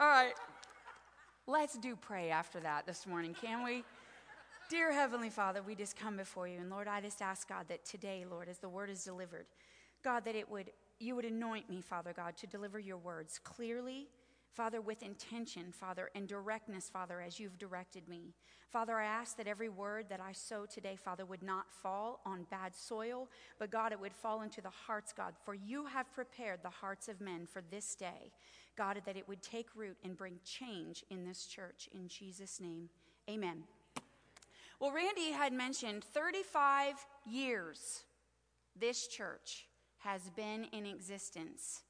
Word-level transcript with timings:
All 0.00 0.08
right. 0.08 0.32
Let's 1.46 1.76
do 1.76 1.94
pray 1.94 2.30
after 2.30 2.58
that 2.60 2.86
this 2.86 3.06
morning, 3.06 3.36
can 3.38 3.62
we? 3.62 3.84
Dear 4.70 4.92
Heavenly 4.92 5.28
Father, 5.28 5.60
we 5.60 5.74
just 5.74 5.94
come 5.94 6.16
before 6.16 6.48
you. 6.48 6.58
And 6.58 6.70
Lord, 6.70 6.88
I 6.88 7.02
just 7.02 7.20
ask 7.20 7.46
God 7.46 7.66
that 7.68 7.84
today, 7.84 8.24
Lord, 8.28 8.48
as 8.48 8.56
the 8.56 8.68
word 8.70 8.88
is 8.88 9.04
delivered, 9.04 9.44
God, 10.02 10.24
that 10.24 10.34
it 10.34 10.50
would, 10.50 10.70
you 11.00 11.16
would 11.16 11.26
anoint 11.26 11.68
me, 11.68 11.82
Father 11.82 12.14
God, 12.16 12.34
to 12.38 12.46
deliver 12.46 12.78
your 12.78 12.96
words 12.96 13.38
clearly, 13.44 14.08
Father, 14.52 14.80
with 14.80 15.02
intention, 15.02 15.72
Father, 15.72 16.10
and 16.14 16.26
directness, 16.26 16.90
Father, 16.90 17.20
as 17.20 17.38
you've 17.38 17.58
directed 17.58 18.08
me. 18.08 18.34
Father, 18.68 18.98
I 18.98 19.04
ask 19.04 19.36
that 19.36 19.46
every 19.46 19.68
word 19.68 20.06
that 20.08 20.20
I 20.20 20.32
sow 20.32 20.66
today, 20.66 20.96
Father, 20.96 21.24
would 21.24 21.42
not 21.42 21.72
fall 21.72 22.20
on 22.26 22.46
bad 22.50 22.74
soil, 22.74 23.28
but 23.58 23.70
God, 23.70 23.92
it 23.92 24.00
would 24.00 24.12
fall 24.12 24.42
into 24.42 24.60
the 24.60 24.70
hearts, 24.70 25.12
God, 25.12 25.34
for 25.44 25.54
you 25.54 25.86
have 25.86 26.12
prepared 26.12 26.60
the 26.62 26.70
hearts 26.70 27.08
of 27.08 27.20
men 27.20 27.46
for 27.46 27.62
this 27.70 27.94
day. 27.94 28.32
God, 28.76 29.00
that 29.06 29.16
it 29.16 29.28
would 29.28 29.42
take 29.42 29.68
root 29.74 29.96
and 30.04 30.16
bring 30.16 30.38
change 30.44 31.04
in 31.10 31.24
this 31.24 31.46
church. 31.46 31.88
In 31.92 32.08
Jesus' 32.08 32.60
name, 32.60 32.88
amen. 33.28 33.64
Well, 34.80 34.92
Randy 34.92 35.32
had 35.32 35.52
mentioned 35.52 36.04
35 36.04 36.94
years 37.26 38.04
this 38.78 39.06
church 39.06 39.66
has 39.98 40.30
been 40.30 40.64
in 40.72 40.86
existence 40.86 41.82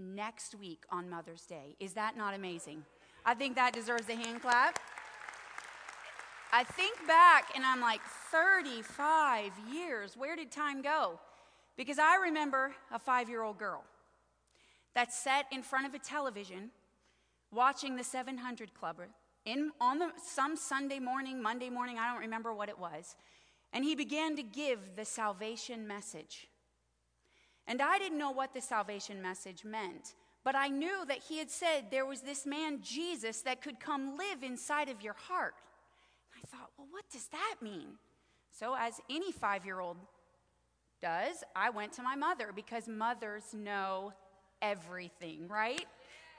next 0.00 0.54
week 0.54 0.84
on 0.90 1.08
Mother's 1.08 1.42
Day. 1.42 1.76
Is 1.78 1.92
that 1.92 2.16
not 2.16 2.34
amazing? 2.34 2.84
I 3.24 3.34
think 3.34 3.54
that 3.56 3.72
deserves 3.72 4.08
a 4.08 4.14
hand 4.16 4.42
clap. 4.42 4.78
I 6.52 6.64
think 6.64 7.06
back 7.06 7.50
and 7.54 7.64
I'm 7.64 7.80
like, 7.80 8.00
35 8.32 9.52
years. 9.72 10.16
Where 10.16 10.34
did 10.34 10.50
time 10.50 10.82
go? 10.82 11.20
Because 11.76 11.98
I 11.98 12.16
remember 12.16 12.72
a 12.90 12.98
five 12.98 13.28
year 13.28 13.42
old 13.42 13.58
girl 13.58 13.84
that 14.94 15.12
sat 15.12 15.46
in 15.52 15.62
front 15.62 15.86
of 15.86 15.94
a 15.94 15.98
television 15.98 16.70
watching 17.52 17.96
the 17.96 18.04
700 18.04 18.74
Club 18.74 18.96
in, 19.46 19.70
on 19.80 19.98
the, 19.98 20.10
some 20.22 20.56
Sunday 20.56 20.98
morning, 20.98 21.42
Monday 21.42 21.70
morning, 21.70 21.98
I 21.98 22.10
don't 22.10 22.20
remember 22.20 22.52
what 22.52 22.68
it 22.68 22.78
was. 22.78 23.16
And 23.72 23.84
he 23.84 23.94
began 23.94 24.36
to 24.36 24.42
give 24.42 24.96
the 24.96 25.04
salvation 25.04 25.86
message. 25.86 26.48
And 27.66 27.80
I 27.80 27.98
didn't 27.98 28.18
know 28.18 28.30
what 28.30 28.54
the 28.54 28.60
salvation 28.60 29.22
message 29.22 29.64
meant, 29.64 30.14
but 30.44 30.56
I 30.56 30.68
knew 30.68 31.04
that 31.06 31.18
he 31.18 31.38
had 31.38 31.50
said 31.50 31.86
there 31.90 32.06
was 32.06 32.22
this 32.22 32.46
man, 32.46 32.80
Jesus, 32.82 33.42
that 33.42 33.62
could 33.62 33.78
come 33.78 34.16
live 34.16 34.42
inside 34.42 34.88
of 34.88 35.02
your 35.02 35.14
heart. 35.14 35.54
And 36.34 36.42
I 36.42 36.46
thought, 36.56 36.70
well, 36.76 36.88
what 36.90 37.04
does 37.12 37.26
that 37.28 37.56
mean? 37.60 37.98
So, 38.50 38.74
as 38.78 39.00
any 39.08 39.32
five 39.32 39.64
year 39.64 39.80
old 39.80 39.96
does, 41.00 41.44
I 41.54 41.70
went 41.70 41.92
to 41.94 42.02
my 42.02 42.16
mother 42.16 42.50
because 42.54 42.88
mothers 42.88 43.54
know 43.54 44.12
everything, 44.60 45.48
right? 45.48 45.86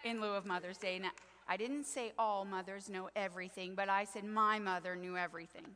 In 0.03 0.21
lieu 0.21 0.33
of 0.33 0.45
Mother's 0.45 0.77
Day. 0.77 0.99
Now, 0.99 1.11
I 1.47 1.57
didn't 1.57 1.85
say 1.85 2.13
all 2.17 2.45
mothers 2.45 2.89
know 2.89 3.09
everything, 3.15 3.75
but 3.75 3.89
I 3.89 4.05
said 4.05 4.23
my 4.23 4.59
mother 4.59 4.95
knew 4.95 5.17
everything. 5.17 5.75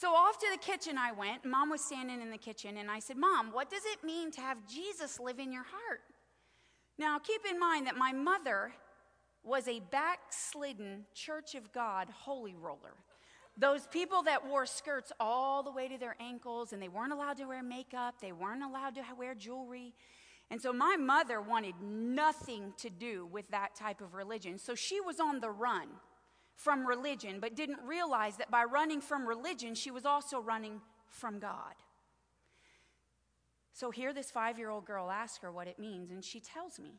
So 0.00 0.14
off 0.14 0.38
to 0.38 0.46
the 0.52 0.58
kitchen 0.58 0.96
I 0.96 1.10
went. 1.10 1.44
Mom 1.44 1.70
was 1.70 1.80
standing 1.80 2.22
in 2.22 2.30
the 2.30 2.38
kitchen, 2.38 2.76
and 2.76 2.88
I 2.88 3.00
said, 3.00 3.16
Mom, 3.16 3.50
what 3.52 3.68
does 3.68 3.82
it 3.84 4.06
mean 4.06 4.30
to 4.30 4.40
have 4.40 4.58
Jesus 4.68 5.18
live 5.18 5.40
in 5.40 5.50
your 5.52 5.64
heart? 5.64 6.02
Now, 7.00 7.18
keep 7.18 7.40
in 7.50 7.58
mind 7.58 7.88
that 7.88 7.96
my 7.96 8.12
mother 8.12 8.72
was 9.42 9.66
a 9.66 9.80
backslidden 9.90 11.04
Church 11.14 11.56
of 11.56 11.72
God 11.72 12.06
holy 12.10 12.54
roller. 12.54 12.94
Those 13.56 13.88
people 13.88 14.22
that 14.22 14.46
wore 14.46 14.66
skirts 14.66 15.10
all 15.18 15.64
the 15.64 15.72
way 15.72 15.88
to 15.88 15.98
their 15.98 16.14
ankles, 16.20 16.72
and 16.72 16.80
they 16.80 16.88
weren't 16.88 17.12
allowed 17.12 17.38
to 17.38 17.46
wear 17.46 17.64
makeup, 17.64 18.20
they 18.22 18.30
weren't 18.30 18.62
allowed 18.62 18.94
to 18.94 19.02
wear 19.18 19.34
jewelry. 19.34 19.94
And 20.48 20.62
so 20.62 20.72
my 20.72 20.94
mother 20.94 21.40
wanted 21.40 21.74
nothing 21.82 22.72
to 22.76 22.88
do 22.88 23.26
with 23.26 23.50
that 23.50 23.74
type 23.74 24.00
of 24.00 24.14
religion. 24.14 24.58
So 24.58 24.76
she 24.76 25.00
was 25.00 25.18
on 25.18 25.40
the 25.40 25.50
run 25.50 25.88
from 26.58 26.84
religion, 26.84 27.38
but 27.40 27.54
didn't 27.54 27.78
realize 27.86 28.36
that 28.36 28.50
by 28.50 28.64
running 28.64 29.00
from 29.00 29.26
religion, 29.26 29.74
she 29.76 29.92
was 29.92 30.04
also 30.04 30.40
running 30.40 30.80
from 31.08 31.38
God. 31.38 31.74
So 33.72 33.92
here, 33.92 34.12
this 34.12 34.28
five 34.28 34.58
year 34.58 34.68
old 34.68 34.84
girl 34.84 35.08
asks 35.08 35.38
her 35.38 35.52
what 35.52 35.68
it 35.68 35.78
means, 35.78 36.10
and 36.10 36.22
she 36.22 36.40
tells 36.40 36.80
me. 36.80 36.98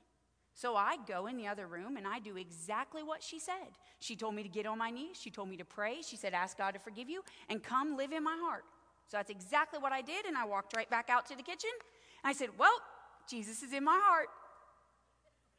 So 0.54 0.78
I 0.78 0.96
go 1.08 1.28
in 1.28 1.36
the 1.36 1.48
other 1.48 1.68
room 1.68 1.98
and 1.98 2.08
I 2.08 2.20
do 2.20 2.38
exactly 2.38 3.04
what 3.04 3.22
she 3.22 3.38
said. 3.38 3.78
She 4.00 4.16
told 4.16 4.34
me 4.34 4.44
to 4.44 4.50
get 4.50 4.66
on 4.66 4.78
my 4.78 4.90
knees. 4.90 5.18
She 5.20 5.30
told 5.30 5.50
me 5.50 5.58
to 5.58 5.66
pray. 5.66 5.98
She 6.02 6.16
said, 6.16 6.34
Ask 6.34 6.58
God 6.58 6.72
to 6.72 6.80
forgive 6.80 7.10
you 7.10 7.22
and 7.50 7.62
come 7.62 7.98
live 7.98 8.14
in 8.14 8.24
my 8.24 8.38
heart. 8.42 8.64
So 9.08 9.18
that's 9.18 9.30
exactly 9.30 9.80
what 9.80 9.92
I 9.92 10.02
did. 10.02 10.26
And 10.26 10.38
I 10.38 10.46
walked 10.46 10.76
right 10.76 10.90
back 10.90 11.10
out 11.10 11.26
to 11.28 11.36
the 11.36 11.44
kitchen. 11.44 11.70
And 12.24 12.30
I 12.30 12.34
said, 12.34 12.50
Well, 12.58 12.74
Jesus 13.30 13.62
is 13.62 13.74
in 13.74 13.84
my 13.84 14.00
heart. 14.04 14.28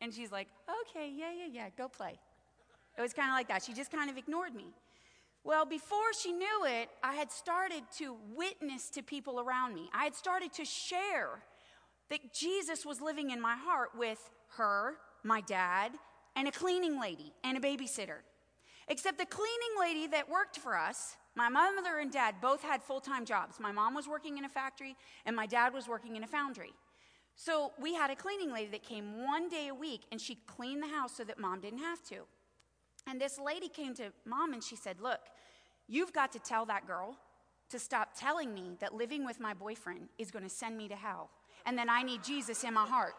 And 0.01 0.13
she's 0.13 0.33
like, 0.33 0.49
Okay, 0.91 1.11
yeah, 1.15 1.33
yeah, 1.33 1.49
yeah, 1.51 1.69
go 1.77 1.89
play. 1.89 2.19
It 2.99 3.03
was 3.03 3.13
kind 3.13 3.31
of 3.31 3.35
like 3.35 3.49
that. 3.49 3.63
She 3.63 3.73
just 3.73 3.91
kind 3.91 4.11
of 4.11 4.19
ignored 4.19 4.55
me. 4.55 4.67
Well, 5.43 5.65
before 5.65 6.13
she 6.21 6.33
knew 6.33 6.65
it, 6.67 6.91
I 7.03 7.15
had 7.15 7.33
started 7.33 7.83
to 7.99 8.17
witness 8.35 8.91
to 8.91 9.03
people 9.03 9.41
around 9.41 9.75
me. 9.75 9.89
I 9.95 10.05
had 10.05 10.15
started 10.15 10.53
to 10.55 10.65
share 10.65 11.43
that 12.11 12.35
Jesus 12.35 12.85
was 12.85 13.01
living 13.01 13.31
in 13.31 13.41
my 13.41 13.57
heart 13.57 13.91
with 13.97 14.31
her, 14.57 14.97
my 15.23 15.41
dad, 15.41 15.93
and 16.37 16.47
a 16.47 16.51
cleaning 16.51 17.01
lady 17.01 17.33
and 17.43 17.57
a 17.57 17.61
babysitter. 17.61 18.19
Except 18.89 19.19
the 19.19 19.27
cleaning 19.27 19.75
lady 19.79 20.07
that 20.09 20.29
worked 20.29 20.59
for 20.59 20.77
us, 20.77 21.17
my 21.37 21.49
mother 21.49 21.99
and 22.01 22.11
dad 22.11 22.35
both 22.43 22.63
had 22.63 22.83
full 22.83 23.01
time 23.01 23.25
jobs. 23.25 23.61
My 23.61 23.73
mom 23.73 23.95
was 23.95 24.09
working 24.09 24.37
in 24.37 24.45
a 24.45 24.49
factory, 24.49 24.97
and 25.25 25.35
my 25.35 25.47
dad 25.47 25.73
was 25.73 25.89
working 25.89 26.17
in 26.17 26.25
a 26.25 26.27
foundry. 26.27 26.73
So 27.37 27.73
we 27.81 27.95
had 27.95 28.11
a 28.11 28.17
cleaning 28.17 28.53
lady 28.53 28.71
that 28.73 28.83
came 28.83 29.25
one 29.25 29.49
day 29.49 29.69
a 29.69 29.75
week, 29.75 30.03
and 30.11 30.21
she 30.21 30.35
cleaned 30.47 30.83
the 30.83 30.89
house 30.89 31.17
so 31.17 31.25
that 31.25 31.39
mom 31.39 31.61
didn't 31.61 31.79
have 31.79 32.03
to. 32.09 32.27
And 33.11 33.21
this 33.21 33.41
lady 33.45 33.69
came 33.69 33.93
to 33.95 34.13
mom 34.25 34.53
and 34.53 34.63
she 34.63 34.77
said, 34.77 35.01
Look, 35.01 35.21
you've 35.89 36.13
got 36.13 36.31
to 36.33 36.39
tell 36.39 36.65
that 36.67 36.87
girl 36.87 37.17
to 37.71 37.79
stop 37.79 38.11
telling 38.17 38.55
me 38.55 38.77
that 38.79 38.95
living 38.95 39.27
with 39.27 39.41
my 39.41 39.53
boyfriend 39.53 40.09
is 40.17 40.31
going 40.31 40.45
to 40.45 40.51
send 40.51 40.77
me 40.77 40.89
to 40.89 40.97
hell, 40.97 41.29
and 41.67 41.77
then 41.77 41.91
I 41.91 42.03
need 42.03 42.23
Jesus 42.23 42.63
in 42.63 42.75
my 42.75 42.87
heart. 42.87 43.15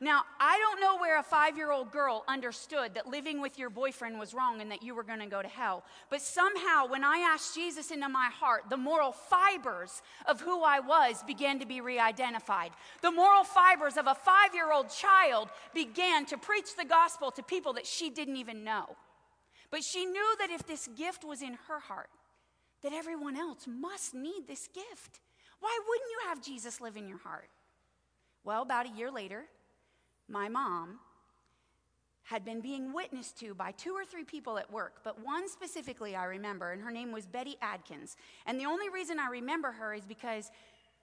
Now, 0.00 0.22
I 0.40 0.58
don't 0.58 0.80
know 0.80 0.98
where 0.98 1.20
a 1.20 1.22
five 1.22 1.56
year 1.56 1.70
old 1.70 1.92
girl 1.92 2.24
understood 2.26 2.94
that 2.94 3.06
living 3.06 3.40
with 3.40 3.58
your 3.58 3.70
boyfriend 3.70 4.18
was 4.18 4.34
wrong 4.34 4.60
and 4.60 4.70
that 4.72 4.82
you 4.82 4.94
were 4.94 5.04
going 5.04 5.20
to 5.20 5.26
go 5.26 5.40
to 5.40 5.48
hell. 5.48 5.84
But 6.10 6.20
somehow, 6.20 6.88
when 6.88 7.04
I 7.04 7.18
asked 7.18 7.54
Jesus 7.54 7.92
into 7.92 8.08
my 8.08 8.26
heart, 8.26 8.64
the 8.68 8.76
moral 8.76 9.12
fibers 9.12 10.02
of 10.26 10.40
who 10.40 10.64
I 10.64 10.80
was 10.80 11.22
began 11.22 11.60
to 11.60 11.66
be 11.66 11.80
re 11.80 12.00
identified. 12.00 12.72
The 13.02 13.12
moral 13.12 13.44
fibers 13.44 13.96
of 13.96 14.08
a 14.08 14.14
five 14.14 14.52
year 14.52 14.72
old 14.72 14.90
child 14.90 15.50
began 15.72 16.26
to 16.26 16.36
preach 16.36 16.74
the 16.76 16.84
gospel 16.84 17.30
to 17.30 17.42
people 17.42 17.72
that 17.74 17.86
she 17.86 18.10
didn't 18.10 18.36
even 18.36 18.64
know. 18.64 18.96
But 19.70 19.82
she 19.82 20.04
knew 20.04 20.36
that 20.38 20.50
if 20.50 20.66
this 20.66 20.88
gift 20.96 21.24
was 21.24 21.42
in 21.42 21.54
her 21.68 21.80
heart, 21.80 22.10
that 22.82 22.92
everyone 22.92 23.36
else 23.36 23.66
must 23.66 24.14
need 24.14 24.46
this 24.46 24.68
gift. 24.68 25.20
Why 25.60 25.78
wouldn't 25.88 26.10
you 26.10 26.28
have 26.28 26.42
Jesus 26.42 26.80
live 26.80 26.96
in 26.96 27.08
your 27.08 27.18
heart? 27.18 27.48
Well, 28.44 28.62
about 28.62 28.86
a 28.86 28.96
year 28.96 29.10
later, 29.10 29.44
my 30.28 30.48
mom 30.48 30.98
had 32.24 32.44
been 32.44 32.60
being 32.60 32.92
witnessed 32.92 33.38
to 33.38 33.54
by 33.54 33.70
two 33.72 33.92
or 33.92 34.04
three 34.04 34.24
people 34.24 34.58
at 34.58 34.70
work, 34.72 35.00
but 35.04 35.22
one 35.22 35.48
specifically 35.48 36.16
I 36.16 36.24
remember, 36.24 36.72
and 36.72 36.82
her 36.82 36.90
name 36.90 37.12
was 37.12 37.26
Betty 37.26 37.56
Adkins. 37.60 38.16
And 38.46 38.58
the 38.58 38.64
only 38.64 38.88
reason 38.88 39.18
I 39.18 39.28
remember 39.28 39.72
her 39.72 39.92
is 39.92 40.06
because 40.06 40.50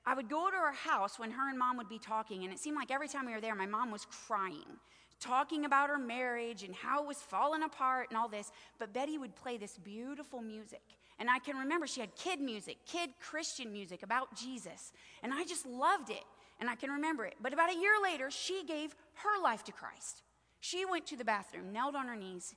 I 0.04 0.16
would 0.16 0.30
go 0.30 0.50
to 0.50 0.56
her 0.56 0.72
house 0.72 1.20
when 1.20 1.30
her 1.32 1.50
and 1.50 1.60
mom 1.60 1.78
would 1.78 1.90
be 1.90 2.00
talking, 2.00 2.44
and 2.44 2.52
it 2.52 2.60
seemed 2.60 2.76
like 2.76 2.90
every 2.90 3.08
time 3.08 3.28
we 3.28 3.34
were 3.34 3.42
there, 3.42 3.54
my 3.54 3.68
mom 3.68 3.92
was 3.92 4.06
crying, 4.06 4.80
talking 5.22 5.66
about 5.66 5.90
her 5.90 5.98
marriage 5.98 6.64
and 6.64 6.76
how 6.76 7.04
it 7.04 7.08
was 7.08 7.18
falling 7.18 7.64
apart 7.64 8.08
and 8.10 8.18
all 8.18 8.28
this. 8.28 8.52
But 8.80 8.94
Betty 8.94 9.18
would 9.18 9.36
play 9.36 9.58
this 9.58 9.78
beautiful 9.78 10.42
music. 10.42 10.82
And 11.20 11.30
I 11.30 11.40
can 11.40 11.56
remember 11.56 11.88
she 11.88 12.02
had 12.02 12.16
kid 12.16 12.42
music, 12.42 12.78
kid 12.86 13.12
Christian 13.22 13.72
music 13.72 14.04
about 14.04 14.36
Jesus. 14.36 14.92
And 15.22 15.32
I 15.34 15.46
just 15.46 15.66
loved 15.66 16.10
it 16.10 16.24
and 16.60 16.70
I 16.70 16.76
can 16.76 16.90
remember 16.90 17.26
it. 17.26 17.36
But 17.42 17.54
about 17.54 17.72
a 17.72 17.78
year 17.78 17.94
later, 18.02 18.30
she 18.32 18.64
gave 18.66 18.96
her 19.14 19.42
life 19.42 19.64
to 19.66 19.72
Christ. 19.72 20.24
She 20.60 20.86
went 20.86 21.08
to 21.08 21.16
the 21.16 21.26
bathroom, 21.26 21.72
knelt 21.72 21.96
on 21.96 22.08
her 22.08 22.16
knees, 22.16 22.56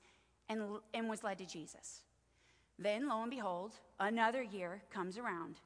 and, 0.49 0.63
and 0.93 1.09
was 1.09 1.23
led 1.23 1.39
to 1.39 1.47
Jesus. 1.47 2.03
Then, 2.79 3.09
lo 3.09 3.23
and 3.23 3.31
behold, 3.31 3.73
another 4.01 4.43
year 4.43 4.83
comes 4.91 5.17
around. 5.17 5.57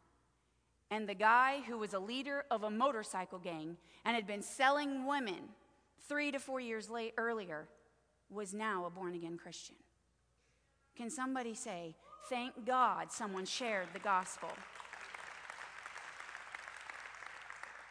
And 0.91 1.09
the 1.09 1.15
guy 1.15 1.61
who 1.67 1.79
was 1.79 1.95
a 1.95 1.99
leader 1.99 2.45
of 2.51 2.63
a 2.63 2.71
motorcycle 2.71 3.39
gang 3.39 3.77
and 4.05 4.15
had 4.15 4.27
been 4.27 4.43
selling 4.43 5.07
women 5.07 5.51
three 6.09 6.31
to 6.33 6.39
four 6.39 6.61
years 6.61 6.91
late, 6.91 7.15
earlier 7.17 7.69
was 8.31 8.53
now 8.53 8.85
a 8.85 8.91
born 8.91 9.15
again 9.15 9.37
Christian. 9.37 9.77
Can 10.97 11.11
somebody 11.11 11.55
say, 11.55 11.95
Thank 12.29 12.67
God 12.67 13.11
someone 13.11 13.47
shared 13.47 13.89
the 13.93 14.01
gospel? 14.01 14.51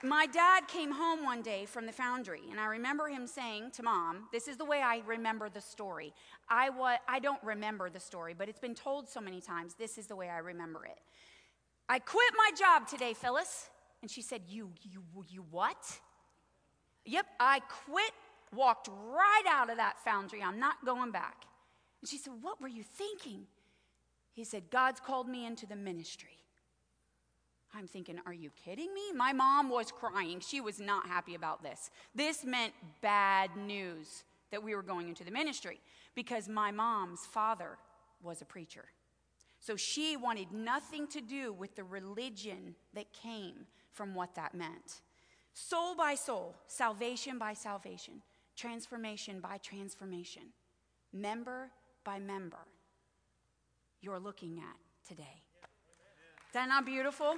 My 0.04 0.28
dad 0.28 0.68
came 0.68 0.92
home 0.92 1.24
one 1.24 1.42
day 1.42 1.66
from 1.66 1.88
the 1.88 1.92
foundry, 1.92 2.42
and 2.52 2.60
I 2.60 2.66
remember 2.66 3.08
him 3.08 3.26
saying 3.26 3.72
to 3.72 3.84
mom, 3.84 4.28
This 4.32 4.48
is 4.48 4.58
the 4.58 4.66
way 4.66 4.82
I 4.82 5.02
remember 5.08 5.50
the 5.50 5.62
story. 5.62 6.14
I, 6.48 6.70
wa- 6.70 6.98
I 7.08 7.18
don't 7.20 7.42
remember 7.44 7.90
the 7.90 8.00
story, 8.00 8.36
but 8.38 8.48
it's 8.48 8.60
been 8.60 8.76
told 8.76 9.10
so 9.10 9.20
many 9.20 9.42
times. 9.42 9.74
This 9.74 9.98
is 9.98 10.06
the 10.06 10.16
way 10.16 10.30
I 10.30 10.38
remember 10.38 10.86
it. 10.86 11.00
I 11.90 11.98
quit 11.98 12.32
my 12.38 12.52
job 12.56 12.88
today, 12.88 13.14
Phyllis. 13.14 13.70
And 14.04 14.12
she 14.12 14.22
said, 14.22 14.42
You, 14.48 14.70
you, 14.84 15.04
you 15.28 15.46
what? 15.50 16.00
Yep, 17.08 17.26
I 17.40 17.62
quit 17.86 18.12
walked 18.54 18.90
right 18.90 19.44
out 19.50 19.70
of 19.70 19.78
that 19.78 20.00
foundry. 20.04 20.42
I'm 20.44 20.60
not 20.60 20.76
going 20.86 21.12
back. 21.12 21.46
And 22.02 22.10
she 22.10 22.18
said, 22.18 22.34
What 22.42 22.62
were 22.62 22.68
you 22.68 22.84
thinking? 22.84 23.48
He 24.34 24.44
said, 24.44 24.70
God's 24.70 25.00
called 25.00 25.28
me 25.28 25.46
into 25.46 25.66
the 25.66 25.76
ministry. 25.76 26.38
I'm 27.74 27.88
thinking, 27.88 28.20
Are 28.26 28.34
you 28.34 28.52
kidding 28.64 28.94
me? 28.94 29.14
My 29.16 29.34
mom 29.34 29.70
was 29.70 29.92
crying. 29.92 30.42
She 30.42 30.62
was 30.62 30.80
not 30.80 31.08
happy 31.08 31.36
about 31.36 31.64
this. 31.64 31.90
This 32.14 32.44
meant 32.44 32.74
bad 33.02 33.56
news 33.56 34.24
that 34.52 34.62
we 34.62 34.76
were 34.76 34.84
going 34.84 35.08
into 35.08 35.24
the 35.24 35.32
ministry 35.32 35.80
because 36.14 36.48
my 36.48 36.72
mom's 36.72 37.26
father 37.26 37.78
was 38.22 38.42
a 38.42 38.46
preacher. 38.46 38.86
So 39.60 39.76
she 39.76 40.18
wanted 40.18 40.52
nothing 40.52 41.08
to 41.08 41.22
do 41.22 41.52
with 41.52 41.76
the 41.76 41.84
religion 41.84 42.76
that 42.94 43.12
came 43.12 43.66
from 43.92 44.14
what 44.14 44.36
that 44.36 44.54
meant. 44.54 45.02
Soul 45.60 45.96
by 45.96 46.14
soul, 46.14 46.54
salvation 46.68 47.40
by 47.40 47.56
salvation, 47.56 48.22
transformation 48.56 49.40
by 49.40 49.58
transformation, 49.58 50.44
member 51.12 51.72
by 52.04 52.20
member, 52.20 52.68
you're 54.00 54.20
looking 54.20 54.60
at 54.60 54.76
today. 55.10 55.42
Is 56.46 56.54
that 56.54 56.70
not 56.70 56.86
beautiful? 56.86 57.34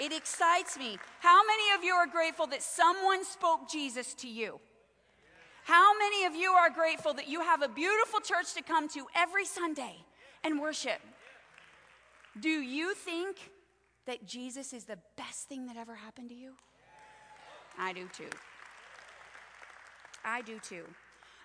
It 0.00 0.12
excites 0.12 0.76
me. 0.76 0.98
How 1.20 1.40
many 1.46 1.78
of 1.78 1.84
you 1.84 1.94
are 1.94 2.08
grateful 2.08 2.48
that 2.48 2.64
someone 2.64 3.24
spoke 3.24 3.70
Jesus 3.70 4.12
to 4.14 4.28
you? 4.28 4.58
How 5.62 5.96
many 5.96 6.24
of 6.24 6.34
you 6.34 6.50
are 6.50 6.68
grateful 6.68 7.14
that 7.14 7.28
you 7.28 7.42
have 7.42 7.62
a 7.62 7.68
beautiful 7.68 8.18
church 8.18 8.54
to 8.54 8.62
come 8.62 8.88
to 8.88 9.06
every 9.14 9.44
Sunday 9.44 9.98
and 10.42 10.60
worship? 10.60 10.98
Do 12.40 12.48
you 12.50 12.92
think 12.92 13.52
that 14.06 14.26
Jesus 14.26 14.72
is 14.72 14.84
the 14.84 14.98
best 15.16 15.48
thing 15.48 15.66
that 15.66 15.76
ever 15.76 15.94
happened 15.94 16.30
to 16.30 16.34
you? 16.34 16.52
I 17.78 17.92
do 17.92 18.08
too. 18.16 18.30
I 20.24 20.42
do 20.42 20.58
too. 20.58 20.84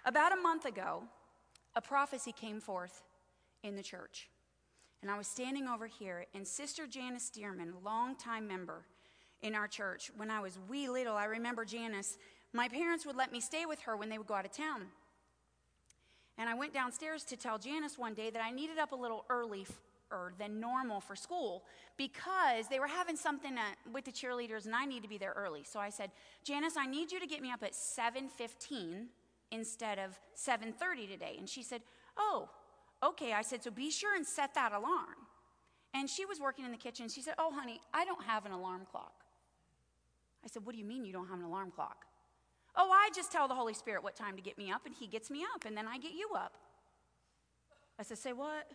About 0.06 0.32
a 0.32 0.42
month 0.42 0.66
ago, 0.66 1.04
a 1.76 1.82
prophecy 1.82 2.32
came 2.32 2.60
forth 2.60 3.04
in 3.64 3.76
the 3.76 3.84
church. 3.84 4.30
And 5.02 5.10
I 5.10 5.18
was 5.18 5.28
standing 5.28 5.68
over 5.68 5.88
here, 5.88 6.26
and 6.34 6.48
Sister 6.48 6.86
Janice 6.86 7.32
Dearman, 7.36 7.84
longtime 7.84 8.48
member 8.48 8.86
in 9.42 9.56
our 9.56 9.68
church, 9.68 10.12
when 10.16 10.30
I 10.30 10.40
was 10.40 10.60
wee 10.70 10.90
little, 10.90 11.16
I 11.16 11.26
remember 11.26 11.66
Janice, 11.66 12.18
my 12.54 12.68
parents 12.68 13.06
would 13.06 13.16
let 13.16 13.32
me 13.32 13.42
stay 13.42 13.66
with 13.66 13.82
her 13.82 13.98
when 13.98 14.10
they 14.10 14.20
would 14.20 14.28
go 14.28 14.36
out 14.36 14.46
of 14.46 14.52
town. 14.52 14.84
And 16.38 16.50
I 16.50 16.54
went 16.54 16.74
downstairs 16.74 17.24
to 17.26 17.36
tell 17.36 17.58
Janice 17.58 17.98
one 17.98 18.14
day 18.14 18.30
that 18.30 18.44
I 18.44 18.52
needed 18.52 18.78
up 18.78 18.92
a 18.92 18.96
little 18.96 19.26
early 19.30 19.66
than 20.38 20.60
normal 20.60 21.00
for 21.00 21.16
school 21.16 21.64
because 21.98 22.68
they 22.68 22.80
were 22.80 22.88
having 22.88 23.16
something 23.16 23.58
with 23.92 24.06
the 24.06 24.12
cheerleaders 24.12 24.66
and 24.66 24.76
I 24.76 24.86
need 24.86 25.04
to 25.04 25.10
be 25.10 25.18
there 25.18 25.34
early. 25.36 25.64
So 25.64 25.80
I 25.80 25.90
said, 25.90 26.12
"Janice, 26.44 26.78
I 26.78 26.86
need 26.86 27.12
you 27.12 27.20
to 27.20 27.28
get 27.28 27.42
me 27.42 27.52
up 27.52 27.64
at 27.64 27.74
7:15 27.76 29.10
instead 29.52 30.00
of 30.00 30.20
7:30 30.34 31.08
today." 31.08 31.36
And 31.38 31.50
she 31.50 31.64
said, 31.64 31.84
"Oh, 32.18 32.50
okay." 33.02 33.34
I 33.34 33.42
said, 33.42 33.64
"So 33.64 33.72
be 33.72 33.92
sure 33.92 34.16
and 34.16 34.26
set 34.26 34.54
that 34.54 34.72
alarm." 34.72 35.28
And 35.94 36.10
she 36.10 36.26
was 36.26 36.40
working 36.40 36.66
in 36.66 36.72
the 36.72 36.78
kitchen. 36.78 37.10
She 37.10 37.22
said, 37.22 37.36
"Oh, 37.38 37.52
honey, 37.52 37.82
I 37.94 38.06
don't 38.06 38.24
have 38.24 38.46
an 38.46 38.52
alarm 38.52 38.86
clock." 38.86 39.26
I 40.44 40.48
said, 40.48 40.66
"What 40.66 40.74
do 40.74 40.80
you 40.80 40.86
mean 40.86 41.06
you 41.06 41.14
don't 41.14 41.28
have 41.28 41.40
an 41.40 41.46
alarm 41.46 41.72
clock?" 41.72 42.06
"Oh, 42.76 42.90
I 42.92 43.10
just 43.14 43.32
tell 43.32 43.48
the 43.48 43.56
Holy 43.56 43.74
Spirit 43.74 44.02
what 44.02 44.16
time 44.16 44.36
to 44.36 44.42
get 44.42 44.58
me 44.58 44.72
up 44.72 44.86
and 44.86 44.96
he 44.96 45.08
gets 45.08 45.30
me 45.30 45.46
up 45.54 45.66
and 45.66 45.78
then 45.78 45.88
I 45.88 45.98
get 45.98 46.14
you 46.14 46.30
up." 46.34 46.58
I 48.00 48.04
said, 48.04 48.18
"Say 48.18 48.34
what?" 48.34 48.72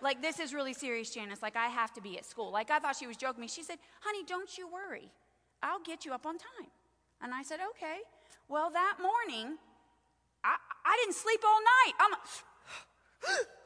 Like, 0.00 0.20
this 0.20 0.38
is 0.38 0.52
really 0.52 0.74
serious, 0.74 1.10
Janice. 1.10 1.42
Like, 1.42 1.56
I 1.56 1.66
have 1.66 1.92
to 1.94 2.00
be 2.00 2.18
at 2.18 2.24
school. 2.24 2.50
Like, 2.50 2.70
I 2.70 2.78
thought 2.78 2.96
she 2.96 3.06
was 3.06 3.16
joking 3.16 3.40
me. 3.40 3.48
She 3.48 3.62
said, 3.62 3.78
Honey, 4.00 4.24
don't 4.26 4.58
you 4.58 4.68
worry. 4.68 5.10
I'll 5.62 5.80
get 5.80 6.04
you 6.04 6.12
up 6.12 6.26
on 6.26 6.36
time. 6.38 6.70
And 7.22 7.32
I 7.32 7.42
said, 7.42 7.60
Okay. 7.70 7.98
Well, 8.48 8.70
that 8.70 8.96
morning, 9.00 9.56
I, 10.44 10.56
I 10.84 10.98
didn't 11.02 11.16
sleep 11.16 11.40
all 11.44 11.60
night. 11.60 11.92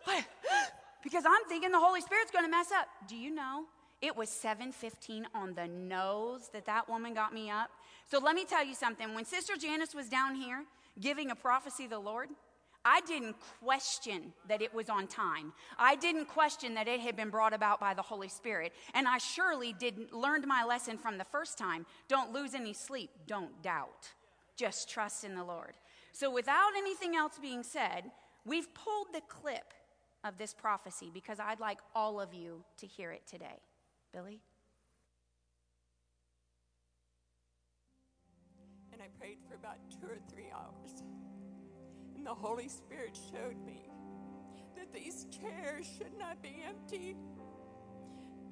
I'm 0.06 0.24
because 1.02 1.24
I'm 1.26 1.48
thinking 1.48 1.72
the 1.72 1.80
Holy 1.80 2.00
Spirit's 2.00 2.30
going 2.30 2.44
to 2.44 2.50
mess 2.50 2.70
up. 2.72 2.86
Do 3.08 3.16
you 3.16 3.34
know? 3.34 3.64
It 4.00 4.16
was 4.16 4.28
7:15 4.30 5.24
on 5.34 5.54
the 5.54 5.66
nose 5.66 6.50
that 6.52 6.66
that 6.66 6.88
woman 6.88 7.14
got 7.14 7.34
me 7.34 7.50
up. 7.50 7.70
So 8.08 8.18
let 8.18 8.36
me 8.36 8.44
tell 8.44 8.64
you 8.64 8.74
something. 8.74 9.12
When 9.14 9.24
Sister 9.24 9.56
Janice 9.56 9.94
was 9.94 10.08
down 10.08 10.36
here 10.36 10.64
giving 11.00 11.30
a 11.30 11.34
prophecy 11.34 11.84
of 11.84 11.90
the 11.90 11.98
Lord, 11.98 12.28
I 12.84 13.00
didn't 13.02 13.36
question 13.62 14.32
that 14.48 14.62
it 14.62 14.72
was 14.72 14.88
on 14.88 15.06
time. 15.08 15.52
I 15.78 15.96
didn't 15.96 16.26
question 16.26 16.74
that 16.74 16.88
it 16.88 17.00
had 17.00 17.16
been 17.16 17.30
brought 17.30 17.52
about 17.52 17.80
by 17.80 17.92
the 17.92 18.02
Holy 18.02 18.28
Spirit. 18.28 18.72
And 18.94 19.06
I 19.06 19.18
surely 19.18 19.72
didn't 19.72 20.12
learned 20.12 20.46
my 20.46 20.64
lesson 20.64 20.96
from 20.96 21.18
the 21.18 21.24
first 21.24 21.58
time. 21.58 21.86
Don't 22.08 22.32
lose 22.32 22.54
any 22.54 22.72
sleep. 22.72 23.10
Don't 23.26 23.62
doubt. 23.62 24.12
Just 24.56 24.88
trust 24.88 25.24
in 25.24 25.34
the 25.34 25.44
Lord. 25.44 25.74
So 26.12 26.30
without 26.30 26.70
anything 26.76 27.14
else 27.14 27.38
being 27.40 27.62
said, 27.62 28.10
we've 28.44 28.72
pulled 28.74 29.08
the 29.12 29.22
clip 29.28 29.74
of 30.24 30.38
this 30.38 30.54
prophecy 30.54 31.10
because 31.12 31.38
I'd 31.38 31.60
like 31.60 31.78
all 31.94 32.20
of 32.20 32.32
you 32.34 32.64
to 32.78 32.86
hear 32.86 33.12
it 33.12 33.26
today. 33.26 33.60
Billy? 34.12 34.40
And 38.92 39.02
I 39.02 39.06
prayed 39.18 39.38
for 39.48 39.54
about 39.54 39.76
two 39.90 40.06
or 40.06 40.18
three 40.32 40.48
hours. 40.52 41.02
The 42.28 42.34
Holy 42.34 42.68
Spirit 42.68 43.18
showed 43.32 43.56
me 43.64 43.88
that 44.76 44.92
these 44.92 45.24
chairs 45.30 45.88
should 45.96 46.12
not 46.18 46.42
be 46.42 46.62
empty. 46.68 47.16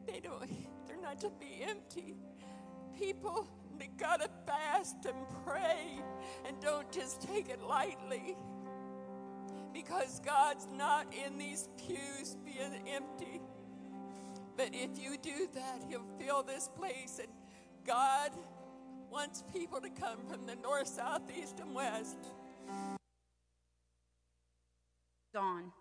They 0.07 0.19
don't, 0.19 0.49
they're 0.89 1.03
not 1.03 1.21
to 1.21 1.31
be 1.39 1.63
empty. 1.63 2.15
People, 2.99 3.47
they 3.79 3.91
gotta 3.99 4.31
fast 4.47 5.05
and 5.05 5.19
pray 5.45 6.01
and 6.47 6.59
don't 6.63 6.91
just 6.91 7.21
take 7.21 7.51
it 7.51 7.61
lightly. 7.61 8.35
Because 9.75 10.23
God's 10.25 10.67
not 10.73 11.13
in 11.13 11.37
these 11.37 11.69
pews 11.77 12.39
being 12.47 12.81
empty. 12.89 13.43
But 14.57 14.71
if 14.73 14.99
you 14.99 15.19
do 15.19 15.49
that, 15.53 15.83
He'll 15.87 16.07
fill 16.19 16.43
this 16.43 16.71
place. 16.75 17.19
And 17.19 17.29
God 17.87 18.31
wants 19.11 19.45
people 19.53 19.83
to 19.83 19.91
come 19.91 20.21
from 20.31 20.47
the 20.47 20.57
north, 20.57 20.89
south, 20.89 21.31
east, 21.39 21.61
and 21.61 21.75
west 21.75 22.17
on. 25.37 25.73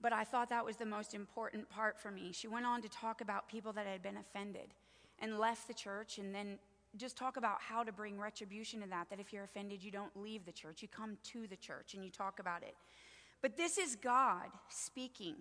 But 0.00 0.12
I 0.12 0.24
thought 0.24 0.50
that 0.50 0.64
was 0.64 0.76
the 0.76 0.86
most 0.86 1.14
important 1.14 1.68
part 1.70 1.98
for 1.98 2.10
me. 2.10 2.32
She 2.32 2.48
went 2.48 2.66
on 2.66 2.82
to 2.82 2.88
talk 2.88 3.20
about 3.20 3.48
people 3.48 3.72
that 3.72 3.86
had 3.86 4.02
been 4.02 4.16
offended 4.16 4.74
and 5.20 5.38
left 5.38 5.68
the 5.68 5.74
church, 5.74 6.18
and 6.18 6.34
then 6.34 6.58
just 6.96 7.16
talk 7.16 7.36
about 7.36 7.60
how 7.60 7.84
to 7.84 7.92
bring 7.92 8.18
retribution 8.18 8.80
to 8.80 8.88
that. 8.88 9.08
That 9.10 9.20
if 9.20 9.32
you're 9.32 9.44
offended, 9.44 9.82
you 9.82 9.90
don't 9.90 10.14
leave 10.16 10.44
the 10.44 10.52
church, 10.52 10.82
you 10.82 10.88
come 10.88 11.16
to 11.32 11.46
the 11.46 11.56
church 11.56 11.94
and 11.94 12.04
you 12.04 12.10
talk 12.10 12.38
about 12.38 12.62
it. 12.62 12.74
But 13.40 13.56
this 13.56 13.78
is 13.78 13.96
God 13.96 14.46
speaking 14.68 15.36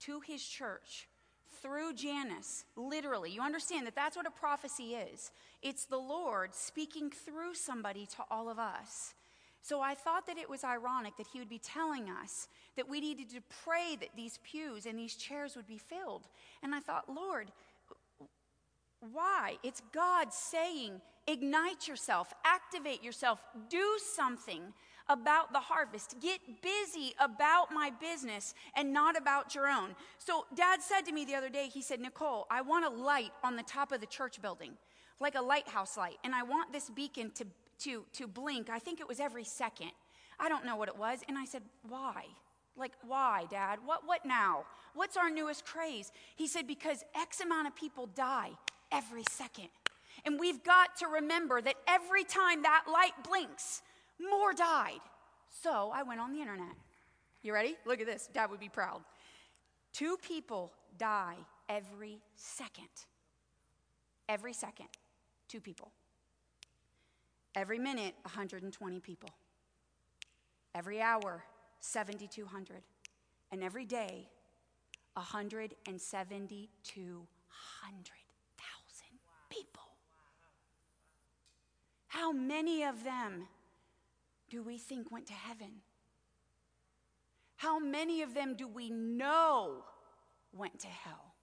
to 0.00 0.20
his 0.20 0.44
church 0.44 1.08
through 1.62 1.94
Janice, 1.94 2.64
literally. 2.76 3.30
You 3.30 3.42
understand 3.42 3.86
that 3.86 3.94
that's 3.94 4.16
what 4.16 4.26
a 4.26 4.30
prophecy 4.30 4.94
is 4.94 5.30
it's 5.62 5.84
the 5.86 5.98
Lord 5.98 6.54
speaking 6.54 7.10
through 7.10 7.54
somebody 7.54 8.06
to 8.06 8.24
all 8.30 8.48
of 8.48 8.58
us. 8.58 9.14
So 9.68 9.82
I 9.82 9.94
thought 9.94 10.26
that 10.28 10.38
it 10.38 10.48
was 10.48 10.64
ironic 10.64 11.18
that 11.18 11.26
he 11.30 11.40
would 11.40 11.50
be 11.50 11.58
telling 11.58 12.08
us 12.08 12.48
that 12.74 12.88
we 12.88 13.00
needed 13.00 13.28
to 13.28 13.42
pray 13.62 13.98
that 14.00 14.08
these 14.16 14.38
pews 14.42 14.86
and 14.86 14.98
these 14.98 15.14
chairs 15.14 15.56
would 15.56 15.66
be 15.66 15.76
filled. 15.76 16.26
And 16.62 16.74
I 16.74 16.80
thought, 16.80 17.14
Lord, 17.14 17.52
why? 19.12 19.56
It's 19.62 19.82
God 19.92 20.32
saying, 20.32 21.02
ignite 21.26 21.86
yourself, 21.86 22.32
activate 22.46 23.02
yourself, 23.02 23.40
do 23.68 23.98
something 24.14 24.72
about 25.06 25.52
the 25.52 25.60
harvest. 25.60 26.16
Get 26.18 26.40
busy 26.62 27.12
about 27.20 27.70
my 27.70 27.90
business 28.00 28.54
and 28.74 28.90
not 28.90 29.18
about 29.18 29.54
your 29.54 29.68
own. 29.68 29.94
So, 30.16 30.46
Dad 30.54 30.80
said 30.80 31.02
to 31.02 31.12
me 31.12 31.26
the 31.26 31.34
other 31.34 31.50
day, 31.50 31.68
he 31.68 31.82
said, 31.82 32.00
Nicole, 32.00 32.46
I 32.50 32.62
want 32.62 32.86
a 32.86 32.88
light 32.88 33.32
on 33.44 33.56
the 33.56 33.62
top 33.64 33.92
of 33.92 34.00
the 34.00 34.06
church 34.06 34.40
building, 34.40 34.72
like 35.20 35.34
a 35.34 35.42
lighthouse 35.42 35.98
light, 35.98 36.16
and 36.24 36.34
I 36.34 36.42
want 36.42 36.72
this 36.72 36.88
beacon 36.88 37.32
to 37.32 37.46
to, 37.80 38.04
to 38.14 38.26
blink. 38.26 38.70
I 38.70 38.78
think 38.78 39.00
it 39.00 39.08
was 39.08 39.20
every 39.20 39.44
second. 39.44 39.90
I 40.40 40.48
don't 40.48 40.64
know 40.64 40.76
what 40.76 40.88
it 40.88 40.96
was. 40.96 41.20
And 41.28 41.36
I 41.36 41.44
said, 41.44 41.62
Why? 41.88 42.24
Like, 42.76 42.92
why, 43.06 43.46
Dad? 43.50 43.80
What, 43.84 44.06
what 44.06 44.24
now? 44.24 44.64
What's 44.94 45.16
our 45.16 45.30
newest 45.30 45.66
craze? 45.66 46.12
He 46.36 46.46
said, 46.46 46.66
Because 46.66 47.04
X 47.14 47.40
amount 47.40 47.66
of 47.66 47.74
people 47.74 48.06
die 48.06 48.50
every 48.92 49.24
second. 49.30 49.68
And 50.24 50.38
we've 50.38 50.62
got 50.64 50.96
to 50.98 51.06
remember 51.06 51.60
that 51.60 51.76
every 51.86 52.24
time 52.24 52.62
that 52.62 52.84
light 52.92 53.12
blinks, 53.28 53.82
more 54.20 54.52
died. 54.52 55.00
So 55.62 55.90
I 55.94 56.02
went 56.02 56.20
on 56.20 56.32
the 56.32 56.40
internet. 56.40 56.74
You 57.42 57.54
ready? 57.54 57.76
Look 57.86 58.00
at 58.00 58.06
this. 58.06 58.28
Dad 58.32 58.50
would 58.50 58.60
be 58.60 58.68
proud. 58.68 59.00
Two 59.92 60.16
people 60.26 60.72
die 60.98 61.36
every 61.68 62.18
second. 62.34 62.88
Every 64.28 64.52
second. 64.52 64.88
Two 65.48 65.60
people. 65.60 65.92
Every 67.58 67.78
minute, 67.80 68.14
120 68.22 69.00
people. 69.00 69.30
Every 70.76 71.02
hour, 71.02 71.42
7,200. 71.80 72.82
And 73.50 73.64
every 73.64 73.84
day, 73.84 74.28
172,000 75.14 76.68
people. 79.50 79.82
How 82.06 82.30
many 82.30 82.84
of 82.84 83.02
them 83.02 83.48
do 84.48 84.62
we 84.62 84.78
think 84.78 85.10
went 85.10 85.26
to 85.26 85.32
heaven? 85.32 85.82
How 87.56 87.80
many 87.80 88.22
of 88.22 88.34
them 88.34 88.54
do 88.54 88.68
we 88.68 88.88
know 88.88 89.82
went 90.52 90.78
to 90.78 90.86
hell? 90.86 91.34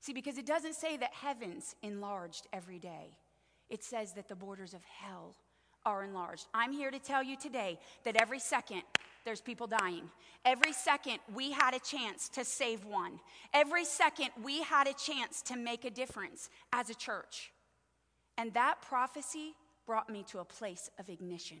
See, 0.00 0.12
because 0.12 0.36
it 0.36 0.44
doesn't 0.44 0.74
say 0.74 0.98
that 0.98 1.14
heaven's 1.14 1.74
enlarged 1.82 2.48
every 2.52 2.78
day, 2.78 3.16
it 3.72 3.82
says 3.82 4.12
that 4.12 4.28
the 4.28 4.36
borders 4.36 4.74
of 4.74 4.84
hell 4.84 5.34
are 5.86 6.04
enlarged. 6.04 6.46
I'm 6.52 6.72
here 6.72 6.90
to 6.90 6.98
tell 6.98 7.22
you 7.22 7.36
today 7.36 7.78
that 8.04 8.20
every 8.20 8.38
second 8.38 8.82
there's 9.24 9.40
people 9.40 9.66
dying. 9.66 10.10
Every 10.44 10.74
second 10.74 11.20
we 11.34 11.52
had 11.52 11.74
a 11.74 11.80
chance 11.80 12.28
to 12.30 12.44
save 12.44 12.84
one. 12.84 13.18
Every 13.54 13.86
second 13.86 14.28
we 14.44 14.62
had 14.62 14.86
a 14.86 14.92
chance 14.92 15.40
to 15.42 15.56
make 15.56 15.86
a 15.86 15.90
difference 15.90 16.50
as 16.72 16.90
a 16.90 16.94
church. 16.94 17.50
And 18.36 18.52
that 18.52 18.82
prophecy 18.82 19.54
brought 19.86 20.10
me 20.10 20.22
to 20.28 20.40
a 20.40 20.44
place 20.44 20.90
of 20.98 21.08
ignition. 21.08 21.58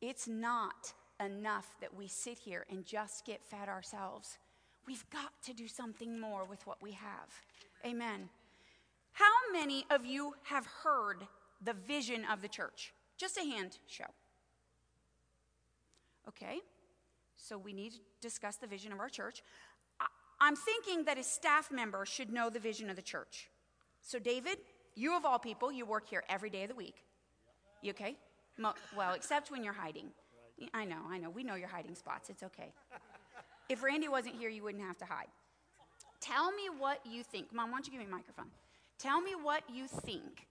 It's 0.00 0.26
not 0.26 0.94
enough 1.22 1.76
that 1.82 1.94
we 1.94 2.08
sit 2.08 2.38
here 2.38 2.64
and 2.70 2.86
just 2.86 3.26
get 3.26 3.44
fed 3.44 3.68
ourselves. 3.68 4.38
We've 4.86 5.04
got 5.10 5.32
to 5.44 5.52
do 5.52 5.68
something 5.68 6.18
more 6.18 6.44
with 6.46 6.66
what 6.66 6.82
we 6.82 6.92
have. 6.92 7.28
Amen. 7.84 8.30
How 9.18 9.52
many 9.52 9.84
of 9.90 10.06
you 10.06 10.34
have 10.44 10.64
heard 10.84 11.26
the 11.64 11.72
vision 11.72 12.24
of 12.30 12.40
the 12.40 12.46
church? 12.46 12.94
Just 13.16 13.36
a 13.36 13.40
hand 13.40 13.78
show. 13.88 14.04
Okay, 16.28 16.60
so 17.36 17.58
we 17.58 17.72
need 17.72 17.94
to 17.94 17.98
discuss 18.20 18.56
the 18.56 18.68
vision 18.68 18.92
of 18.92 19.00
our 19.00 19.08
church. 19.08 19.42
I'm 20.40 20.54
thinking 20.54 21.04
that 21.06 21.18
a 21.18 21.24
staff 21.24 21.72
member 21.72 22.06
should 22.06 22.30
know 22.30 22.48
the 22.48 22.60
vision 22.60 22.90
of 22.90 22.96
the 22.96 23.02
church. 23.02 23.50
So, 24.02 24.20
David, 24.20 24.58
you 24.94 25.16
of 25.16 25.24
all 25.24 25.40
people, 25.40 25.72
you 25.72 25.84
work 25.84 26.08
here 26.08 26.22
every 26.28 26.50
day 26.50 26.62
of 26.62 26.68
the 26.68 26.76
week. 26.76 27.02
You 27.82 27.90
okay? 27.90 28.16
Well, 28.96 29.14
except 29.14 29.50
when 29.50 29.64
you're 29.64 29.72
hiding. 29.72 30.10
I 30.72 30.84
know, 30.84 31.00
I 31.08 31.18
know. 31.18 31.30
We 31.30 31.42
know 31.42 31.56
your 31.56 31.68
hiding 31.68 31.96
spots. 31.96 32.30
It's 32.30 32.44
okay. 32.44 32.72
If 33.68 33.82
Randy 33.82 34.06
wasn't 34.06 34.36
here, 34.36 34.48
you 34.48 34.62
wouldn't 34.62 34.84
have 34.84 34.98
to 34.98 35.06
hide. 35.06 35.26
Tell 36.20 36.52
me 36.52 36.68
what 36.78 37.00
you 37.04 37.24
think. 37.24 37.52
Mom, 37.52 37.72
why 37.72 37.78
don't 37.78 37.86
you 37.86 37.92
give 37.92 38.00
me 38.00 38.06
a 38.06 38.10
microphone? 38.10 38.50
Tell 38.98 39.20
me 39.20 39.32
what 39.40 39.62
you 39.72 39.86
think 39.86 40.48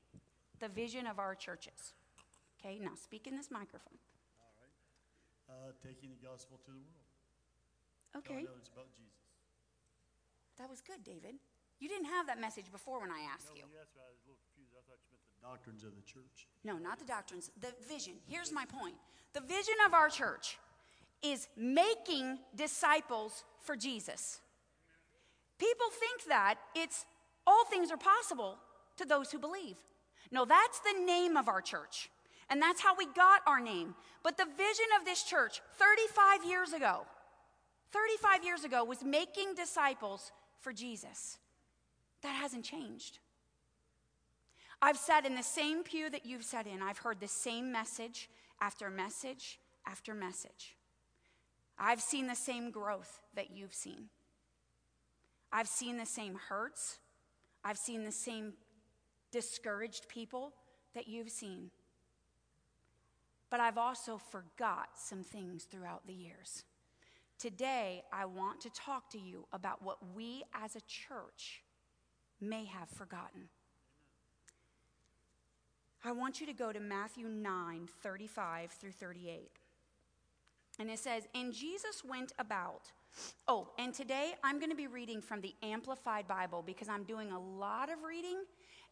the 0.60 0.70
vision 0.70 1.06
of 1.06 1.20
our 1.20 1.36
church 1.36 1.68
is. 1.68 1.94
Okay, 2.60 2.80
now 2.80 2.96
speak 2.96 3.27
in 3.27 3.36
this 3.36 3.51
microphone. 3.51 4.00
All 4.39 4.50
right. 4.58 5.70
Uh, 5.70 5.72
taking 5.86 6.10
the 6.10 6.22
gospel 6.25 6.58
to 6.66 6.72
the 6.72 6.80
world. 6.80 7.08
Okay. 8.18 8.48
About 8.48 8.89
Jesus. 8.96 9.13
That 10.58 10.70
was 10.70 10.82
good, 10.82 11.04
David. 11.04 11.36
You 11.80 11.88
didn't 11.88 12.10
have 12.10 12.25
that 12.25 12.42
message 12.42 12.72
before 12.72 13.01
when 13.01 13.12
I 13.12 13.22
asked 13.32 13.54
No, 13.54 13.62
you. 13.62 13.62
when 13.63 13.72
you 13.72 13.77
asked 13.77 13.94
me, 13.94 14.01
I 14.01 14.10
was 14.10 14.18
a 14.25 14.30
little 14.32 14.42
confused. 14.50 14.74
I 14.74 14.82
thought 14.89 14.98
you 15.06 15.13
meant 15.13 15.30
the 15.30 15.46
doctrines 15.46 15.84
of 15.86 15.94
the 15.94 16.01
church. 16.01 16.48
No, 16.63 16.77
not 16.82 16.98
the 16.98 17.06
doctrines, 17.06 17.51
the 17.62 17.70
vision. 17.86 18.13
Here's 18.25 18.51
my 18.51 18.66
point 18.66 18.96
the 19.34 19.42
vision 19.42 19.75
of 19.86 19.94
our 19.94 20.10
church 20.10 20.58
is 21.22 21.48
making 21.56 22.39
disciples 22.56 23.44
for 23.62 23.75
Jesus. 23.75 24.42
People 25.60 25.88
think 26.00 26.25
that 26.30 26.56
it's 26.75 27.06
all 27.48 27.66
things 27.66 27.89
are 27.89 27.98
possible 27.98 28.58
to 28.98 29.06
those 29.06 29.32
who 29.32 29.39
believe. 29.39 29.77
No, 30.32 30.46
that's 30.46 30.80
the 30.82 31.04
name 31.06 31.38
of 31.38 31.48
our 31.48 31.62
church. 31.62 32.12
And 32.50 32.62
that's 32.62 32.82
how 32.82 32.96
we 32.96 33.06
got 33.06 33.42
our 33.48 33.60
name. 33.60 33.96
But 34.24 34.38
the 34.38 34.46
vision 34.46 34.86
of 35.00 35.06
this 35.06 35.24
church 35.24 35.62
35 35.77 36.46
years 36.46 36.74
ago, 36.74 37.06
35 37.92 38.44
years 38.44 38.63
ago, 38.63 38.84
was 38.84 39.04
making 39.04 39.56
disciples 39.56 40.32
for 40.60 40.74
Jesus. 40.74 41.38
That 42.22 42.36
hasn't 42.36 42.66
changed. 42.66 43.20
I've 44.82 44.98
sat 44.98 45.25
in 45.25 45.36
the 45.36 45.44
same 45.44 45.84
pew 45.84 46.10
that 46.10 46.25
you've 46.25 46.44
sat 46.44 46.68
in. 46.68 46.82
I've 46.82 47.00
heard 47.00 47.20
the 47.20 47.27
same 47.27 47.72
message 47.72 48.30
after 48.62 48.89
message 48.89 49.60
after 49.86 50.13
message. 50.13 50.75
I've 51.80 52.01
seen 52.01 52.27
the 52.27 52.36
same 52.36 52.72
growth 52.72 53.22
that 53.36 53.51
you've 53.51 53.74
seen. 53.74 54.10
I've 55.51 55.68
seen 55.68 55.98
the 55.98 56.06
same 56.06 56.36
hurts. 56.50 57.00
I've 57.64 57.78
seen 57.78 58.04
the 58.04 58.12
same 58.12 58.54
discouraged 59.32 60.08
people 60.08 60.54
that 60.96 61.08
you've 61.08 61.30
seen. 61.30 61.72
But 63.50 63.60
I've 63.60 63.78
also 63.78 64.18
forgot 64.18 64.90
some 64.98 65.24
things 65.24 65.64
throughout 65.64 66.06
the 66.06 66.14
years. 66.14 66.64
Today, 67.40 68.04
I 68.12 68.26
want 68.26 68.62
to 68.62 68.70
talk 68.72 69.10
to 69.12 69.20
you 69.20 69.46
about 69.54 69.84
what 69.84 69.98
we 70.16 70.44
as 70.54 70.76
a 70.76 70.82
church 70.82 71.62
may 72.42 72.66
have 72.66 72.90
forgotten. 72.90 73.50
I 76.04 76.12
want 76.12 76.40
you 76.40 76.48
to 76.48 76.54
go 76.54 76.72
to 76.72 76.80
Matthew 76.80 77.28
9 77.28 77.88
35 78.02 78.72
through 78.72 78.92
38. 78.92 79.52
And 80.80 80.90
it 80.90 81.00
says, 81.00 81.28
And 81.34 81.54
Jesus 81.54 82.04
went 82.04 82.34
about. 82.40 82.92
Oh, 83.47 83.69
and 83.77 83.93
today 83.93 84.33
I'm 84.43 84.59
going 84.59 84.69
to 84.69 84.75
be 84.75 84.88
reading 84.88 85.21
from 85.21 85.41
the 85.41 85.55
Amplified 85.63 86.27
Bible 86.27 86.63
because 86.65 86.89
I'm 86.89 87.03
doing 87.03 87.31
a 87.31 87.39
lot 87.39 87.91
of 87.91 88.03
reading 88.03 88.43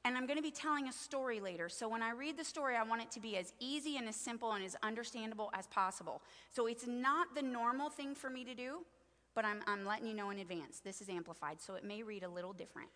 and 0.05 0.15
I'm 0.15 0.27
going 0.27 0.37
to 0.37 0.43
be 0.43 0.51
telling 0.51 0.87
a 0.87 0.93
story 0.93 1.39
later. 1.39 1.67
So 1.67 1.89
when 1.89 2.03
I 2.03 2.11
read 2.11 2.37
the 2.37 2.43
story, 2.43 2.75
I 2.75 2.83
want 2.83 3.01
it 3.01 3.11
to 3.11 3.19
be 3.19 3.37
as 3.37 3.53
easy 3.59 3.97
and 3.97 4.07
as 4.07 4.15
simple 4.15 4.53
and 4.53 4.63
as 4.63 4.75
understandable 4.83 5.49
as 5.53 5.67
possible. 5.67 6.21
So 6.51 6.67
it's 6.67 6.85
not 6.85 7.33
the 7.33 7.41
normal 7.41 7.89
thing 7.89 8.13
for 8.13 8.29
me 8.29 8.45
to 8.45 8.53
do, 8.53 8.85
but 9.33 9.45
I'm, 9.45 9.61
I'm 9.67 9.83
letting 9.83 10.05
you 10.05 10.13
know 10.13 10.29
in 10.29 10.39
advance. 10.39 10.79
This 10.79 11.01
is 11.01 11.09
amplified, 11.09 11.59
so 11.59 11.73
it 11.73 11.83
may 11.83 12.03
read 12.03 12.23
a 12.23 12.29
little 12.29 12.53
different. 12.53 12.89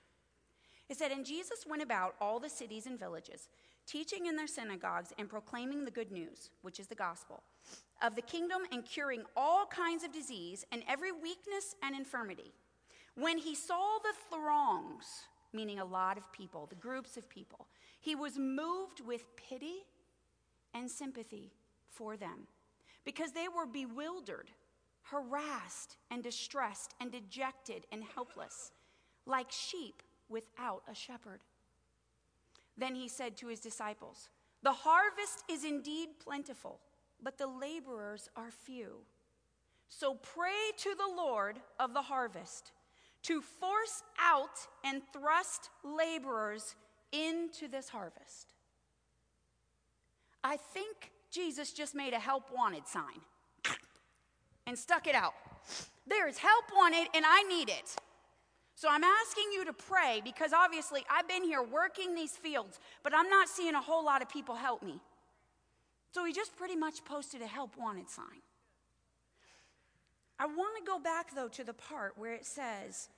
It 0.87 0.97
said, 0.97 1.11
And 1.11 1.25
Jesus 1.25 1.65
went 1.67 1.81
about 1.81 2.15
all 2.21 2.39
the 2.39 2.49
cities 2.49 2.85
and 2.85 2.99
villages, 2.99 3.49
teaching 3.87 4.27
in 4.27 4.35
their 4.35 4.47
synagogues 4.47 5.11
and 5.17 5.27
proclaiming 5.27 5.85
the 5.85 5.91
good 5.91 6.11
news, 6.11 6.51
which 6.61 6.79
is 6.79 6.87
the 6.87 6.95
gospel, 6.95 7.43
of 8.01 8.15
the 8.15 8.21
kingdom 8.21 8.61
and 8.71 8.85
curing 8.85 9.23
all 9.35 9.65
kinds 9.65 10.03
of 10.03 10.11
disease 10.11 10.65
and 10.71 10.83
every 10.87 11.11
weakness 11.11 11.75
and 11.83 11.95
infirmity. 11.95 12.53
When 13.15 13.37
he 13.37 13.55
saw 13.55 13.97
the 14.01 14.13
throngs, 14.35 15.27
meaning 15.53 15.79
a 15.79 15.85
lot 15.85 16.17
of 16.17 16.31
people, 16.31 16.67
the 16.67 16.75
groups 16.75 17.17
of 17.17 17.27
people. 17.29 17.67
He 17.99 18.15
was 18.15 18.37
moved 18.37 19.01
with 19.05 19.35
pity 19.35 19.85
and 20.73 20.89
sympathy 20.89 21.51
for 21.89 22.15
them 22.15 22.47
because 23.03 23.31
they 23.31 23.47
were 23.47 23.65
bewildered, 23.65 24.51
harassed, 25.03 25.97
and 26.11 26.23
distressed, 26.23 26.93
and 26.99 27.11
dejected 27.11 27.85
and 27.91 28.03
helpless, 28.03 28.71
like 29.25 29.51
sheep 29.51 30.03
without 30.29 30.83
a 30.89 30.93
shepherd. 30.93 31.41
Then 32.77 32.95
he 32.95 33.07
said 33.07 33.35
to 33.37 33.47
his 33.47 33.59
disciples, 33.59 34.29
The 34.63 34.71
harvest 34.71 35.43
is 35.49 35.63
indeed 35.65 36.09
plentiful, 36.23 36.79
but 37.23 37.37
the 37.37 37.47
laborers 37.47 38.29
are 38.35 38.51
few. 38.51 38.97
So 39.89 40.15
pray 40.15 40.71
to 40.77 40.95
the 40.95 41.15
Lord 41.15 41.59
of 41.79 41.93
the 41.93 42.01
harvest 42.01 42.71
to 43.23 43.41
force 43.41 44.03
out 44.19 44.67
and 44.83 45.01
thrust 45.11 45.69
laborers 45.83 46.75
into 47.11 47.67
this 47.67 47.89
harvest. 47.89 48.53
I 50.43 50.57
think 50.57 51.11
Jesus 51.31 51.73
just 51.73 51.95
made 51.95 52.13
a 52.13 52.19
help 52.19 52.45
wanted 52.55 52.87
sign 52.87 53.19
and 54.65 54.77
stuck 54.77 55.07
it 55.07 55.15
out. 55.15 55.33
There 56.07 56.27
is 56.27 56.37
help 56.37 56.65
wanted, 56.73 57.07
and 57.13 57.25
I 57.27 57.43
need 57.43 57.69
it. 57.69 57.95
So 58.75 58.87
I'm 58.89 59.03
asking 59.03 59.51
you 59.53 59.65
to 59.65 59.73
pray 59.73 60.21
because 60.23 60.53
obviously 60.53 61.03
I've 61.09 61.27
been 61.27 61.43
here 61.43 61.61
working 61.61 62.15
these 62.15 62.37
fields, 62.37 62.79
but 63.03 63.13
I'm 63.13 63.29
not 63.29 63.49
seeing 63.49 63.75
a 63.75 63.81
whole 63.81 64.05
lot 64.05 64.21
of 64.21 64.29
people 64.29 64.55
help 64.55 64.81
me. 64.81 65.01
So 66.11 66.25
he 66.25 66.33
just 66.33 66.55
pretty 66.55 66.75
much 66.75 67.05
posted 67.05 67.41
a 67.41 67.47
help 67.47 67.77
wanted 67.77 68.09
sign. 68.09 68.41
I 70.39 70.45
want 70.45 70.77
to 70.77 70.89
go 70.89 70.99
back, 70.99 71.35
though, 71.35 71.49
to 71.49 71.63
the 71.63 71.73
part 71.73 72.17
where 72.17 72.33
it 72.33 72.45
says, 72.45 73.09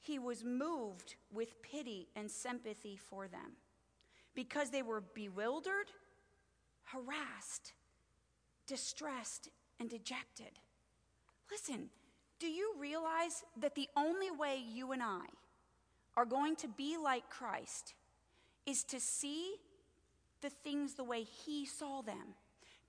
He 0.00 0.18
was 0.18 0.44
moved 0.44 1.16
with 1.32 1.60
pity 1.62 2.08
and 2.14 2.30
sympathy 2.30 2.96
for 2.96 3.26
them 3.26 3.56
because 4.34 4.70
they 4.70 4.82
were 4.82 5.02
bewildered, 5.14 5.90
harassed, 6.84 7.72
distressed, 8.66 9.48
and 9.80 9.90
dejected. 9.90 10.60
Listen, 11.50 11.90
do 12.38 12.46
you 12.46 12.74
realize 12.78 13.44
that 13.60 13.74
the 13.74 13.88
only 13.96 14.30
way 14.30 14.62
you 14.72 14.92
and 14.92 15.02
I 15.02 15.26
are 16.16 16.24
going 16.24 16.56
to 16.56 16.68
be 16.68 16.96
like 16.96 17.28
Christ 17.30 17.94
is 18.66 18.84
to 18.84 19.00
see 19.00 19.56
the 20.44 20.50
things 20.50 20.94
the 20.94 21.02
way 21.02 21.22
He 21.22 21.64
saw 21.64 22.02
them, 22.02 22.36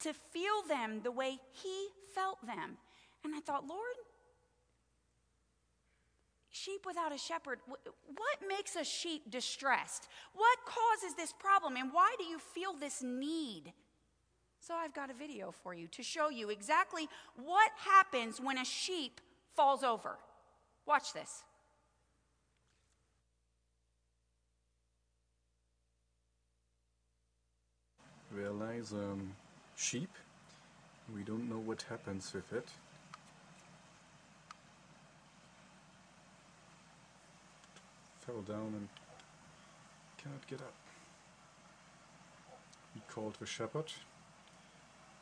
to 0.01 0.13
feel 0.13 0.62
them 0.67 1.00
the 1.03 1.12
way 1.12 1.39
He 1.53 1.88
felt 2.13 2.45
them? 2.45 2.77
And 3.24 3.33
I 3.33 3.39
thought, 3.39 3.65
Lord, 3.65 3.95
sheep 6.51 6.81
without 6.85 7.13
a 7.13 7.17
shepherd, 7.17 7.59
what 7.65 8.38
makes 8.47 8.75
a 8.75 8.83
sheep 8.83 9.31
distressed? 9.31 10.09
What 10.33 10.57
causes 10.65 11.15
this 11.15 11.31
problem? 11.31 11.77
And 11.77 11.93
why 11.93 12.13
do 12.19 12.25
you 12.25 12.39
feel 12.39 12.74
this 12.74 13.01
need? 13.01 13.71
So 14.59 14.74
I've 14.74 14.93
got 14.93 15.09
a 15.09 15.13
video 15.13 15.53
for 15.63 15.74
you 15.74 15.88
to 15.88 16.03
show 16.03 16.29
you 16.29 16.50
exactly 16.50 17.07
what 17.41 17.71
happens 17.77 18.41
when 18.41 18.57
a 18.57 18.65
sheep 18.65 19.21
falls 19.55 19.83
over. 19.83 20.17
Watch 20.85 21.13
this. 21.13 21.43
There 28.46 28.54
lies 28.54 28.94
a 28.94 28.98
um, 28.98 29.36
sheep. 29.75 30.12
We 31.16 31.24
don't 31.24 31.50
know 31.50 31.58
what 31.58 31.82
happens 31.90 32.32
with 32.32 32.54
it. 32.54 32.68
Fell 38.20 38.42
down 38.42 38.72
and 38.78 38.88
cannot 40.22 40.46
get 40.46 40.62
up. 40.62 40.75
He 42.94 43.02
called 43.10 43.36
the 43.40 43.48
shepherd 43.48 43.92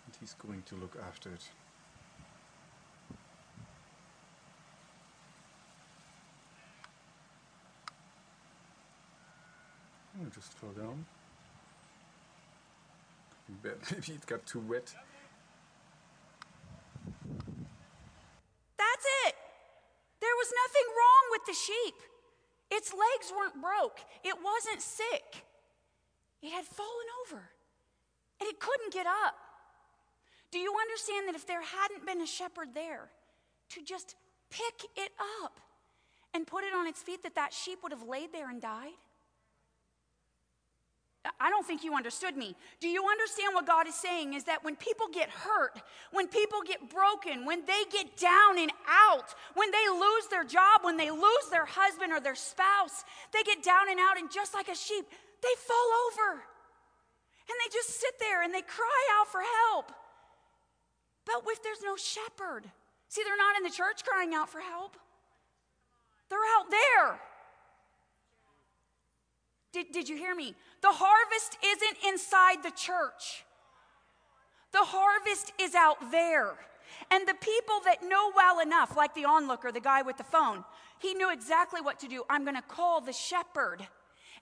and 0.06 0.15
he's 0.20 0.34
going 0.34 0.63
to 0.63 0.75
look 0.75 0.98
after 1.08 1.30
it. 1.30 1.48
It 10.22 10.34
just 10.34 10.51
fell 10.56 10.72
down. 10.72 11.06
Maybe 13.63 14.13
it 14.13 14.25
got 14.25 14.45
too 14.45 14.59
wet. 14.59 14.93
That's 18.77 19.05
it. 19.27 19.35
There 20.21 20.35
was 20.38 20.53
nothing 20.63 20.88
wrong 20.97 21.23
with 21.31 21.45
the 21.45 21.53
sheep. 21.53 21.95
Its 22.71 22.91
legs 22.93 23.31
weren't 23.35 23.62
broke, 23.62 24.00
it 24.23 24.35
wasn't 24.43 24.81
sick. 24.81 25.45
It 26.41 26.51
had 26.51 26.65
fallen 26.65 27.07
over 27.23 27.41
and 28.39 28.50
it 28.50 28.59
couldn't 28.59 28.91
get 28.91 29.05
up. 29.05 29.35
Do 30.51 30.59
you 30.59 30.73
understand 30.81 31.27
that 31.27 31.35
if 31.35 31.47
there 31.47 31.62
hadn't 31.62 32.05
been 32.05 32.21
a 32.21 32.27
shepherd 32.27 32.69
there 32.73 33.09
to 33.69 33.81
just 33.81 34.15
pick 34.50 34.89
it 34.95 35.12
up 35.43 35.59
and 36.33 36.45
put 36.45 36.63
it 36.63 36.73
on 36.73 36.85
its 36.85 37.01
feet, 37.01 37.23
that 37.23 37.35
that 37.35 37.53
sheep 37.53 37.79
would 37.81 37.91
have 37.91 38.07
laid 38.07 38.33
there 38.33 38.50
and 38.50 38.62
died? 38.62 38.91
I 41.39 41.50
don't 41.50 41.65
think 41.65 41.86
you 41.86 41.96
understood 41.96 42.36
me. 42.36 42.56
Do 42.82 42.89
you 42.89 43.08
understand 43.08 43.53
what 43.53 43.65
God 43.65 43.88
is 43.88 43.96
saying? 43.96 44.34
Is 44.34 44.44
that 44.44 44.63
when 44.63 44.75
people 44.75 45.08
get 45.08 45.30
hurt, 45.30 45.82
when 46.12 46.27
people 46.27 46.60
get 46.68 46.89
broken, 46.89 47.46
when 47.46 47.65
they 47.65 47.84
get 47.92 48.18
down 48.18 48.60
and 48.60 48.72
out, 48.88 49.34
when 49.53 49.72
they 49.72 49.88
lose 49.89 50.27
their 50.30 50.44
job, 50.44 50.84
when 50.84 50.98
they 50.98 51.12
lose 51.12 51.48
their 51.50 51.65
husband 51.65 52.12
or 52.12 52.20
their 52.20 52.36
spouse, 52.36 53.06
they 53.32 53.42
get 53.44 53.63
down 53.63 53.89
and 53.89 54.00
out, 54.00 54.20
and 54.20 54.30
just 54.30 54.53
like 54.53 54.68
a 54.68 54.75
sheep, 54.75 55.06
they 55.42 55.56
fall 55.65 55.89
over. 56.12 56.44
And 57.48 57.56
they 57.63 57.72
just 57.72 58.01
sit 58.01 58.20
there 58.20 58.44
and 58.44 58.53
they 58.53 58.62
cry 58.62 59.03
out 59.20 59.27
for 59.32 59.42
help. 59.42 59.94
But 61.25 61.36
if 61.48 61.63
there's 61.63 61.84
no 61.84 61.96
shepherd, 61.96 62.65
see, 63.08 63.24
they're 63.24 63.38
not 63.38 63.56
in 63.56 63.63
the 63.63 63.72
church 63.72 64.03
crying 64.03 64.34
out 64.34 64.50
for 64.50 64.60
help, 64.60 64.98
they're 66.30 66.39
out 66.60 66.70
there. 66.70 67.20
Did, 69.74 69.92
did 69.92 70.08
you 70.08 70.15
hear 70.15 70.36
me? 70.36 70.56
The 70.82 70.92
harvest 70.92 71.58
isn't 71.65 71.98
inside 72.08 72.63
the 72.63 72.72
church, 72.72 73.44
the 74.72 74.80
harvest 74.84 75.51
is 75.60 75.75
out 75.75 76.12
there. 76.12 76.53
And 77.10 77.27
the 77.27 77.34
people 77.34 77.80
that 77.86 78.03
know 78.08 78.32
well 78.36 78.60
enough, 78.60 78.96
like 78.96 79.15
the 79.15 79.25
onlooker, 79.25 79.72
the 79.72 79.80
guy 79.80 80.03
with 80.03 80.18
the 80.18 80.24
phone, 80.24 80.63
he 81.00 81.15
knew 81.15 81.32
exactly 81.32 81.82
what 81.82 82.00
to 82.01 82.08
do. 82.08 82.24
I'm 82.30 82.44
going 82.44 82.56
to 82.56 82.62
call 82.62 83.01
the 83.01 83.13
shepherd, 83.13 83.88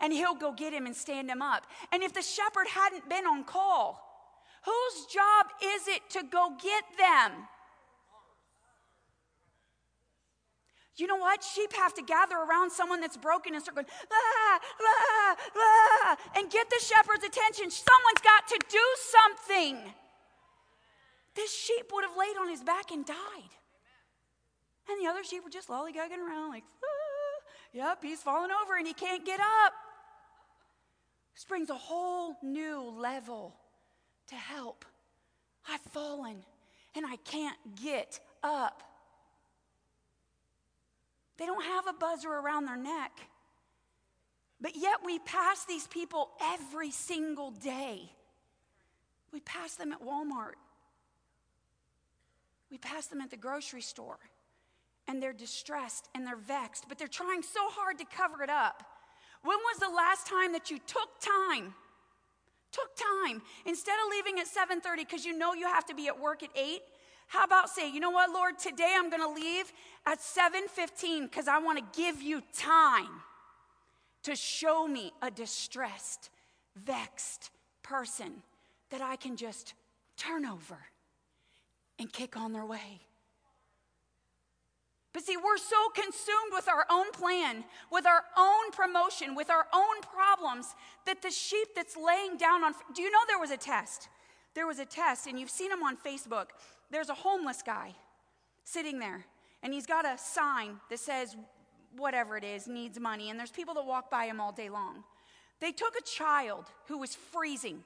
and 0.02 0.12
he'll 0.12 0.36
go 0.36 0.52
get 0.52 0.74
him 0.74 0.86
and 0.86 0.96
stand 0.96 1.30
him 1.30 1.42
up. 1.42 1.66
And 1.94 2.04
if 2.04 2.14
the 2.14 2.22
shepherd 2.22 2.68
hadn't 2.68 3.08
been 3.08 3.26
on 3.26 3.46
call, 3.46 4.02
whose 4.66 5.06
job 5.06 5.48
is 5.64 5.88
it 5.88 6.10
to 6.10 6.24
go 6.24 6.58
get 6.62 6.84
them? 6.98 7.48
You 11.02 11.08
know 11.08 11.18
what? 11.18 11.44
Sheep 11.44 11.74
have 11.74 11.96
to 11.96 12.04
gather 12.04 12.36
around 12.36 12.72
someone 12.72 13.02
that's 13.02 13.18
broken 13.18 13.56
and 13.56 13.64
start 13.64 13.74
going, 13.74 13.88
la, 14.12 14.60
la, 14.86 15.36
la, 15.56 16.16
and 16.36 16.48
get 16.52 16.70
the 16.70 16.80
shepherd's 16.80 17.24
attention. 17.24 17.72
Someone's 17.72 18.22
got 18.24 18.48
to 18.50 18.60
do 18.70 18.86
something. 19.18 19.80
This 21.36 21.52
sheep 21.52 21.90
would 21.92 22.06
have 22.06 22.16
laid 22.16 22.38
on 22.40 22.48
his 22.50 22.62
back 22.62 22.92
and 22.92 23.04
died. 23.04 23.54
And 24.88 25.04
the 25.04 25.10
other 25.10 25.24
sheep 25.24 25.44
were 25.44 25.50
just 25.50 25.70
lollygagging 25.70 26.20
around, 26.20 26.50
like, 26.50 26.66
ah, 26.84 27.42
yep, 27.74 28.04
he's 28.04 28.22
falling 28.22 28.52
over 28.62 28.78
and 28.78 28.86
he 28.86 28.94
can't 28.94 29.26
get 29.26 29.40
up. 29.40 29.74
This 31.34 31.46
brings 31.46 31.72
a 31.72 31.76
whole 31.76 32.36
new 32.44 32.94
level 32.96 33.56
to 34.28 34.36
help. 34.36 34.86
I've 35.68 35.82
fallen 35.82 36.44
and 36.96 37.08
I 37.08 37.16
can't 37.16 37.58
get 37.82 38.20
up. 38.44 38.84
They 41.38 41.46
don't 41.46 41.64
have 41.64 41.88
a 41.88 41.94
buzzer 41.94 42.30
around 42.30 42.66
their 42.66 42.78
neck. 42.78 43.12
But 44.60 44.76
yet 44.76 45.00
we 45.04 45.18
pass 45.20 45.66
these 45.66 45.88
people 45.88 46.30
every 46.42 46.92
single 46.92 47.52
day. 47.52 48.12
We 49.34 49.40
pass 49.40 49.76
them 49.76 49.92
at 49.92 50.02
Walmart. 50.02 50.54
We 52.70 52.78
pass 52.78 53.08
them 53.08 53.22
at 53.22 53.32
the 53.32 53.38
grocery 53.38 53.82
store. 53.82 54.20
And 55.08 55.22
they're 55.22 55.34
distressed 55.34 56.10
and 56.14 56.26
they're 56.26 56.36
vexed, 56.36 56.86
but 56.88 57.00
they're 57.00 57.08
trying 57.08 57.42
so 57.42 57.60
hard 57.70 57.98
to 57.98 58.06
cover 58.06 58.44
it 58.44 58.50
up. 58.50 58.84
When 59.44 59.58
was 59.58 59.80
the 59.80 59.90
last 59.90 60.28
time 60.28 60.52
that 60.54 60.70
you 60.70 60.78
took 60.86 61.20
time? 61.20 61.74
Took 62.72 62.96
time 62.96 63.42
instead 63.66 63.96
of 63.96 64.12
leaving 64.12 64.40
at 64.40 64.48
7:30 64.48 65.04
because 65.04 65.26
you 65.26 65.38
know 65.38 65.54
you 65.54 65.66
have 65.66 65.86
to 65.88 65.96
be 65.96 66.08
at 66.08 66.20
work 66.20 66.44
at 66.44 66.52
8 66.56 66.82
how 67.32 67.46
about 67.46 67.70
say, 67.70 67.90
you 67.90 68.02
know 68.02 68.10
what, 68.10 68.30
Lord, 68.30 68.60
today 68.60 68.94
I'm 68.94 69.10
going 69.10 69.22
to 69.22 69.30
leave 69.30 69.72
at 70.06 70.20
7:15 70.20 71.30
because 71.30 71.48
I 71.48 71.60
want 71.60 71.78
to 71.78 72.02
give 72.02 72.22
you 72.22 72.44
time 72.54 73.22
to 74.24 74.36
show 74.36 74.86
me 74.86 75.14
a 75.22 75.32
distressed, 75.32 76.30
vexed 76.76 77.50
person 77.84 78.44
that 78.90 79.00
I 79.00 79.16
can 79.16 79.38
just 79.38 79.76
turn 80.18 80.46
over 80.46 80.78
and 81.98 82.12
kick 82.12 82.36
on 82.36 82.52
their 82.52 82.66
way. 82.66 83.00
But 85.14 85.24
see, 85.24 85.38
we're 85.38 85.58
so 85.58 85.88
consumed 85.96 86.52
with 86.52 86.68
our 86.68 86.86
own 86.90 87.14
plan, 87.14 87.64
with 87.90 88.06
our 88.06 88.26
own 88.38 88.72
promotion, 88.72 89.36
with 89.36 89.50
our 89.50 89.68
own 89.74 90.02
problems, 90.02 90.76
that 91.06 91.22
the 91.22 91.32
sheep 91.32 91.70
that's 91.78 91.96
laying 91.96 92.36
down 92.36 92.66
on. 92.66 92.74
Do 92.94 93.02
you 93.02 93.10
know 93.10 93.20
there 93.30 93.40
was 93.40 93.52
a 93.52 93.58
test? 93.58 94.10
There 94.54 94.68
was 94.68 94.80
a 94.80 94.86
test, 94.86 95.28
and 95.28 95.40
you've 95.40 95.50
seen 95.50 95.70
them 95.70 95.82
on 95.82 95.96
Facebook 95.96 96.48
there's 96.92 97.10
a 97.10 97.16
homeless 97.16 97.62
guy 97.62 97.96
sitting 98.64 99.00
there, 99.00 99.26
and 99.64 99.74
he's 99.74 99.86
got 99.86 100.06
a 100.06 100.18
sign 100.18 100.80
that 100.90 101.00
says, 101.00 101.36
whatever 101.96 102.38
it 102.38 102.44
is, 102.44 102.68
needs 102.68 103.00
money, 103.00 103.30
and 103.30 103.40
there's 103.40 103.52
people 103.52 103.74
that 103.74 103.86
walk 103.86 104.12
by 104.12 104.26
him 104.26 104.40
all 104.40 104.52
day 104.52 104.70
long. 104.70 105.04
They 105.60 105.72
took 105.72 105.96
a 105.96 106.04
child 106.04 106.66
who 106.88 106.98
was 106.98 107.16
freezing 107.16 107.84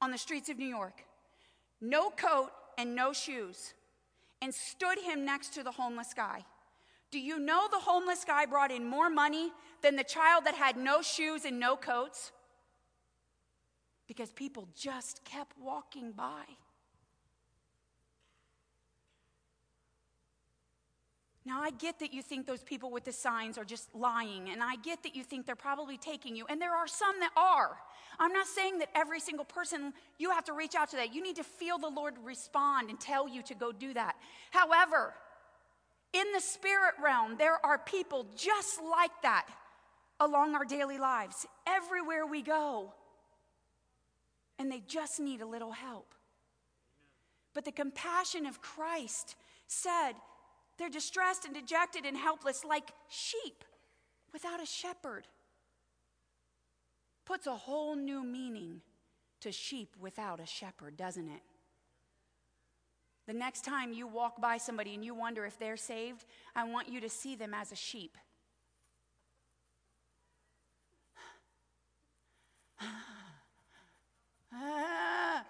on 0.00 0.10
the 0.10 0.18
streets 0.18 0.48
of 0.48 0.58
New 0.58 0.66
York, 0.66 1.04
no 1.80 2.10
coat 2.10 2.50
and 2.78 2.94
no 2.94 3.12
shoes, 3.12 3.74
and 4.42 4.54
stood 4.54 4.98
him 4.98 5.24
next 5.24 5.54
to 5.54 5.62
the 5.62 5.72
homeless 5.72 6.12
guy. 6.14 6.44
Do 7.10 7.20
you 7.20 7.38
know 7.38 7.68
the 7.70 7.78
homeless 7.78 8.24
guy 8.24 8.46
brought 8.46 8.72
in 8.72 8.84
more 8.84 9.08
money 9.08 9.52
than 9.82 9.96
the 9.96 10.04
child 10.04 10.44
that 10.46 10.54
had 10.54 10.76
no 10.76 11.00
shoes 11.00 11.44
and 11.44 11.60
no 11.60 11.76
coats? 11.76 12.32
Because 14.06 14.32
people 14.32 14.68
just 14.74 15.24
kept 15.24 15.56
walking 15.58 16.12
by. 16.12 16.42
Now, 21.46 21.60
I 21.60 21.70
get 21.70 21.98
that 21.98 22.14
you 22.14 22.22
think 22.22 22.46
those 22.46 22.62
people 22.62 22.90
with 22.90 23.04
the 23.04 23.12
signs 23.12 23.58
are 23.58 23.64
just 23.64 23.94
lying, 23.94 24.48
and 24.48 24.62
I 24.62 24.76
get 24.76 25.02
that 25.02 25.14
you 25.14 25.22
think 25.22 25.44
they're 25.44 25.54
probably 25.54 25.98
taking 25.98 26.34
you, 26.34 26.46
and 26.48 26.60
there 26.60 26.74
are 26.74 26.86
some 26.86 27.20
that 27.20 27.32
are. 27.36 27.76
I'm 28.18 28.32
not 28.32 28.46
saying 28.46 28.78
that 28.78 28.88
every 28.94 29.20
single 29.20 29.44
person, 29.44 29.92
you 30.18 30.30
have 30.30 30.44
to 30.44 30.54
reach 30.54 30.74
out 30.74 30.90
to 30.90 30.96
that. 30.96 31.14
You 31.14 31.22
need 31.22 31.36
to 31.36 31.44
feel 31.44 31.76
the 31.76 31.88
Lord 31.88 32.14
respond 32.24 32.88
and 32.88 32.98
tell 32.98 33.28
you 33.28 33.42
to 33.42 33.54
go 33.54 33.72
do 33.72 33.92
that. 33.92 34.16
However, 34.52 35.12
in 36.14 36.32
the 36.32 36.40
spirit 36.40 36.94
realm, 37.02 37.36
there 37.36 37.64
are 37.66 37.76
people 37.76 38.26
just 38.36 38.80
like 38.82 39.10
that 39.22 39.46
along 40.20 40.54
our 40.54 40.64
daily 40.64 40.96
lives, 40.96 41.44
everywhere 41.66 42.24
we 42.24 42.40
go, 42.40 42.94
and 44.58 44.72
they 44.72 44.80
just 44.86 45.20
need 45.20 45.42
a 45.42 45.46
little 45.46 45.72
help. 45.72 46.14
But 47.52 47.64
the 47.66 47.72
compassion 47.72 48.46
of 48.46 48.62
Christ 48.62 49.36
said, 49.66 50.12
they're 50.78 50.88
distressed 50.88 51.44
and 51.44 51.54
dejected 51.54 52.04
and 52.04 52.16
helpless 52.16 52.64
like 52.64 52.90
sheep 53.08 53.64
without 54.32 54.62
a 54.62 54.66
shepherd. 54.66 55.26
Puts 57.24 57.46
a 57.46 57.54
whole 57.54 57.96
new 57.96 58.24
meaning 58.24 58.80
to 59.40 59.52
sheep 59.52 59.94
without 60.00 60.40
a 60.40 60.46
shepherd, 60.46 60.96
doesn't 60.96 61.28
it? 61.28 61.42
The 63.26 63.32
next 63.32 63.64
time 63.64 63.92
you 63.92 64.06
walk 64.06 64.40
by 64.40 64.58
somebody 64.58 64.94
and 64.94 65.04
you 65.04 65.14
wonder 65.14 65.46
if 65.46 65.58
they're 65.58 65.76
saved, 65.76 66.24
I 66.54 66.64
want 66.64 66.88
you 66.88 67.00
to 67.00 67.08
see 67.08 67.36
them 67.36 67.54
as 67.54 67.72
a 67.72 67.76
sheep. 67.76 68.18
ah. 74.52 75.44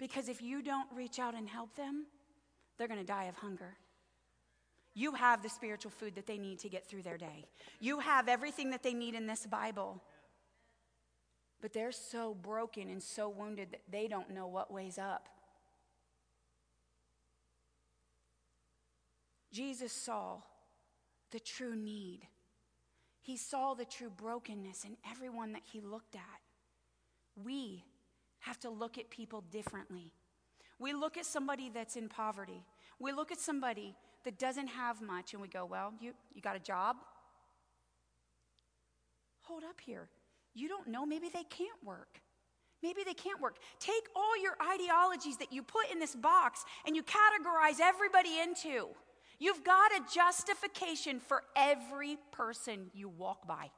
Because 0.00 0.30
if 0.30 0.40
you 0.40 0.62
don't 0.62 0.88
reach 0.96 1.18
out 1.18 1.34
and 1.34 1.46
help 1.46 1.76
them, 1.76 2.06
they're 2.78 2.88
going 2.88 2.98
to 2.98 3.06
die 3.06 3.24
of 3.24 3.36
hunger. 3.36 3.76
You 4.94 5.12
have 5.12 5.42
the 5.42 5.50
spiritual 5.50 5.90
food 5.90 6.14
that 6.14 6.26
they 6.26 6.38
need 6.38 6.58
to 6.60 6.70
get 6.70 6.88
through 6.88 7.02
their 7.02 7.18
day. 7.18 7.44
You 7.80 8.00
have 8.00 8.26
everything 8.26 8.70
that 8.70 8.82
they 8.82 8.94
need 8.94 9.14
in 9.14 9.26
this 9.26 9.46
Bible. 9.46 10.02
But 11.60 11.74
they're 11.74 11.92
so 11.92 12.34
broken 12.34 12.88
and 12.88 13.02
so 13.02 13.28
wounded 13.28 13.72
that 13.72 13.82
they 13.92 14.08
don't 14.08 14.30
know 14.30 14.46
what 14.46 14.72
way's 14.72 14.98
up. 14.98 15.28
Jesus 19.52 19.92
saw 19.92 20.38
the 21.30 21.40
true 21.40 21.76
need. 21.76 22.20
He 23.20 23.36
saw 23.36 23.74
the 23.74 23.84
true 23.84 24.10
brokenness 24.10 24.84
in 24.84 24.96
everyone 25.10 25.52
that 25.52 25.62
he 25.70 25.82
looked 25.82 26.14
at. 26.14 26.40
We 27.36 27.84
have 28.40 28.58
to 28.60 28.70
look 28.70 28.98
at 28.98 29.10
people 29.10 29.44
differently. 29.50 30.12
We 30.78 30.92
look 30.92 31.16
at 31.16 31.26
somebody 31.26 31.70
that's 31.72 31.96
in 31.96 32.08
poverty. 32.08 32.64
We 32.98 33.12
look 33.12 33.30
at 33.30 33.38
somebody 33.38 33.94
that 34.24 34.38
doesn't 34.38 34.68
have 34.68 35.00
much 35.00 35.32
and 35.32 35.42
we 35.42 35.48
go, 35.48 35.64
Well, 35.64 35.92
you, 36.00 36.12
you 36.34 36.40
got 36.40 36.56
a 36.56 36.60
job? 36.60 36.96
Hold 39.42 39.64
up 39.64 39.80
here. 39.80 40.08
You 40.54 40.68
don't 40.68 40.88
know. 40.88 41.06
Maybe 41.06 41.28
they 41.28 41.44
can't 41.44 41.84
work. 41.84 42.20
Maybe 42.82 43.02
they 43.04 43.14
can't 43.14 43.40
work. 43.40 43.56
Take 43.78 44.08
all 44.16 44.40
your 44.42 44.56
ideologies 44.72 45.36
that 45.36 45.52
you 45.52 45.62
put 45.62 45.90
in 45.92 45.98
this 45.98 46.14
box 46.14 46.64
and 46.86 46.96
you 46.96 47.02
categorize 47.02 47.78
everybody 47.80 48.40
into. 48.40 48.88
You've 49.38 49.64
got 49.64 49.92
a 49.92 50.00
justification 50.12 51.20
for 51.20 51.42
every 51.56 52.16
person 52.30 52.90
you 52.94 53.08
walk 53.08 53.46
by. 53.46 53.70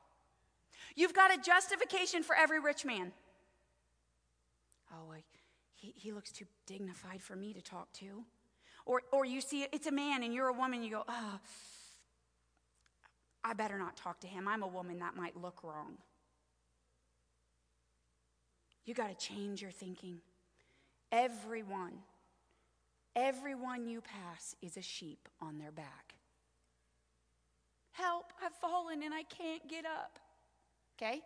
You've 0.94 1.14
got 1.14 1.32
a 1.32 1.40
justification 1.40 2.22
for 2.22 2.36
every 2.36 2.60
rich 2.60 2.84
man. 2.84 3.12
Oh, 4.92 5.14
he, 5.74 5.92
he 5.96 6.12
looks 6.12 6.30
too 6.30 6.44
dignified 6.66 7.20
for 7.20 7.34
me 7.34 7.52
to 7.52 7.60
talk 7.60 7.92
to. 7.94 8.24
Or, 8.86 9.02
or 9.12 9.24
you 9.24 9.40
see 9.40 9.66
it's 9.72 9.86
a 9.86 9.92
man 9.92 10.22
and 10.22 10.32
you're 10.32 10.48
a 10.48 10.52
woman, 10.52 10.82
you 10.82 10.90
go, 10.90 11.04
oh, 11.08 11.40
I 13.44 13.54
better 13.54 13.78
not 13.78 13.96
talk 13.96 14.20
to 14.20 14.26
him. 14.26 14.46
I'm 14.46 14.62
a 14.62 14.68
woman, 14.68 14.98
that 15.00 15.16
might 15.16 15.36
look 15.36 15.62
wrong. 15.64 15.98
You 18.84 18.94
got 18.94 19.16
to 19.16 19.26
change 19.26 19.62
your 19.62 19.70
thinking. 19.70 20.18
Everyone, 21.10 21.94
everyone 23.14 23.86
you 23.86 24.00
pass 24.00 24.56
is 24.62 24.76
a 24.76 24.82
sheep 24.82 25.28
on 25.40 25.58
their 25.58 25.72
back. 25.72 26.14
Help, 27.92 28.32
I've 28.44 28.54
fallen 28.54 29.02
and 29.02 29.12
I 29.12 29.22
can't 29.24 29.68
get 29.68 29.84
up. 29.84 30.18
Okay? 30.96 31.20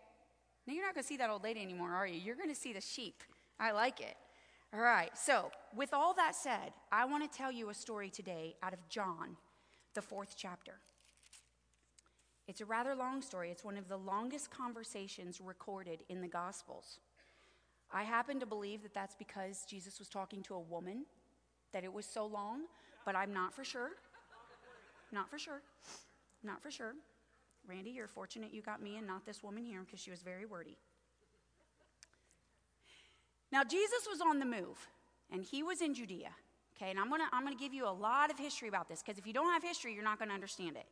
Now 0.66 0.74
you're 0.74 0.85
not 0.85 0.94
going 0.94 1.05
to 1.05 1.09
see 1.09 1.16
that 1.18 1.31
old 1.31 1.44
lady 1.44 1.62
anymore, 1.62 1.92
are 1.92 2.07
you? 2.07 2.20
You're 2.20 2.37
going 2.37 2.48
to 2.48 2.55
see 2.55 2.72
the 2.72 2.81
sheep. 2.81 3.22
I 3.58 3.72
like 3.72 4.00
it. 4.00 4.16
All 4.74 4.80
right, 4.80 5.16
so 5.16 5.50
with 5.74 5.94
all 5.94 6.12
that 6.14 6.34
said, 6.34 6.72
I 6.92 7.04
want 7.06 7.30
to 7.30 7.38
tell 7.38 7.50
you 7.50 7.70
a 7.70 7.74
story 7.74 8.10
today 8.10 8.56
out 8.62 8.72
of 8.72 8.88
John, 8.88 9.36
the 9.94 10.02
fourth 10.02 10.34
chapter. 10.36 10.74
It's 12.48 12.60
a 12.60 12.66
rather 12.66 12.94
long 12.94 13.22
story. 13.22 13.50
It's 13.50 13.64
one 13.64 13.76
of 13.76 13.88
the 13.88 13.96
longest 13.96 14.50
conversations 14.50 15.40
recorded 15.40 16.04
in 16.08 16.20
the 16.20 16.28
Gospels. 16.28 16.98
I 17.92 18.02
happen 18.02 18.38
to 18.40 18.46
believe 18.46 18.82
that 18.82 18.94
that's 18.94 19.14
because 19.14 19.64
Jesus 19.68 19.98
was 19.98 20.08
talking 20.08 20.42
to 20.44 20.54
a 20.54 20.60
woman, 20.60 21.06
that 21.72 21.84
it 21.84 21.92
was 21.92 22.04
so 22.04 22.26
long, 22.26 22.62
but 23.04 23.16
I'm 23.16 23.32
not 23.32 23.54
for 23.54 23.64
sure. 23.64 23.90
Not 25.12 25.30
for 25.30 25.38
sure. 25.38 25.62
Not 26.42 26.62
for 26.62 26.70
sure. 26.70 26.94
Randy, 27.66 27.90
you're 27.90 28.08
fortunate 28.08 28.52
you 28.52 28.62
got 28.62 28.82
me 28.82 28.96
and 28.96 29.06
not 29.06 29.24
this 29.24 29.42
woman 29.42 29.64
here 29.64 29.82
because 29.84 30.00
she 30.00 30.10
was 30.10 30.22
very 30.22 30.46
wordy. 30.46 30.76
Now, 33.52 33.62
Jesus 33.64 34.06
was 34.11 34.20
on 34.20 34.38
the 34.38 34.44
move, 34.44 34.88
and 35.30 35.44
he 35.44 35.62
was 35.62 35.80
in 35.80 35.94
Judea. 35.94 36.30
Okay, 36.76 36.90
and 36.90 37.00
I'm 37.00 37.09
gonna, 37.09 37.28
I'm 37.32 37.42
gonna 37.42 37.56
give 37.56 37.72
you 37.72 37.88
a 37.88 37.90
lot 37.90 38.30
of 38.30 38.38
history 38.38 38.68
about 38.68 38.88
this 38.88 39.02
because 39.02 39.18
if 39.18 39.26
you 39.26 39.32
don't 39.32 39.50
have 39.52 39.62
history, 39.62 39.94
you're 39.94 40.04
not 40.04 40.18
gonna 40.18 40.35
understand 40.35 40.76
it. 40.76 40.87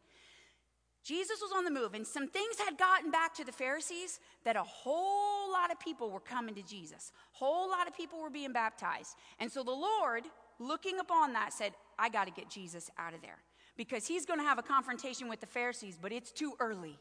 Jesus 1.05 1.43
was 1.43 1.53
on 1.55 1.65
the 1.65 1.71
move, 1.71 1.93
and 1.93 2.07
some 2.07 2.27
things 2.29 2.57
had 2.59 2.79
gotten 2.79 3.11
back 3.11 3.35
to 3.35 3.45
the 3.45 3.53
Pharisees 3.53 4.21
that 4.45 4.57
a 4.57 4.63
whole 4.63 5.53
lot 5.53 5.71
of 5.71 5.79
people 5.79 6.11
were 6.11 6.21
coming 6.21 6.55
to 6.55 6.63
Jesus. 6.63 7.13
Whole 7.33 7.69
lot 7.69 7.87
of 7.87 7.95
people 7.95 8.23
were 8.23 8.31
being 8.31 8.55
baptized. 8.55 9.15
And 9.39 9.53
so 9.53 9.63
the 9.63 9.71
Lord, 9.71 10.25
looking 10.59 10.99
upon 10.99 11.35
that, 11.35 11.53
said, 11.53 11.75
I 11.99 12.09
got 12.09 12.25
to 12.25 12.33
get 12.33 12.49
Jesus 12.49 12.91
out 12.97 13.13
of 13.13 13.21
there 13.21 13.37
because 13.77 14.07
he's 14.07 14.25
to 14.39 14.47
have 14.47 14.59
a 14.59 14.63
confrontation 14.63 15.29
with 15.29 15.41
the 15.41 15.47
Pharisees, 15.47 15.99
but 16.01 16.11
it's 16.11 16.33
too 16.33 16.55
early. 16.59 16.99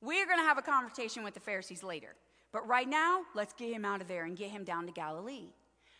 We're 0.00 0.24
to 0.38 0.44
have 0.44 0.56
a 0.56 0.62
confrontation 0.62 1.22
with 1.22 1.34
the 1.34 1.40
Pharisees 1.40 1.82
later. 1.82 2.14
But 2.52 2.66
right 2.66 2.88
now, 2.88 3.22
let's 3.34 3.52
get 3.52 3.72
him 3.72 3.84
out 3.84 4.00
of 4.00 4.08
there 4.08 4.24
and 4.24 4.36
get 4.36 4.50
him 4.50 4.64
down 4.64 4.86
to 4.86 4.92
Galilee. 4.92 5.48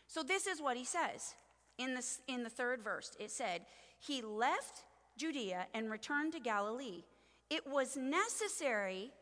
So 0.06 0.22
this 0.22 0.46
is 0.46 0.62
what 0.62 0.76
he 0.76 0.84
says 0.84 1.34
in, 1.76 1.94
this, 1.94 2.20
in 2.26 2.42
the 2.42 2.50
third 2.50 2.82
verse. 2.82 3.14
It 3.20 3.30
said, 3.30 3.62
He 3.98 4.22
left 4.22 4.84
Judea 5.16 5.66
and 5.74 5.90
returned 5.90 6.32
to 6.32 6.40
Galilee. 6.40 7.04
It 7.50 7.66
was 7.66 7.96
necessary 7.96 9.12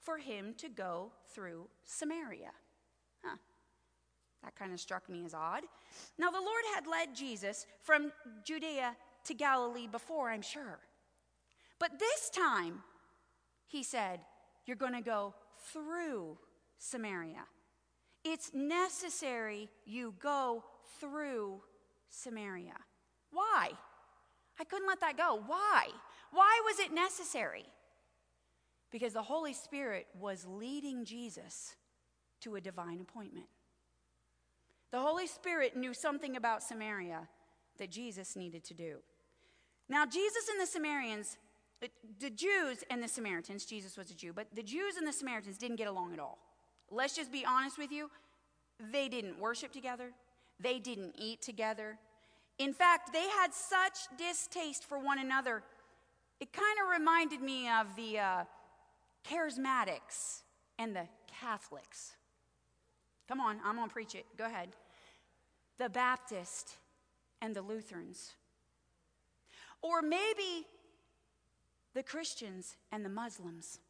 for 0.00 0.18
him 0.18 0.54
to 0.58 0.68
go 0.68 1.12
through 1.32 1.68
Samaria. 1.84 2.52
Huh. 3.24 3.36
That 4.44 4.54
kind 4.56 4.72
of 4.72 4.80
struck 4.80 5.08
me 5.08 5.24
as 5.24 5.34
odd. 5.34 5.64
Now, 6.18 6.30
the 6.30 6.40
Lord 6.40 6.62
had 6.74 6.86
led 6.86 7.14
Jesus 7.14 7.66
from 7.82 8.12
Judea 8.44 8.96
to 9.24 9.34
Galilee 9.34 9.88
before, 9.88 10.30
I'm 10.30 10.42
sure. 10.42 10.78
But 11.78 11.98
this 11.98 12.30
time, 12.30 12.82
he 13.66 13.82
said, 13.82 14.20
You're 14.66 14.76
going 14.76 14.94
to 14.94 15.00
go 15.00 15.34
through 15.72 16.38
Samaria. 16.78 17.44
It's 18.24 18.50
necessary 18.52 19.68
you 19.84 20.14
go 20.18 20.64
through 21.00 21.60
Samaria. 22.08 22.76
Why? 23.30 23.70
I 24.58 24.64
couldn't 24.64 24.88
let 24.88 25.00
that 25.00 25.16
go. 25.16 25.40
Why? 25.46 25.88
Why 26.32 26.60
was 26.64 26.80
it 26.80 26.92
necessary? 26.92 27.66
Because 28.90 29.12
the 29.12 29.22
Holy 29.22 29.52
Spirit 29.52 30.06
was 30.18 30.46
leading 30.46 31.04
Jesus 31.04 31.76
to 32.40 32.56
a 32.56 32.60
divine 32.60 33.00
appointment. 33.00 33.46
The 34.92 35.00
Holy 35.00 35.26
Spirit 35.26 35.76
knew 35.76 35.92
something 35.92 36.36
about 36.36 36.62
Samaria 36.62 37.28
that 37.78 37.90
Jesus 37.90 38.36
needed 38.36 38.64
to 38.64 38.74
do. 38.74 38.98
Now, 39.88 40.06
Jesus 40.06 40.48
and 40.48 40.60
the 40.60 40.66
Samaritans, 40.66 41.36
uh, 41.82 41.88
the 42.18 42.30
Jews 42.30 42.82
and 42.90 43.02
the 43.02 43.08
Samaritans, 43.08 43.64
Jesus 43.66 43.96
was 43.96 44.10
a 44.10 44.14
Jew, 44.14 44.32
but 44.32 44.46
the 44.54 44.62
Jews 44.62 44.96
and 44.96 45.06
the 45.06 45.12
Samaritans 45.12 45.58
didn't 45.58 45.76
get 45.76 45.88
along 45.88 46.12
at 46.12 46.18
all. 46.18 46.38
Let's 46.90 47.16
just 47.16 47.32
be 47.32 47.44
honest 47.44 47.78
with 47.78 47.90
you. 47.90 48.10
They 48.92 49.08
didn't 49.08 49.38
worship 49.38 49.72
together, 49.72 50.12
they 50.60 50.78
didn't 50.78 51.14
eat 51.18 51.42
together. 51.42 51.98
In 52.58 52.72
fact, 52.72 53.12
they 53.12 53.28
had 53.28 53.52
such 53.52 53.98
distaste 54.16 54.84
for 54.84 54.98
one 54.98 55.18
another. 55.18 55.62
It 56.40 56.54
kind 56.54 56.78
of 56.82 56.90
reminded 56.90 57.42
me 57.42 57.68
of 57.68 57.94
the 57.96 58.18
uh, 58.18 58.44
charismatics 59.30 60.40
and 60.78 60.96
the 60.96 61.06
Catholics. 61.40 62.14
Come 63.28 63.40
on, 63.40 63.58
I'm 63.62 63.76
going 63.76 63.88
to 63.88 63.92
preach 63.92 64.14
it. 64.14 64.24
Go 64.38 64.46
ahead. 64.46 64.70
The 65.78 65.90
Baptist 65.90 66.76
and 67.42 67.54
the 67.54 67.60
Lutherans. 67.60 68.32
Or 69.82 70.00
maybe 70.00 70.66
the 71.94 72.02
Christians 72.02 72.76
and 72.90 73.04
the 73.04 73.10
Muslims. 73.10 73.80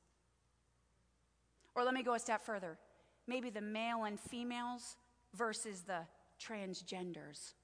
Or 1.77 1.85
let 1.85 1.95
me 1.95 2.03
go 2.03 2.15
a 2.15 2.19
step 2.19 2.43
further 2.43 2.79
maybe 3.27 3.51
the 3.51 3.61
male 3.61 4.05
and 4.05 4.19
females 4.19 4.97
versus 5.35 5.83
the 5.83 6.01
transgenders. 6.41 7.55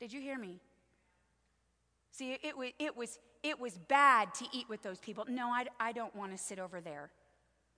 Did 0.00 0.12
you 0.12 0.20
hear 0.20 0.38
me? 0.38 0.60
See, 2.12 2.38
it, 2.42 2.56
was, 2.56 2.70
it, 2.78 2.96
was, 2.96 3.18
it 3.42 3.60
was 3.60 3.78
bad 3.78 4.34
to 4.34 4.44
eat 4.52 4.68
with 4.68 4.82
those 4.82 4.98
people. 4.98 5.24
No, 5.28 5.48
I, 5.48 5.66
I 5.78 5.92
don't 5.92 6.14
want 6.14 6.32
to 6.32 6.38
sit 6.38 6.58
over 6.58 6.80
there. 6.80 7.10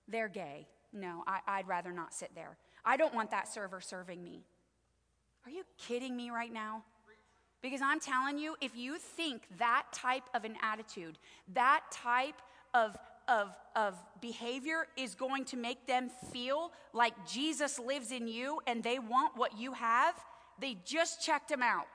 They're 0.07 0.27
gay. 0.27 0.67
No, 0.93 1.23
I, 1.27 1.39
I'd 1.47 1.67
rather 1.67 1.91
not 1.91 2.13
sit 2.13 2.31
there. 2.35 2.57
I 2.83 2.97
don't 2.97 3.13
want 3.13 3.31
that 3.31 3.47
server 3.47 3.81
serving 3.81 4.23
me. 4.23 4.43
Are 5.45 5.51
you 5.51 5.63
kidding 5.77 6.15
me 6.15 6.29
right 6.29 6.51
now? 6.51 6.83
Because 7.61 7.81
I'm 7.81 7.99
telling 7.99 8.39
you, 8.39 8.55
if 8.59 8.75
you 8.75 8.97
think 8.97 9.43
that 9.59 9.83
type 9.93 10.23
of 10.33 10.43
an 10.43 10.55
attitude, 10.63 11.19
that 11.53 11.83
type 11.91 12.41
of 12.73 12.97
of, 13.31 13.47
of 13.75 13.95
behavior 14.19 14.87
is 14.97 15.15
going 15.15 15.45
to 15.45 15.57
make 15.57 15.87
them 15.87 16.09
feel 16.31 16.71
like 16.93 17.13
Jesus 17.27 17.79
lives 17.79 18.11
in 18.11 18.27
you 18.27 18.59
and 18.67 18.83
they 18.83 18.99
want 18.99 19.37
what 19.37 19.57
you 19.57 19.73
have, 19.73 20.15
they 20.59 20.77
just 20.85 21.25
checked 21.25 21.49
him 21.49 21.61
out. 21.63 21.87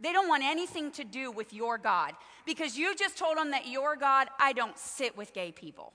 They 0.00 0.12
don't 0.12 0.28
want 0.28 0.44
anything 0.44 0.92
to 0.92 1.04
do 1.04 1.32
with 1.32 1.52
your 1.52 1.78
God 1.78 2.12
because 2.46 2.78
you 2.78 2.94
just 2.94 3.18
told 3.18 3.36
them 3.36 3.50
that 3.50 3.66
your 3.66 3.96
God, 3.96 4.28
I 4.38 4.52
don't 4.52 4.78
sit 4.78 5.16
with 5.16 5.32
gay 5.32 5.50
people. 5.50 5.92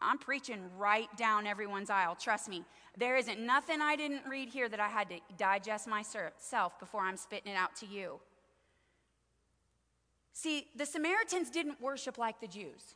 I'm 0.00 0.18
preaching 0.18 0.60
right 0.78 1.08
down 1.16 1.46
everyone's 1.46 1.90
aisle. 1.90 2.14
Trust 2.14 2.48
me. 2.48 2.64
There 2.96 3.16
isn't 3.16 3.40
nothing 3.40 3.80
I 3.80 3.96
didn't 3.96 4.22
read 4.28 4.48
here 4.48 4.68
that 4.68 4.78
I 4.78 4.88
had 4.88 5.08
to 5.08 5.18
digest 5.36 5.88
myself 5.88 6.78
before 6.78 7.00
I'm 7.00 7.16
spitting 7.16 7.52
it 7.52 7.56
out 7.56 7.74
to 7.76 7.86
you. 7.86 8.20
See, 10.38 10.68
the 10.76 10.86
Samaritans 10.86 11.50
didn't 11.50 11.80
worship 11.80 12.16
like 12.16 12.40
the 12.40 12.46
Jews. 12.46 12.94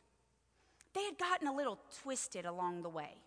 They 0.95 1.03
had 1.03 1.17
gotten 1.17 1.45
a 1.49 1.53
little 1.53 1.77
twisted 2.01 2.45
along 2.45 2.83
the 2.83 2.89
way. 2.89 3.17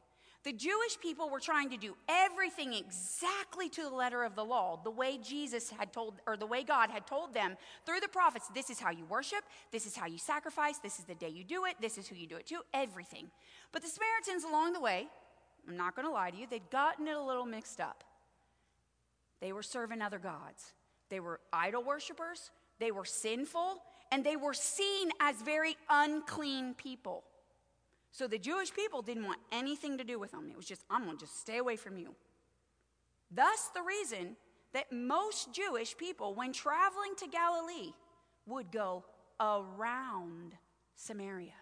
The 0.43 0.55
Jewish 0.55 0.99
people 1.03 1.29
were 1.29 1.39
trying 1.39 1.69
to 1.69 1.77
do 1.77 1.95
everything 2.09 2.73
exactly 2.73 3.69
to 3.69 3.83
the 3.83 3.95
letter 3.95 4.25
of 4.25 4.35
the 4.35 4.43
law, 4.43 4.81
the 4.83 4.91
way 4.91 5.19
Jesus 5.23 5.69
had 5.69 5.93
told, 5.93 6.15
or 6.27 6.39
the 6.39 6.47
way 6.47 6.63
God 6.63 6.89
had 6.89 7.07
told 7.07 7.35
them 7.35 7.59
through 7.85 8.01
the 8.01 8.09
prophets. 8.09 8.49
This 8.55 8.71
is 8.71 8.81
how 8.81 8.91
you 8.91 9.05
worship, 9.05 9.45
this 9.71 9.85
is 9.85 9.95
how 9.95 10.07
you 10.07 10.17
sacrifice, 10.17 10.79
this 10.79 10.99
is 10.99 11.05
the 11.05 11.15
day 11.15 11.29
you 11.29 11.45
do 11.45 11.67
it, 11.67 11.75
this 11.79 11.99
is 11.99 12.09
who 12.09 12.17
you 12.17 12.27
do 12.27 12.37
it 12.37 12.47
to, 12.47 12.61
everything. 12.73 13.27
But 13.71 13.83
the 13.83 13.89
Samaritans 13.89 14.45
along 14.45 14.73
the 14.73 14.81
way, 14.81 15.09
I'm 15.69 15.77
not 15.77 15.95
going 15.95 16.09
to 16.09 16.13
lie 16.13 16.31
to 16.31 16.37
you, 16.39 16.47
they'd 16.49 16.71
gotten 16.71 17.07
it 17.07 17.17
a 17.17 17.23
little 17.23 17.45
mixed 17.45 17.81
up. 17.81 18.03
They 19.43 19.53
were 19.53 19.63
serving 19.63 20.01
other 20.01 20.19
gods, 20.19 20.73
they 21.11 21.21
were 21.21 21.39
idol 21.53 21.85
worshippers, 21.85 22.51
they 22.79 22.93
were 22.93 23.05
sinful, 23.05 23.83
and 24.11 24.25
they 24.25 24.37
were 24.37 24.55
seen 24.55 25.11
as 25.21 25.37
very 25.43 25.77
unclean 25.91 26.75
people. 26.75 27.25
So 28.13 28.27
the 28.27 28.39
Jewish 28.39 28.73
people 28.73 29.03
didn't 29.03 29.27
want 29.27 29.41
anything 29.53 29.99
to 29.99 30.05
do 30.05 30.19
with 30.19 30.31
them. 30.31 30.49
It 30.51 30.57
was 30.57 30.67
just, 30.67 30.85
I'm 30.91 31.05
going 31.05 31.19
to 31.19 31.25
just 31.25 31.41
stay 31.41 31.59
away 31.59 31.77
from 31.77 31.99
you. 31.99 32.15
Thus, 33.31 33.71
the 33.75 33.83
reason 33.83 34.37
that 34.73 34.93
most 34.93 35.53
Jewish 35.53 35.97
people, 35.97 36.35
when 36.35 36.53
traveling 36.53 37.15
to 37.19 37.27
Galilee, 37.27 37.93
would 38.47 38.71
go 38.71 39.05
around 39.41 40.55
Samaria. 40.95 41.53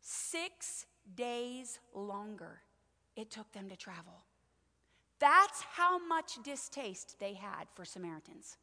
Six 0.00 0.86
days 1.14 1.80
longer 1.94 2.60
it 3.16 3.30
took 3.30 3.50
them 3.52 3.68
to 3.68 3.76
travel. 3.76 4.24
That's 5.18 5.62
how 5.62 5.98
much 6.06 6.38
distaste 6.44 7.18
they 7.18 7.34
had 7.34 7.66
for 7.74 7.84
Samaritans. 7.84 8.56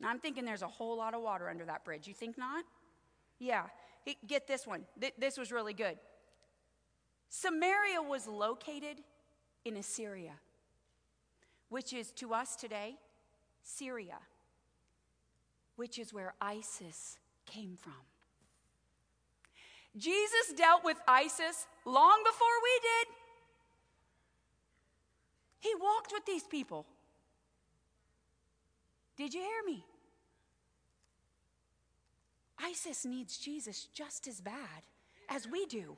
Now, 0.00 0.08
I'm 0.10 0.18
thinking 0.18 0.44
there's 0.44 0.62
a 0.62 0.68
whole 0.68 0.96
lot 0.96 1.14
of 1.14 1.22
water 1.22 1.48
under 1.48 1.64
that 1.64 1.84
bridge. 1.84 2.06
You 2.06 2.14
think 2.14 2.36
not? 2.36 2.64
Yeah. 3.38 3.64
Get 4.26 4.46
this 4.46 4.66
one. 4.66 4.84
This 5.18 5.36
was 5.36 5.50
really 5.50 5.74
good. 5.74 5.98
Samaria 7.28 8.02
was 8.02 8.26
located 8.28 8.98
in 9.64 9.76
Assyria, 9.76 10.34
which 11.70 11.92
is 11.92 12.12
to 12.12 12.32
us 12.32 12.54
today 12.56 12.96
Syria, 13.62 14.18
which 15.74 15.98
is 15.98 16.14
where 16.14 16.34
ISIS 16.40 17.18
came 17.46 17.76
from. 17.76 17.92
Jesus 19.96 20.52
dealt 20.56 20.84
with 20.84 20.98
ISIS 21.08 21.66
long 21.84 22.22
before 22.24 22.46
we 22.62 22.80
did. 22.82 23.08
He 25.58 25.74
walked 25.80 26.12
with 26.12 26.24
these 26.26 26.44
people. 26.44 26.86
Did 29.16 29.34
you 29.34 29.40
hear 29.40 29.62
me? 29.66 29.84
ISIS 32.58 33.04
needs 33.04 33.38
Jesus 33.38 33.88
just 33.92 34.26
as 34.26 34.40
bad 34.40 34.54
as 35.28 35.48
we 35.48 35.66
do. 35.66 35.96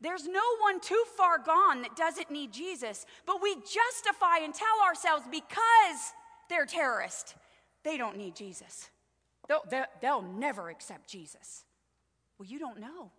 There's 0.00 0.26
no 0.26 0.42
one 0.60 0.80
too 0.80 1.02
far 1.16 1.38
gone 1.38 1.82
that 1.82 1.94
doesn't 1.94 2.30
need 2.30 2.52
Jesus, 2.52 3.06
but 3.24 3.40
we 3.40 3.54
justify 3.54 4.38
and 4.42 4.52
tell 4.52 4.82
ourselves 4.84 5.24
because 5.30 6.12
they're 6.48 6.66
terrorists, 6.66 7.34
they 7.84 7.96
don't 7.96 8.16
need 8.16 8.34
Jesus. 8.34 8.90
They'll, 9.48 9.62
they'll, 9.70 9.86
they'll 10.00 10.22
never 10.22 10.70
accept 10.70 11.08
Jesus. 11.08 11.64
Well, 12.38 12.48
you 12.48 12.58
don't 12.58 12.80
know. 12.80 13.12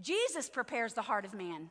Jesus 0.00 0.48
prepares 0.48 0.94
the 0.94 1.02
heart 1.02 1.26
of 1.26 1.34
man. 1.34 1.70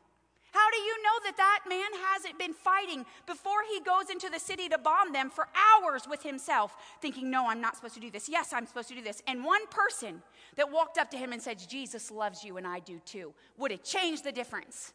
How 0.52 0.70
do 0.70 0.78
you 0.78 1.02
know 1.02 1.18
that 1.24 1.36
that 1.38 1.60
man 1.66 1.90
hasn't 2.12 2.38
been 2.38 2.52
fighting 2.52 3.06
before 3.26 3.60
he 3.72 3.80
goes 3.80 4.10
into 4.10 4.28
the 4.28 4.38
city 4.38 4.68
to 4.68 4.76
bomb 4.76 5.12
them 5.12 5.30
for 5.30 5.48
hours 5.56 6.02
with 6.08 6.22
himself, 6.22 6.76
thinking, 7.00 7.30
No, 7.30 7.48
I'm 7.48 7.60
not 7.60 7.74
supposed 7.74 7.94
to 7.94 8.00
do 8.00 8.10
this. 8.10 8.28
Yes, 8.28 8.52
I'm 8.52 8.66
supposed 8.66 8.88
to 8.88 8.94
do 8.94 9.02
this. 9.02 9.22
And 9.26 9.44
one 9.44 9.66
person 9.68 10.22
that 10.56 10.70
walked 10.70 10.98
up 10.98 11.10
to 11.12 11.16
him 11.16 11.32
and 11.32 11.40
said, 11.40 11.58
Jesus 11.68 12.10
loves 12.10 12.44
you 12.44 12.58
and 12.58 12.66
I 12.66 12.80
do 12.80 13.00
too, 13.06 13.32
would 13.56 13.70
have 13.70 13.82
changed 13.82 14.24
the 14.24 14.32
difference. 14.32 14.92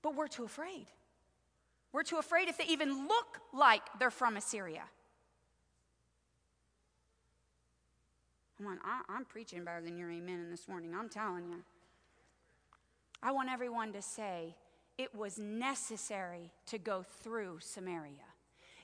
But 0.00 0.14
we're 0.14 0.28
too 0.28 0.44
afraid. 0.44 0.86
We're 1.92 2.04
too 2.04 2.16
afraid 2.16 2.48
if 2.48 2.56
they 2.56 2.64
even 2.64 3.06
look 3.06 3.40
like 3.52 3.82
they're 3.98 4.10
from 4.10 4.36
Assyria. 4.36 4.84
Come 8.56 8.68
on, 8.68 8.78
I, 8.82 9.14
am 9.14 9.26
preaching 9.26 9.64
better 9.64 9.82
than 9.82 9.98
your 9.98 10.10
amen 10.10 10.40
in 10.40 10.50
this 10.50 10.68
morning. 10.68 10.94
I'm 10.94 11.10
telling 11.10 11.50
you. 11.50 11.62
I 13.22 13.32
want 13.32 13.50
everyone 13.50 13.92
to 13.92 14.02
say, 14.02 14.54
it 14.98 15.14
was 15.14 15.38
necessary 15.38 16.50
to 16.66 16.78
go 16.78 17.04
through 17.22 17.58
Samaria. 17.60 18.12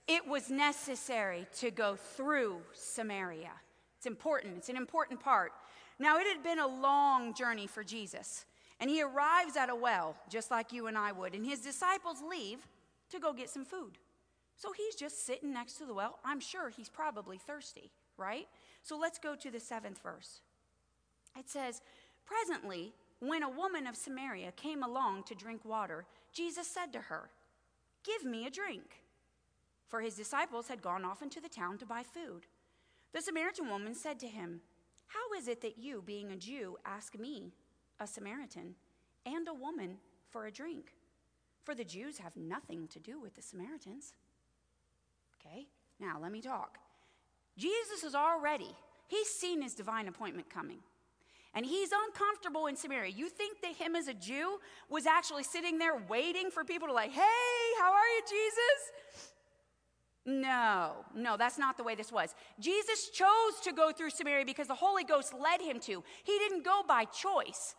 It 0.08 0.26
was 0.26 0.50
necessary 0.50 1.46
to 1.58 1.70
go 1.70 1.96
through 1.96 2.58
Samaria. 2.74 3.52
It's 3.96 4.06
important, 4.06 4.56
it's 4.58 4.68
an 4.68 4.76
important 4.76 5.20
part. 5.20 5.52
Now, 5.98 6.18
it 6.18 6.26
had 6.26 6.42
been 6.42 6.58
a 6.58 6.66
long 6.66 7.34
journey 7.34 7.66
for 7.66 7.84
Jesus, 7.84 8.44
and 8.80 8.90
he 8.90 9.02
arrives 9.02 9.56
at 9.56 9.70
a 9.70 9.76
well, 9.76 10.16
just 10.28 10.50
like 10.50 10.72
you 10.72 10.88
and 10.88 10.98
I 10.98 11.12
would, 11.12 11.34
and 11.34 11.46
his 11.46 11.60
disciples 11.60 12.18
leave 12.28 12.66
to 13.10 13.20
go 13.20 13.32
get 13.32 13.48
some 13.48 13.64
food. 13.64 13.98
So 14.56 14.72
he's 14.72 14.96
just 14.96 15.24
sitting 15.24 15.52
next 15.52 15.74
to 15.74 15.86
the 15.86 15.94
well. 15.94 16.18
I'm 16.24 16.40
sure 16.40 16.68
he's 16.68 16.88
probably 16.88 17.38
thirsty, 17.38 17.90
right? 18.16 18.48
So 18.82 18.98
let's 18.98 19.18
go 19.18 19.34
to 19.36 19.50
the 19.50 19.60
seventh 19.60 20.02
verse. 20.02 20.40
It 21.38 21.48
says, 21.48 21.80
Presently, 22.24 22.92
when 23.22 23.44
a 23.44 23.48
woman 23.48 23.86
of 23.86 23.94
Samaria 23.94 24.50
came 24.50 24.82
along 24.82 25.22
to 25.24 25.34
drink 25.36 25.64
water, 25.64 26.06
Jesus 26.32 26.66
said 26.66 26.92
to 26.92 26.98
her, 26.98 27.30
Give 28.02 28.24
me 28.24 28.46
a 28.46 28.50
drink. 28.50 29.02
For 29.86 30.00
his 30.00 30.16
disciples 30.16 30.66
had 30.66 30.82
gone 30.82 31.04
off 31.04 31.22
into 31.22 31.40
the 31.40 31.48
town 31.48 31.78
to 31.78 31.86
buy 31.86 32.02
food. 32.02 32.46
The 33.12 33.22
Samaritan 33.22 33.68
woman 33.68 33.94
said 33.94 34.18
to 34.20 34.26
him, 34.26 34.60
How 35.06 35.38
is 35.38 35.46
it 35.46 35.60
that 35.60 35.78
you, 35.78 36.02
being 36.04 36.32
a 36.32 36.36
Jew, 36.36 36.78
ask 36.84 37.16
me, 37.16 37.52
a 38.00 38.08
Samaritan, 38.08 38.74
and 39.24 39.46
a 39.46 39.54
woman, 39.54 39.98
for 40.28 40.46
a 40.46 40.50
drink? 40.50 40.92
For 41.62 41.76
the 41.76 41.84
Jews 41.84 42.18
have 42.18 42.36
nothing 42.36 42.88
to 42.88 42.98
do 42.98 43.20
with 43.20 43.36
the 43.36 43.42
Samaritans. 43.42 44.14
Okay, 45.38 45.68
now 46.00 46.18
let 46.20 46.32
me 46.32 46.40
talk. 46.40 46.78
Jesus 47.56 48.02
is 48.02 48.16
already, 48.16 48.74
he's 49.06 49.28
seen 49.28 49.62
his 49.62 49.74
divine 49.74 50.08
appointment 50.08 50.50
coming 50.50 50.78
and 51.54 51.66
he's 51.66 51.90
uncomfortable 52.06 52.66
in 52.66 52.76
Samaria. 52.76 53.10
You 53.10 53.28
think 53.28 53.60
that 53.60 53.72
him 53.74 53.94
as 53.94 54.08
a 54.08 54.14
Jew 54.14 54.58
was 54.88 55.06
actually 55.06 55.42
sitting 55.42 55.78
there 55.78 56.00
waiting 56.08 56.50
for 56.50 56.64
people 56.64 56.88
to, 56.88 56.94
like, 56.94 57.10
hey, 57.10 57.20
how 57.80 57.92
are 57.92 58.08
you, 58.16 58.22
Jesus? 58.28 59.32
No, 60.24 61.04
no, 61.14 61.36
that's 61.36 61.58
not 61.58 61.76
the 61.76 61.82
way 61.82 61.94
this 61.94 62.12
was. 62.12 62.34
Jesus 62.60 63.10
chose 63.10 63.60
to 63.64 63.72
go 63.72 63.90
through 63.90 64.10
Samaria 64.10 64.44
because 64.44 64.68
the 64.68 64.74
Holy 64.74 65.04
Ghost 65.04 65.34
led 65.34 65.60
him 65.60 65.80
to. 65.80 66.04
He 66.22 66.38
didn't 66.38 66.64
go 66.64 66.82
by 66.86 67.04
choice. 67.06 67.74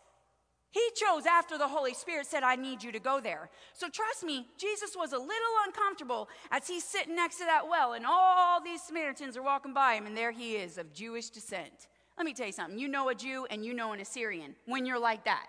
He 0.70 0.82
chose 0.96 1.24
after 1.24 1.56
the 1.56 1.68
Holy 1.68 1.94
Spirit 1.94 2.26
said, 2.26 2.42
I 2.42 2.56
need 2.56 2.82
you 2.82 2.90
to 2.92 2.98
go 2.98 3.20
there. 3.20 3.48
So 3.72 3.88
trust 3.88 4.24
me, 4.24 4.46
Jesus 4.58 4.96
was 4.96 5.12
a 5.12 5.18
little 5.18 5.54
uncomfortable 5.66 6.28
as 6.50 6.66
he's 6.66 6.82
sitting 6.82 7.14
next 7.14 7.38
to 7.38 7.44
that 7.44 7.68
well, 7.68 7.92
and 7.92 8.04
all 8.04 8.60
these 8.60 8.82
Samaritans 8.82 9.36
are 9.36 9.42
walking 9.42 9.72
by 9.72 9.94
him, 9.94 10.04
and 10.04 10.16
there 10.16 10.32
he 10.32 10.56
is 10.56 10.76
of 10.76 10.92
Jewish 10.92 11.30
descent. 11.30 11.86
Let 12.16 12.24
me 12.24 12.32
tell 12.32 12.46
you 12.46 12.52
something. 12.52 12.78
You 12.78 12.88
know 12.88 13.08
a 13.08 13.14
Jew 13.14 13.46
and 13.50 13.64
you 13.64 13.74
know 13.74 13.92
an 13.92 14.00
Assyrian 14.00 14.54
when 14.66 14.86
you're 14.86 14.98
like 14.98 15.24
that. 15.24 15.46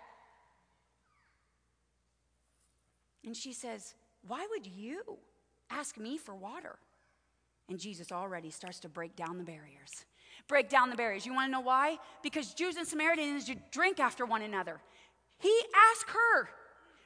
And 3.24 3.36
she 3.36 3.54
says, 3.54 3.96
Why 4.28 4.46
would 4.50 4.66
you 4.66 5.02
ask 5.70 5.98
me 5.98 6.18
for 6.18 6.36
water? 6.36 6.78
And 7.70 7.80
Jesus 7.80 8.12
already 8.12 8.52
starts 8.52 8.80
to 8.82 8.90
break 8.90 9.16
down 9.16 9.38
the 9.38 9.44
barriers. 9.44 10.06
Break 10.48 10.70
down 10.70 10.90
the 10.90 10.96
barriers. 10.96 11.26
You 11.26 11.34
want 11.34 11.48
to 11.48 11.52
know 11.52 11.62
why? 11.62 11.98
Because 12.22 12.54
Jews 12.54 12.76
and 12.76 12.88
Samaritans 12.88 13.50
drink 13.72 14.00
after 14.00 14.26
one 14.26 14.44
another. 14.44 14.80
He 15.40 15.60
asked 15.92 16.10
her 16.10 16.50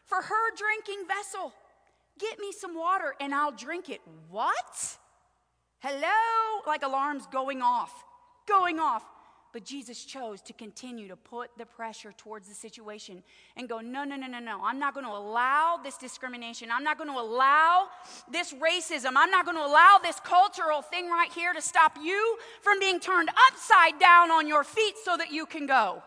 for 0.05 0.21
her 0.21 0.55
drinking 0.57 1.05
vessel. 1.07 1.53
Get 2.19 2.39
me 2.39 2.51
some 2.51 2.75
water 2.75 3.15
and 3.21 3.33
I'll 3.33 3.53
drink 3.53 3.89
it. 3.89 4.01
What? 4.29 4.97
Hello? 5.79 6.61
Like 6.67 6.83
alarms 6.83 7.25
going 7.31 7.61
off, 7.61 8.03
going 8.45 8.79
off. 8.79 9.03
But 9.51 9.65
Jesus 9.65 10.05
chose 10.05 10.41
to 10.41 10.53
continue 10.53 11.07
to 11.07 11.15
put 11.15 11.49
the 11.57 11.65
pressure 11.65 12.13
towards 12.15 12.47
the 12.47 12.53
situation 12.53 13.23
and 13.55 13.67
go, 13.67 13.79
no, 13.79 14.03
no, 14.03 14.15
no, 14.15 14.27
no, 14.27 14.39
no. 14.39 14.61
I'm 14.63 14.77
not 14.77 14.93
going 14.93 15.07
to 15.07 15.11
allow 15.11 15.79
this 15.83 15.97
discrimination. 15.97 16.69
I'm 16.71 16.83
not 16.83 16.99
going 16.99 17.09
to 17.09 17.19
allow 17.19 17.87
this 18.31 18.53
racism. 18.53 19.13
I'm 19.15 19.31
not 19.31 19.45
going 19.45 19.57
to 19.57 19.65
allow 19.65 19.97
this 20.03 20.19
cultural 20.19 20.83
thing 20.83 21.09
right 21.09 21.31
here 21.33 21.51
to 21.53 21.61
stop 21.61 21.97
you 21.99 22.37
from 22.61 22.79
being 22.79 22.99
turned 22.99 23.29
upside 23.47 23.99
down 23.99 24.29
on 24.29 24.47
your 24.47 24.63
feet 24.63 24.93
so 25.03 25.17
that 25.17 25.31
you 25.31 25.47
can 25.47 25.65
go. 25.65 26.03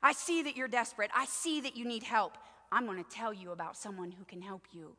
I 0.00 0.12
see 0.12 0.44
that 0.44 0.56
you're 0.56 0.68
desperate. 0.68 1.10
I 1.12 1.24
see 1.26 1.60
that 1.62 1.76
you 1.76 1.84
need 1.84 2.04
help. 2.04 2.38
I'm 2.70 2.86
going 2.86 3.02
to 3.02 3.10
tell 3.10 3.32
you 3.32 3.50
about 3.50 3.76
someone 3.76 4.12
who 4.12 4.24
can 4.24 4.42
help 4.42 4.62
you. 4.70 4.92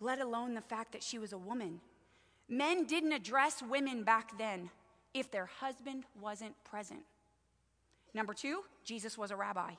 Let 0.00 0.20
alone 0.20 0.54
the 0.54 0.62
fact 0.62 0.92
that 0.92 1.02
she 1.02 1.18
was 1.18 1.34
a 1.34 1.38
woman 1.38 1.80
Men 2.48 2.84
didn't 2.86 3.12
address 3.12 3.62
women 3.62 4.04
back 4.04 4.38
then 4.38 4.70
if 5.12 5.30
their 5.30 5.46
husband 5.46 6.04
wasn't 6.20 6.54
present. 6.64 7.02
Number 8.14 8.32
two, 8.32 8.62
Jesus 8.84 9.18
was 9.18 9.30
a 9.30 9.36
rabbi. 9.36 9.72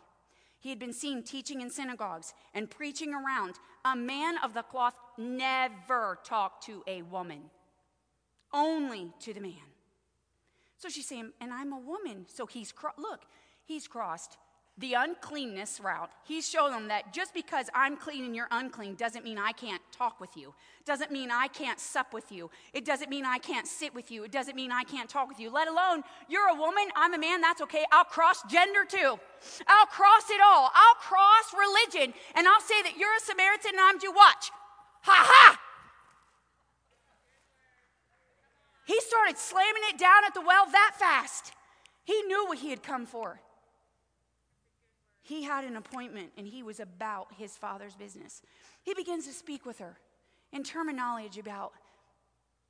He 0.60 0.70
had 0.70 0.80
been 0.80 0.94
seen 0.94 1.24
teaching 1.24 1.62
in 1.62 1.70
synagogues 1.70 2.34
and 2.54 2.70
preaching 2.70 3.14
around. 3.14 3.56
A 3.86 3.96
man 3.96 4.38
of 4.44 4.54
the 4.54 4.62
cloth 4.62 4.96
never 5.18 6.20
talked 6.24 6.66
to 6.66 6.84
a 6.86 7.02
woman, 7.04 7.50
only 8.54 9.14
to 9.22 9.34
the 9.34 9.40
man. 9.40 9.54
So 10.78 10.90
she's 10.90 11.08
saying, 11.08 11.32
and 11.40 11.54
I'm 11.54 11.74
a 11.74 11.80
woman. 11.80 12.26
So 12.28 12.46
he's, 12.46 12.72
cro- 12.72 12.92
look, 12.98 13.22
he's 13.66 13.88
crossed 13.88 14.38
the 14.80 14.94
uncleanness 14.94 15.80
route. 15.84 16.10
He's 16.24 16.48
showing 16.48 16.72
them 16.72 16.88
that 16.88 17.14
just 17.14 17.34
because 17.34 17.70
I'm 17.76 17.98
clean 17.98 18.24
and 18.24 18.36
you're 18.36 18.48
unclean 18.50 18.96
doesn't 18.96 19.26
mean 19.26 19.38
I 19.38 19.52
can't 19.52 19.82
talk 19.92 20.20
with 20.22 20.38
you. 20.38 20.54
Doesn't 20.86 21.12
mean 21.12 21.32
I 21.32 21.48
can't 21.48 21.80
sup 21.80 22.14
with 22.14 22.32
you. 22.32 22.50
It 22.74 22.86
doesn't 22.86 23.10
mean 23.10 23.26
I 23.26 23.40
can't 23.40 23.68
sit 23.68 23.94
with 23.94 24.10
you. 24.10 24.24
It 24.24 24.32
doesn't 24.32 24.56
mean 24.56 24.72
I 24.72 24.84
can't 24.84 25.10
talk 25.10 25.28
with 25.28 25.40
you. 25.40 25.52
Let 25.52 25.68
alone 25.68 26.04
you're 26.30 26.48
a 26.48 26.56
woman, 26.56 26.86
I'm 26.96 27.14
a 27.14 27.18
man, 27.18 27.42
that's 27.42 27.62
okay. 27.62 27.84
I'll 27.92 28.06
cross 28.06 28.42
gender 28.50 28.86
too. 28.88 29.20
I'll 29.68 29.86
cross 29.88 30.30
it 30.30 30.40
all. 30.42 30.72
I'll 30.74 30.96
cross 30.96 31.54
religion 31.54 32.14
and 32.36 32.48
I'll 32.48 32.62
say 32.62 32.82
that 32.84 32.98
you're 32.98 33.16
a 33.16 33.20
Samaritan 33.20 33.72
and 33.72 33.80
I'm 33.82 34.00
Jew. 34.00 34.14
Watch. 34.16 34.52
Ha 35.02 35.26
ha! 35.28 35.60
He 38.86 39.00
started 39.02 39.38
slamming 39.38 39.84
it 39.90 40.00
down 40.00 40.26
at 40.26 40.34
the 40.34 40.42
well 40.42 40.66
that 40.72 40.96
fast. 40.98 41.54
He 42.06 42.22
knew 42.24 42.48
what 42.48 42.58
he 42.58 42.70
had 42.72 42.82
come 42.82 43.06
for. 43.06 43.40
He 45.30 45.44
had 45.44 45.64
an 45.64 45.76
appointment 45.76 46.32
and 46.40 46.48
he 46.48 46.64
was 46.64 46.80
about 46.80 47.28
his 47.38 47.56
father's 47.56 47.96
business. 47.96 48.42
He 48.82 48.96
begins 48.96 49.28
to 49.28 49.32
speak 49.32 49.64
with 49.64 49.78
her 49.78 50.00
in 50.52 50.64
terminology 50.64 51.40
about 51.40 51.72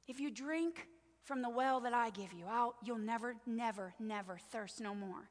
if 0.09 0.19
you 0.19 0.29
drink 0.29 0.85
from 1.23 1.41
the 1.41 1.49
well 1.49 1.79
that 1.79 1.93
I 1.93 2.09
give 2.09 2.33
you, 2.33 2.43
I'll, 2.49 2.75
you'll 2.83 2.97
never, 2.97 3.35
never, 3.47 3.93
never 3.97 4.37
thirst 4.51 4.81
no 4.81 4.93
more. 4.93 5.29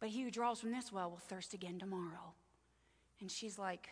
But 0.00 0.08
he 0.08 0.24
who 0.24 0.32
draws 0.32 0.58
from 0.58 0.72
this 0.72 0.90
well 0.90 1.10
will 1.10 1.18
thirst 1.28 1.54
again 1.54 1.78
tomorrow. 1.78 2.34
And 3.20 3.30
she's 3.30 3.56
like, 3.56 3.88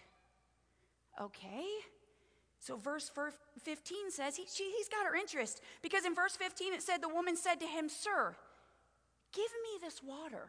okay. 1.21 1.65
So, 2.59 2.77
verse 2.79 3.13
15 3.63 4.11
says 4.11 4.35
he, 4.35 4.45
she, 4.53 4.73
he's 4.77 4.89
got 4.89 5.07
her 5.07 5.15
interest 5.15 5.61
because 5.83 6.05
in 6.05 6.17
verse 6.17 6.35
15 6.35 6.75
it 6.75 6.83
said, 6.83 7.01
The 7.01 7.09
woman 7.09 7.37
said 7.37 7.61
to 7.61 7.67
him, 7.67 7.89
Sir, 7.89 8.35
give 9.33 9.45
me 9.63 9.79
this 9.81 10.03
water 10.03 10.49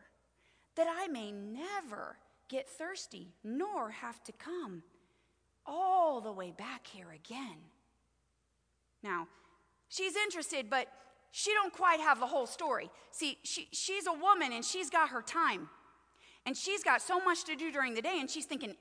that 0.76 0.88
I 0.90 1.08
may 1.08 1.32
never 1.32 2.18
get 2.50 2.70
thirsty 2.70 3.34
nor 3.44 3.92
have 3.92 4.24
to 4.24 4.32
come 4.32 4.84
all 5.66 6.22
the 6.22 6.32
way 6.32 6.52
back 6.52 6.88
here 6.88 7.12
again. 7.12 7.58
Now, 9.02 9.28
she's 9.90 10.16
interested, 10.16 10.70
but 10.70 10.88
she 11.32 11.54
don't 11.54 11.74
quite 11.74 12.00
have 12.00 12.20
the 12.20 12.28
whole 12.28 12.46
story. 12.46 12.90
See, 13.12 13.38
she, 13.44 13.68
she's 13.72 14.08
a 14.08 14.14
woman 14.14 14.54
and 14.54 14.64
she's 14.64 14.90
got 14.90 15.10
her 15.10 15.22
time. 15.22 15.70
And 16.46 16.58
she's 16.58 16.84
got 16.84 17.02
so 17.02 17.20
much 17.24 17.46
to 17.46 17.56
do 17.56 17.72
during 17.72 17.94
the 17.94 18.02
day, 18.02 18.18
and 18.20 18.30
she's 18.30 18.46
thinking, 18.46 18.76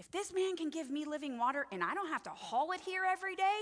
if 0.00 0.10
this 0.10 0.32
man 0.32 0.56
can 0.56 0.70
give 0.70 0.90
me 0.90 1.04
living 1.04 1.36
water 1.36 1.66
and 1.70 1.84
I 1.84 1.92
don't 1.92 2.08
have 2.08 2.22
to 2.22 2.30
haul 2.30 2.72
it 2.72 2.80
here 2.80 3.02
every 3.06 3.36
day 3.36 3.60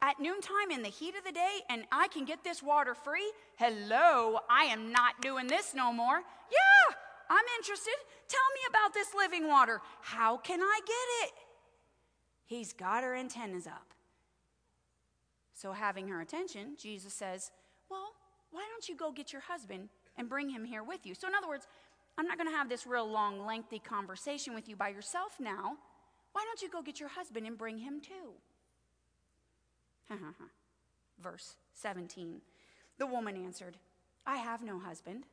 at 0.00 0.20
noontime 0.20 0.70
in 0.70 0.82
the 0.82 0.88
heat 0.88 1.16
of 1.18 1.24
the 1.24 1.32
day 1.32 1.58
and 1.68 1.82
I 1.90 2.06
can 2.06 2.24
get 2.24 2.44
this 2.44 2.62
water 2.62 2.94
free, 2.94 3.28
hello, 3.56 4.38
I 4.48 4.66
am 4.66 4.92
not 4.92 5.20
doing 5.20 5.48
this 5.48 5.74
no 5.74 5.92
more. 5.92 6.18
Yeah, 6.18 6.94
I'm 7.28 7.44
interested. 7.58 7.94
Tell 8.28 8.38
me 8.54 8.60
about 8.70 8.94
this 8.94 9.08
living 9.18 9.48
water. 9.48 9.80
How 10.00 10.36
can 10.36 10.60
I 10.62 10.80
get 10.86 11.26
it? 11.26 11.32
He's 12.46 12.72
got 12.72 13.02
her 13.02 13.16
antennas 13.16 13.66
up. 13.66 13.92
So, 15.52 15.72
having 15.72 16.06
her 16.06 16.20
attention, 16.20 16.76
Jesus 16.80 17.12
says, 17.12 17.50
Well, 17.90 18.12
why 18.52 18.64
don't 18.70 18.88
you 18.88 18.96
go 18.96 19.10
get 19.10 19.32
your 19.32 19.42
husband 19.42 19.88
and 20.16 20.28
bring 20.28 20.48
him 20.50 20.64
here 20.64 20.84
with 20.84 21.04
you? 21.04 21.14
So, 21.14 21.26
in 21.26 21.34
other 21.34 21.48
words, 21.48 21.66
I'm 22.20 22.26
not 22.26 22.36
going 22.36 22.50
to 22.50 22.56
have 22.56 22.68
this 22.68 22.86
real 22.86 23.10
long, 23.10 23.46
lengthy 23.46 23.78
conversation 23.78 24.54
with 24.54 24.68
you 24.68 24.76
by 24.76 24.90
yourself 24.90 25.40
now. 25.40 25.78
Why 26.32 26.44
don't 26.44 26.60
you 26.60 26.68
go 26.68 26.82
get 26.82 27.00
your 27.00 27.08
husband 27.08 27.46
and 27.46 27.56
bring 27.56 27.78
him 27.78 27.98
too? 28.02 28.34
Verse 31.18 31.56
17. 31.72 32.42
The 32.98 33.06
woman 33.06 33.42
answered, 33.42 33.78
I 34.26 34.36
have 34.36 34.62
no 34.62 34.78
husband. 34.78 35.24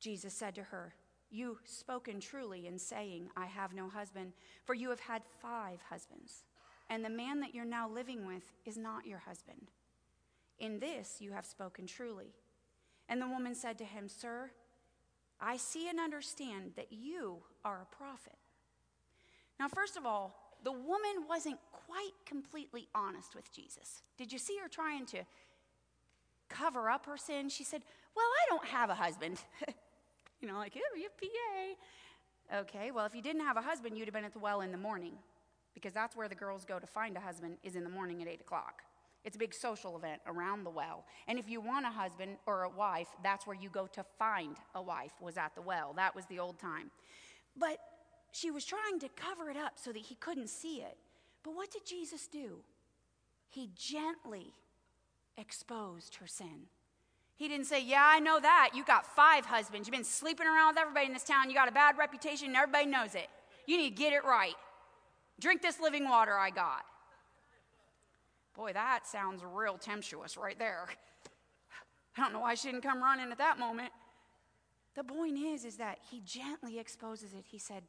Jesus 0.00 0.34
said 0.34 0.54
to 0.56 0.64
her, 0.64 0.92
You 1.30 1.56
spoken 1.64 2.20
truly 2.20 2.66
in 2.66 2.78
saying, 2.78 3.30
I 3.34 3.46
have 3.46 3.72
no 3.72 3.88
husband, 3.88 4.34
for 4.66 4.74
you 4.74 4.90
have 4.90 5.00
had 5.00 5.22
five 5.40 5.80
husbands, 5.88 6.44
and 6.90 7.02
the 7.02 7.08
man 7.08 7.40
that 7.40 7.54
you're 7.54 7.64
now 7.64 7.88
living 7.88 8.26
with 8.26 8.52
is 8.66 8.76
not 8.76 9.06
your 9.06 9.20
husband. 9.20 9.70
In 10.58 10.78
this 10.78 11.22
you 11.22 11.32
have 11.32 11.46
spoken 11.46 11.86
truly. 11.86 12.34
And 13.08 13.20
the 13.20 13.28
woman 13.28 13.54
said 13.54 13.78
to 13.78 13.84
him, 13.84 14.08
Sir, 14.08 14.50
I 15.40 15.56
see 15.56 15.88
and 15.88 15.98
understand 15.98 16.72
that 16.76 16.92
you 16.92 17.38
are 17.64 17.80
a 17.82 17.96
prophet. 17.96 18.36
Now, 19.58 19.68
first 19.68 19.96
of 19.96 20.04
all, 20.04 20.34
the 20.64 20.72
woman 20.72 21.26
wasn't 21.28 21.58
quite 21.86 22.12
completely 22.26 22.88
honest 22.94 23.34
with 23.34 23.52
Jesus. 23.52 24.02
Did 24.16 24.32
you 24.32 24.38
see 24.38 24.58
her 24.62 24.68
trying 24.68 25.06
to 25.06 25.18
cover 26.48 26.90
up 26.90 27.06
her 27.06 27.16
sin? 27.16 27.48
She 27.48 27.64
said, 27.64 27.82
Well, 28.16 28.26
I 28.26 28.50
don't 28.50 28.66
have 28.66 28.90
a 28.90 28.94
husband. 28.94 29.40
you 30.40 30.48
know, 30.48 30.56
like, 30.56 30.76
oh, 30.76 30.96
you 30.96 31.08
PA. 31.20 32.60
Okay, 32.60 32.90
well, 32.90 33.06
if 33.06 33.14
you 33.14 33.22
didn't 33.22 33.42
have 33.42 33.56
a 33.56 33.62
husband, 33.62 33.96
you'd 33.96 34.06
have 34.06 34.14
been 34.14 34.24
at 34.24 34.32
the 34.32 34.38
well 34.38 34.62
in 34.62 34.72
the 34.72 34.78
morning 34.78 35.14
because 35.74 35.92
that's 35.92 36.16
where 36.16 36.28
the 36.28 36.34
girls 36.34 36.64
go 36.64 36.78
to 36.78 36.86
find 36.86 37.16
a 37.16 37.20
husband, 37.20 37.56
is 37.62 37.76
in 37.76 37.84
the 37.84 37.90
morning 37.90 38.22
at 38.22 38.28
8 38.28 38.40
o'clock. 38.40 38.82
It's 39.28 39.36
a 39.36 39.38
big 39.38 39.52
social 39.52 39.94
event 39.94 40.22
around 40.26 40.64
the 40.64 40.70
well. 40.70 41.04
And 41.26 41.38
if 41.38 41.50
you 41.50 41.60
want 41.60 41.84
a 41.84 41.90
husband 41.90 42.38
or 42.46 42.62
a 42.62 42.70
wife, 42.70 43.08
that's 43.22 43.46
where 43.46 43.54
you 43.54 43.68
go 43.68 43.86
to 43.88 44.02
find 44.18 44.56
a 44.74 44.80
wife, 44.80 45.12
was 45.20 45.36
at 45.36 45.54
the 45.54 45.60
well. 45.60 45.92
That 45.96 46.16
was 46.16 46.24
the 46.30 46.38
old 46.38 46.58
time. 46.58 46.90
But 47.54 47.76
she 48.32 48.50
was 48.50 48.64
trying 48.64 48.98
to 49.00 49.08
cover 49.10 49.50
it 49.50 49.56
up 49.58 49.72
so 49.74 49.92
that 49.92 49.98
he 49.98 50.14
couldn't 50.14 50.48
see 50.48 50.76
it. 50.76 50.96
But 51.42 51.54
what 51.54 51.70
did 51.70 51.84
Jesus 51.84 52.26
do? 52.26 52.60
He 53.50 53.68
gently 53.76 54.54
exposed 55.36 56.14
her 56.14 56.26
sin. 56.26 56.62
He 57.36 57.48
didn't 57.48 57.66
say, 57.66 57.82
Yeah, 57.84 58.04
I 58.06 58.20
know 58.20 58.40
that. 58.40 58.70
You 58.74 58.82
got 58.82 59.14
five 59.14 59.44
husbands. 59.44 59.86
You've 59.86 59.94
been 59.94 60.04
sleeping 60.04 60.46
around 60.46 60.68
with 60.68 60.78
everybody 60.78 61.04
in 61.04 61.12
this 61.12 61.22
town. 61.22 61.50
You 61.50 61.54
got 61.54 61.68
a 61.68 61.72
bad 61.72 61.98
reputation, 61.98 62.46
and 62.46 62.56
everybody 62.56 62.86
knows 62.86 63.14
it. 63.14 63.28
You 63.66 63.76
need 63.76 63.90
to 63.90 63.94
get 63.94 64.14
it 64.14 64.24
right. 64.24 64.54
Drink 65.38 65.60
this 65.60 65.78
living 65.80 66.08
water 66.08 66.32
I 66.32 66.48
got. 66.48 66.86
Boy, 68.58 68.72
that 68.72 69.06
sounds 69.06 69.44
real 69.44 69.78
tempestuous 69.78 70.36
right 70.36 70.58
there. 70.58 70.88
I 72.16 72.20
don't 72.20 72.32
know 72.32 72.40
why 72.40 72.54
she 72.54 72.72
didn't 72.72 72.82
come 72.82 73.00
running 73.00 73.30
at 73.30 73.38
that 73.38 73.56
moment. 73.56 73.92
The 74.96 75.04
point 75.04 75.38
is, 75.38 75.64
is 75.64 75.76
that 75.76 75.98
he 76.10 76.20
gently 76.24 76.80
exposes 76.80 77.34
it. 77.34 77.44
He 77.46 77.60
said, 77.60 77.84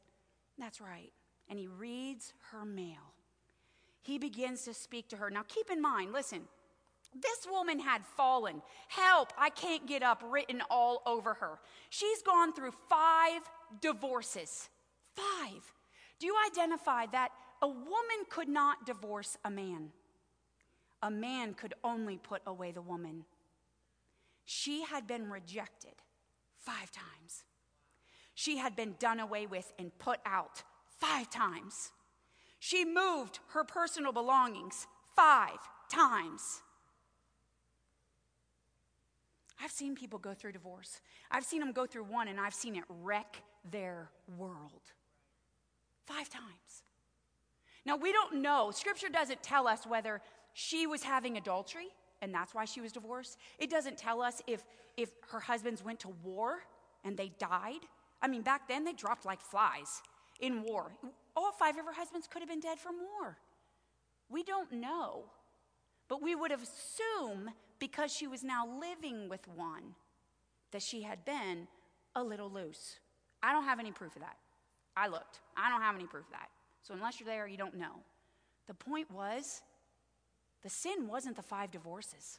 That's 0.58 0.80
right. 0.80 1.12
And 1.48 1.58
he 1.58 1.66
reads 1.66 2.34
her 2.52 2.64
mail. 2.64 3.14
He 4.00 4.16
begins 4.18 4.62
to 4.66 4.72
speak 4.72 5.08
to 5.08 5.16
her. 5.16 5.28
Now, 5.28 5.42
keep 5.48 5.70
in 5.70 5.82
mind, 5.82 6.12
listen, 6.12 6.42
this 7.12 7.48
woman 7.50 7.80
had 7.80 8.06
fallen. 8.06 8.62
Help, 8.86 9.32
I 9.36 9.50
can't 9.50 9.88
get 9.88 10.04
up, 10.04 10.22
written 10.24 10.62
all 10.70 11.02
over 11.04 11.34
her. 11.34 11.58
She's 11.88 12.22
gone 12.22 12.52
through 12.52 12.74
five 12.88 13.42
divorces. 13.80 14.68
Five. 15.16 15.72
Do 16.20 16.26
you 16.26 16.36
identify 16.48 17.06
that 17.06 17.30
a 17.60 17.66
woman 17.66 18.24
could 18.28 18.48
not 18.48 18.86
divorce 18.86 19.36
a 19.44 19.50
man? 19.50 19.90
A 21.02 21.10
man 21.10 21.54
could 21.54 21.74
only 21.82 22.18
put 22.18 22.42
away 22.46 22.72
the 22.72 22.82
woman. 22.82 23.24
She 24.44 24.84
had 24.84 25.06
been 25.06 25.30
rejected 25.30 25.94
five 26.58 26.90
times. 26.90 27.44
She 28.34 28.58
had 28.58 28.76
been 28.76 28.94
done 28.98 29.20
away 29.20 29.46
with 29.46 29.72
and 29.78 29.96
put 29.98 30.18
out 30.26 30.62
five 30.98 31.30
times. 31.30 31.92
She 32.58 32.84
moved 32.84 33.40
her 33.48 33.64
personal 33.64 34.12
belongings 34.12 34.86
five 35.14 35.58
times. 35.90 36.62
I've 39.62 39.70
seen 39.70 39.94
people 39.94 40.18
go 40.18 40.32
through 40.32 40.52
divorce. 40.52 41.00
I've 41.30 41.44
seen 41.44 41.60
them 41.60 41.72
go 41.72 41.86
through 41.86 42.04
one 42.04 42.28
and 42.28 42.40
I've 42.40 42.54
seen 42.54 42.76
it 42.76 42.84
wreck 42.88 43.42
their 43.70 44.10
world. 44.38 44.92
Five 46.06 46.28
times. 46.30 46.82
Now, 47.84 47.96
we 47.96 48.12
don't 48.12 48.42
know. 48.42 48.70
Scripture 48.72 49.08
doesn't 49.08 49.42
tell 49.42 49.66
us 49.66 49.86
whether 49.86 50.20
she 50.52 50.86
was 50.86 51.02
having 51.02 51.36
adultery 51.36 51.88
and 52.22 52.34
that's 52.34 52.54
why 52.54 52.64
she 52.64 52.80
was 52.80 52.92
divorced. 52.92 53.38
It 53.58 53.70
doesn't 53.70 53.96
tell 53.96 54.20
us 54.20 54.42
if, 54.46 54.64
if 54.96 55.10
her 55.30 55.40
husbands 55.40 55.82
went 55.84 56.00
to 56.00 56.08
war 56.22 56.60
and 57.04 57.16
they 57.16 57.32
died. 57.38 57.80
I 58.22 58.28
mean, 58.28 58.42
back 58.42 58.68
then 58.68 58.84
they 58.84 58.92
dropped 58.92 59.24
like 59.24 59.40
flies 59.40 60.02
in 60.40 60.62
war. 60.62 60.92
All 61.36 61.52
five 61.52 61.78
of 61.78 61.86
her 61.86 61.92
husbands 61.92 62.26
could 62.26 62.42
have 62.42 62.48
been 62.48 62.60
dead 62.60 62.78
from 62.78 62.96
war. 62.96 63.38
We 64.28 64.42
don't 64.42 64.70
know. 64.72 65.24
But 66.08 66.22
we 66.22 66.34
would 66.34 66.52
assume 66.52 67.50
because 67.78 68.12
she 68.12 68.26
was 68.26 68.42
now 68.42 68.66
living 68.66 69.28
with 69.28 69.46
one 69.48 69.94
that 70.72 70.82
she 70.82 71.02
had 71.02 71.24
been 71.24 71.68
a 72.14 72.22
little 72.22 72.50
loose. 72.50 72.98
I 73.42 73.52
don't 73.52 73.64
have 73.64 73.80
any 73.80 73.92
proof 73.92 74.16
of 74.16 74.22
that. 74.22 74.36
I 74.96 75.08
looked. 75.08 75.40
I 75.56 75.70
don't 75.70 75.80
have 75.80 75.94
any 75.94 76.06
proof 76.06 76.26
of 76.26 76.32
that. 76.32 76.48
So 76.82 76.94
unless 76.94 77.20
you're 77.20 77.28
there, 77.28 77.46
you 77.46 77.56
don't 77.56 77.76
know. 77.76 78.02
The 78.66 78.74
point 78.74 79.10
was, 79.10 79.62
the 80.62 80.70
sin 80.70 81.08
wasn't 81.08 81.36
the 81.36 81.42
five 81.42 81.70
divorces. 81.70 82.38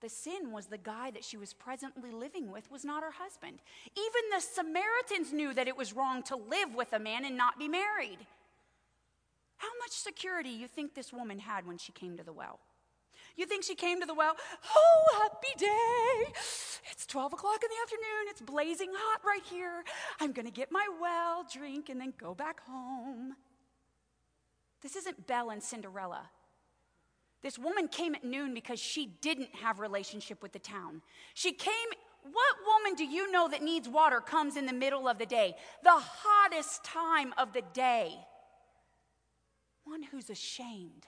The 0.00 0.08
sin 0.08 0.52
was 0.52 0.66
the 0.66 0.78
guy 0.78 1.10
that 1.12 1.24
she 1.24 1.36
was 1.36 1.54
presently 1.54 2.10
living 2.10 2.50
with 2.50 2.70
was 2.70 2.84
not 2.84 3.02
her 3.02 3.12
husband. 3.12 3.60
Even 3.96 4.30
the 4.30 4.40
Samaritans 4.40 5.32
knew 5.32 5.54
that 5.54 5.68
it 5.68 5.76
was 5.76 5.94
wrong 5.94 6.22
to 6.24 6.36
live 6.36 6.74
with 6.74 6.92
a 6.92 6.98
man 6.98 7.24
and 7.24 7.36
not 7.36 7.58
be 7.58 7.68
married. 7.68 8.18
How 9.56 9.70
much 9.80 9.92
security 9.92 10.50
you 10.50 10.68
think 10.68 10.94
this 10.94 11.12
woman 11.12 11.38
had 11.38 11.66
when 11.66 11.78
she 11.78 11.92
came 11.92 12.16
to 12.18 12.22
the 12.22 12.32
well? 12.32 12.60
You 13.36 13.46
think 13.46 13.64
she 13.64 13.74
came 13.74 14.00
to 14.00 14.06
the 14.06 14.14
well? 14.14 14.34
Oh, 14.74 15.18
happy 15.22 15.58
day. 15.58 16.32
It's 16.90 17.06
12 17.06 17.34
o'clock 17.34 17.62
in 17.62 17.68
the 17.68 17.82
afternoon. 17.82 18.28
It's 18.28 18.40
blazing 18.40 18.90
hot 18.92 19.20
right 19.24 19.42
here. 19.44 19.82
I'm 20.20 20.32
going 20.32 20.46
to 20.46 20.52
get 20.52 20.70
my 20.70 20.86
well, 21.00 21.44
drink, 21.52 21.88
and 21.88 22.00
then 22.00 22.14
go 22.18 22.34
back 22.34 22.60
home. 22.66 23.34
This 24.82 24.96
isn't 24.96 25.26
Belle 25.26 25.50
and 25.50 25.62
Cinderella. 25.62 26.30
This 27.42 27.58
woman 27.58 27.88
came 27.88 28.14
at 28.14 28.24
noon 28.24 28.54
because 28.54 28.80
she 28.80 29.06
didn't 29.20 29.54
have 29.56 29.78
relationship 29.78 30.42
with 30.42 30.52
the 30.52 30.58
town. 30.58 31.02
She 31.34 31.52
came 31.52 31.88
what 32.32 32.56
woman 32.66 32.96
do 32.96 33.04
you 33.04 33.30
know 33.30 33.48
that 33.48 33.62
needs 33.62 33.88
water 33.88 34.20
comes 34.20 34.56
in 34.56 34.66
the 34.66 34.72
middle 34.72 35.06
of 35.06 35.18
the 35.18 35.26
day? 35.26 35.54
The 35.84 35.90
hottest 35.92 36.82
time 36.84 37.32
of 37.38 37.52
the 37.52 37.62
day. 37.72 38.14
One 39.84 40.02
who's 40.02 40.30
ashamed. 40.30 41.06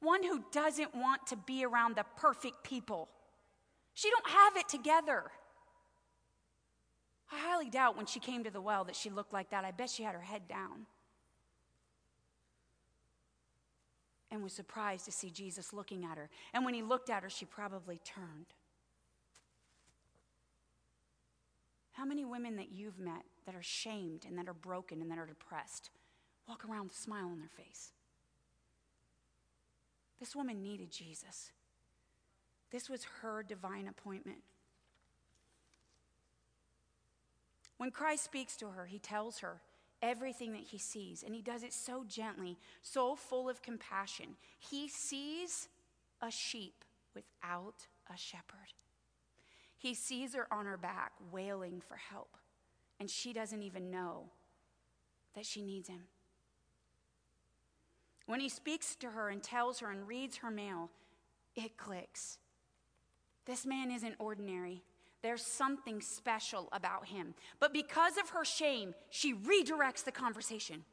One 0.00 0.22
who 0.22 0.44
doesn't 0.52 0.94
want 0.94 1.26
to 1.28 1.36
be 1.36 1.64
around 1.64 1.96
the 1.96 2.04
perfect 2.16 2.62
people. 2.62 3.08
She 3.94 4.10
don't 4.10 4.28
have 4.28 4.56
it 4.56 4.68
together. 4.68 5.24
I 7.32 7.38
highly 7.38 7.70
doubt 7.70 7.96
when 7.96 8.06
she 8.06 8.20
came 8.20 8.44
to 8.44 8.50
the 8.50 8.60
well 8.60 8.84
that 8.84 8.96
she 8.96 9.10
looked 9.10 9.32
like 9.32 9.50
that. 9.50 9.64
I 9.64 9.70
bet 9.70 9.90
she 9.90 10.02
had 10.02 10.14
her 10.14 10.20
head 10.20 10.46
down. 10.48 10.86
And 14.30 14.42
was 14.42 14.52
surprised 14.52 15.06
to 15.06 15.12
see 15.12 15.30
Jesus 15.30 15.72
looking 15.72 16.04
at 16.04 16.18
her. 16.18 16.28
And 16.52 16.64
when 16.64 16.74
he 16.74 16.82
looked 16.82 17.08
at 17.08 17.22
her, 17.22 17.30
she 17.30 17.46
probably 17.46 17.98
turned. 18.04 18.52
How 21.92 22.04
many 22.04 22.24
women 22.24 22.56
that 22.56 22.70
you've 22.70 22.98
met 22.98 23.24
that 23.46 23.54
are 23.54 23.62
shamed 23.62 24.24
and 24.26 24.38
that 24.38 24.48
are 24.48 24.54
broken 24.54 25.00
and 25.00 25.10
that 25.10 25.18
are 25.18 25.26
depressed 25.26 25.90
walk 26.46 26.64
around 26.64 26.84
with 26.84 26.92
a 26.92 27.00
smile 27.00 27.26
on 27.26 27.38
their 27.38 27.48
face? 27.48 27.92
This 30.20 30.36
woman 30.36 30.62
needed 30.62 30.90
Jesus. 30.90 31.52
This 32.70 32.90
was 32.90 33.06
her 33.22 33.42
divine 33.42 33.88
appointment. 33.88 34.42
When 37.78 37.90
Christ 37.90 38.24
speaks 38.24 38.56
to 38.56 38.68
her, 38.68 38.86
he 38.86 38.98
tells 38.98 39.38
her 39.38 39.60
everything 40.02 40.52
that 40.52 40.62
he 40.62 40.78
sees, 40.78 41.22
and 41.22 41.34
he 41.34 41.42
does 41.42 41.62
it 41.62 41.72
so 41.72 42.04
gently, 42.06 42.58
so 42.82 43.14
full 43.14 43.48
of 43.48 43.62
compassion. 43.62 44.36
He 44.58 44.88
sees 44.88 45.68
a 46.20 46.30
sheep 46.30 46.84
without 47.14 47.86
a 48.12 48.16
shepherd. 48.16 48.74
He 49.76 49.94
sees 49.94 50.34
her 50.34 50.52
on 50.52 50.66
her 50.66 50.76
back, 50.76 51.12
wailing 51.30 51.80
for 51.86 51.96
help, 51.96 52.36
and 52.98 53.08
she 53.08 53.32
doesn't 53.32 53.62
even 53.62 53.90
know 53.90 54.24
that 55.34 55.46
she 55.46 55.62
needs 55.62 55.88
him. 55.88 56.02
When 58.26 58.40
he 58.40 58.48
speaks 58.48 58.94
to 58.96 59.10
her 59.10 59.30
and 59.30 59.42
tells 59.42 59.78
her 59.78 59.90
and 59.90 60.06
reads 60.06 60.38
her 60.38 60.50
mail, 60.50 60.90
it 61.54 61.76
clicks. 61.76 62.38
This 63.46 63.64
man 63.64 63.90
isn't 63.90 64.16
ordinary. 64.18 64.82
There's 65.22 65.44
something 65.44 66.00
special 66.00 66.68
about 66.72 67.06
him. 67.08 67.34
But 67.58 67.72
because 67.72 68.16
of 68.18 68.30
her 68.30 68.44
shame, 68.44 68.94
she 69.10 69.34
redirects 69.34 70.04
the 70.04 70.12
conversation. 70.12 70.84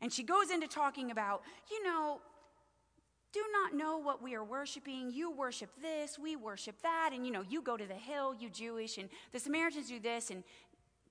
And 0.00 0.12
she 0.12 0.22
goes 0.22 0.50
into 0.50 0.68
talking 0.68 1.10
about, 1.10 1.42
you 1.70 1.82
know, 1.82 2.20
do 3.32 3.40
not 3.52 3.74
know 3.74 3.98
what 3.98 4.22
we 4.22 4.34
are 4.34 4.44
worshiping. 4.44 5.10
You 5.12 5.30
worship 5.30 5.70
this, 5.82 6.18
we 6.18 6.36
worship 6.36 6.80
that. 6.82 7.10
And 7.12 7.26
you 7.26 7.32
know, 7.32 7.42
you 7.48 7.62
go 7.62 7.76
to 7.76 7.86
the 7.86 7.94
hill, 7.94 8.34
you 8.34 8.48
Jewish, 8.50 8.98
and 8.98 9.08
the 9.32 9.38
Samaritans 9.38 9.88
do 9.88 10.00
this. 10.00 10.30
And 10.30 10.44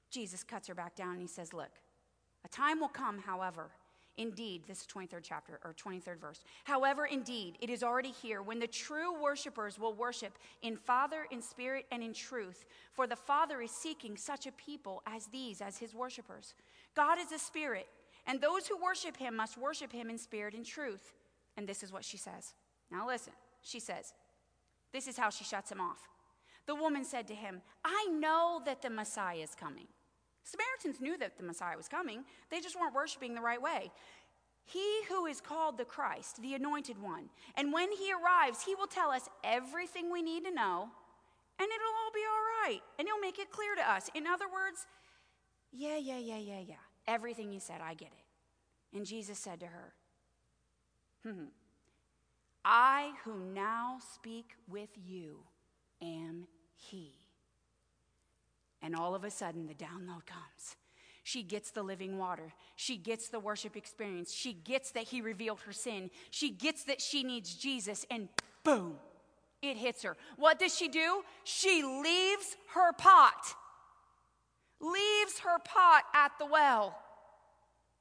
Jesus 0.09 0.43
cuts 0.43 0.67
her 0.67 0.75
back 0.75 0.95
down 0.95 1.13
and 1.13 1.21
he 1.21 1.27
says, 1.27 1.53
Look, 1.53 1.71
a 2.45 2.47
time 2.47 2.79
will 2.79 2.87
come, 2.87 3.19
however, 3.19 3.69
Indeed, 4.17 4.63
this 4.67 4.81
is 4.81 4.87
23rd 4.87 5.21
chapter 5.21 5.59
or 5.63 5.73
23rd 5.73 6.19
verse. 6.19 6.43
However, 6.63 7.05
indeed, 7.05 7.57
it 7.61 7.69
is 7.69 7.83
already 7.83 8.11
here 8.11 8.41
when 8.41 8.59
the 8.59 8.67
true 8.67 9.21
worshipers 9.21 9.77
will 9.77 9.93
worship 9.93 10.33
in 10.63 10.75
Father, 10.75 11.27
in 11.29 11.41
spirit, 11.41 11.85
and 11.91 12.01
in 12.01 12.13
truth. 12.13 12.65
For 12.93 13.05
the 13.05 13.15
Father 13.15 13.61
is 13.61 13.69
seeking 13.69 14.17
such 14.17 14.47
a 14.47 14.51
people 14.53 15.03
as 15.05 15.27
these 15.27 15.61
as 15.61 15.77
his 15.77 15.93
worshipers. 15.93 16.55
God 16.95 17.19
is 17.19 17.31
a 17.31 17.37
spirit, 17.37 17.87
and 18.25 18.41
those 18.41 18.67
who 18.67 18.81
worship 18.81 19.17
him 19.17 19.35
must 19.35 19.55
worship 19.55 19.91
him 19.91 20.09
in 20.09 20.17
spirit 20.17 20.55
and 20.55 20.65
truth. 20.65 21.13
And 21.55 21.67
this 21.67 21.83
is 21.83 21.91
what 21.91 22.03
she 22.03 22.17
says. 22.17 22.55
Now 22.91 23.05
listen, 23.05 23.33
she 23.61 23.79
says, 23.79 24.13
this 24.93 25.07
is 25.07 25.17
how 25.17 25.29
she 25.29 25.43
shuts 25.43 25.71
him 25.71 25.79
off. 25.79 25.99
The 26.65 26.75
woman 26.75 27.05
said 27.05 27.27
to 27.27 27.35
him, 27.35 27.61
I 27.85 28.07
know 28.11 28.61
that 28.65 28.81
the 28.81 28.89
Messiah 28.89 29.37
is 29.37 29.55
coming. 29.55 29.87
Samaritans 30.47 31.01
knew 31.01 31.17
that 31.17 31.37
the 31.37 31.43
Messiah 31.43 31.75
was 31.75 31.89
coming, 31.89 32.23
they 32.49 32.61
just 32.61 32.79
weren't 32.79 32.95
worshiping 32.95 33.35
the 33.35 33.41
right 33.41 33.61
way. 33.61 33.91
He 34.63 35.01
who 35.09 35.25
is 35.25 35.41
called 35.41 35.77
the 35.77 35.85
Christ, 35.85 36.41
the 36.41 36.53
anointed 36.53 37.01
one. 37.01 37.29
And 37.55 37.73
when 37.73 37.91
he 37.91 38.11
arrives, 38.13 38.63
he 38.63 38.75
will 38.75 38.87
tell 38.87 39.11
us 39.11 39.29
everything 39.43 40.11
we 40.11 40.21
need 40.21 40.45
to 40.45 40.51
know, 40.51 40.89
and 41.59 41.67
it'll 41.67 41.95
all 42.03 42.11
be 42.13 42.21
all 42.29 42.69
right. 42.69 42.81
And 42.97 43.07
he'll 43.07 43.19
make 43.19 43.39
it 43.39 43.51
clear 43.51 43.75
to 43.75 43.91
us. 43.91 44.09
In 44.13 44.27
other 44.27 44.45
words, 44.45 44.85
yeah, 45.71 45.97
yeah, 45.97 46.19
yeah, 46.19 46.37
yeah, 46.37 46.59
yeah. 46.59 46.75
Everything 47.07 47.51
you 47.51 47.59
said, 47.59 47.81
I 47.81 47.93
get 47.93 48.09
it. 48.09 48.97
And 48.97 49.05
Jesus 49.05 49.39
said 49.39 49.59
to 49.61 49.67
her, 49.67 49.93
Hmm. 51.23 51.45
I 52.63 53.11
who 53.23 53.37
now 53.53 53.97
speak 54.13 54.51
with 54.69 54.89
you 54.95 55.39
am 56.01 56.47
He. 56.75 57.16
And 58.81 58.95
all 58.95 59.15
of 59.15 59.23
a 59.23 59.31
sudden, 59.31 59.67
the 59.67 59.73
download 59.73 60.25
comes. 60.25 60.75
She 61.23 61.43
gets 61.43 61.71
the 61.71 61.83
living 61.83 62.17
water. 62.17 62.53
She 62.77 62.95
gets 62.95 63.27
the 63.27 63.39
worship 63.39 63.75
experience. 63.75 64.33
She 64.33 64.53
gets 64.53 64.91
that 64.91 65.03
He 65.03 65.19
revealed 65.19 65.59
her 65.65 65.73
sin. 65.73 66.09
She 66.29 66.51
gets 66.51 66.85
that 66.85 67.01
she 67.01 67.23
needs 67.23 67.53
Jesus, 67.55 68.05
and 68.09 68.29
boom, 68.63 68.95
it 69.61 69.75
hits 69.75 70.03
her. 70.03 70.15
What 70.37 70.57
does 70.57 70.73
she 70.73 70.87
do? 70.87 71.23
She 71.43 71.83
leaves 71.83 72.55
her 72.73 72.93
pot, 72.93 73.55
leaves 74.79 75.39
her 75.39 75.59
pot 75.59 76.03
at 76.13 76.31
the 76.39 76.45
well, 76.45 76.97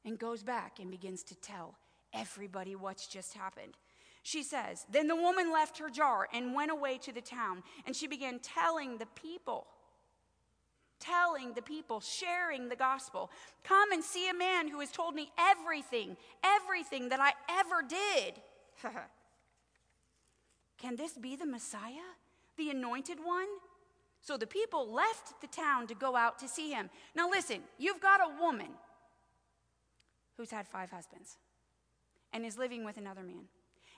and 0.04 0.18
goes 0.18 0.44
back 0.44 0.78
and 0.78 0.90
begins 0.90 1.24
to 1.24 1.34
tell 1.34 1.74
everybody 2.12 2.76
what's 2.76 3.08
just 3.08 3.34
happened. 3.34 3.76
She 4.22 4.42
says, 4.42 4.86
Then 4.90 5.08
the 5.08 5.16
woman 5.16 5.52
left 5.52 5.78
her 5.78 5.90
jar 5.90 6.28
and 6.32 6.54
went 6.54 6.70
away 6.70 6.98
to 6.98 7.12
the 7.12 7.20
town, 7.20 7.62
and 7.86 7.96
she 7.96 8.06
began 8.06 8.38
telling 8.38 8.98
the 8.98 9.06
people, 9.06 9.66
telling 10.98 11.52
the 11.52 11.62
people, 11.62 12.00
sharing 12.00 12.68
the 12.68 12.76
gospel. 12.76 13.30
Come 13.64 13.92
and 13.92 14.02
see 14.02 14.28
a 14.28 14.34
man 14.34 14.68
who 14.68 14.80
has 14.80 14.90
told 14.90 15.14
me 15.14 15.30
everything, 15.38 16.16
everything 16.44 17.08
that 17.10 17.20
I 17.20 17.32
ever 17.48 17.82
did. 17.86 18.34
Can 20.78 20.96
this 20.96 21.12
be 21.12 21.36
the 21.36 21.46
Messiah, 21.46 22.14
the 22.56 22.70
anointed 22.70 23.18
one? 23.22 23.48
So 24.20 24.36
the 24.36 24.46
people 24.46 24.92
left 24.92 25.40
the 25.40 25.46
town 25.46 25.86
to 25.86 25.94
go 25.94 26.16
out 26.16 26.38
to 26.40 26.48
see 26.48 26.70
him. 26.70 26.90
Now, 27.14 27.30
listen, 27.30 27.60
you've 27.78 28.00
got 28.00 28.20
a 28.20 28.40
woman 28.40 28.68
who's 30.36 30.50
had 30.50 30.66
five 30.66 30.90
husbands 30.90 31.36
and 32.32 32.44
is 32.44 32.58
living 32.58 32.84
with 32.84 32.96
another 32.96 33.22
man. 33.22 33.44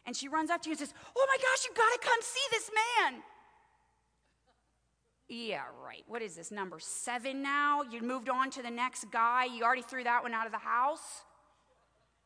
And 0.07 0.17
she 0.17 0.29
runs 0.29 0.51
up 0.51 0.63
to 0.63 0.69
you 0.69 0.73
and 0.73 0.79
says, 0.79 0.95
Oh 1.17 1.27
my 1.29 1.37
gosh, 1.37 1.67
you've 1.67 1.77
gotta 1.77 1.99
come 2.01 2.21
see 2.23 2.47
this 2.51 2.71
man. 2.75 3.23
Yeah, 5.29 5.65
right. 5.85 6.05
What 6.07 6.23
is 6.23 6.37
this, 6.37 6.51
number 6.51 6.79
seven 6.81 7.43
now? 7.43 7.83
You 7.83 8.01
moved 8.01 8.31
on 8.31 8.51
to 8.51 8.63
the 8.63 8.71
next 8.71 9.11
guy. 9.11 9.45
You 9.45 9.63
already 9.63 9.83
threw 9.83 10.03
that 10.05 10.23
one 10.23 10.33
out 10.33 10.47
of 10.47 10.53
the 10.53 10.59
house. 10.59 11.23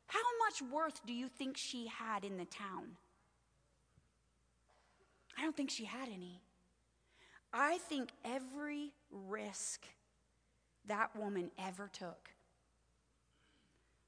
How 0.06 0.20
much 0.46 0.70
worth 0.72 1.04
do 1.04 1.12
you 1.12 1.28
think 1.28 1.56
she 1.56 1.88
had 1.88 2.24
in 2.24 2.36
the 2.36 2.44
town? 2.44 2.96
I 5.36 5.42
don't 5.42 5.56
think 5.56 5.70
she 5.70 5.84
had 5.84 6.08
any. 6.08 6.42
I 7.52 7.78
think 7.78 8.10
every 8.24 8.92
risk 9.10 9.86
that 10.86 11.14
woman 11.16 11.50
ever 11.58 11.88
took 11.92 12.30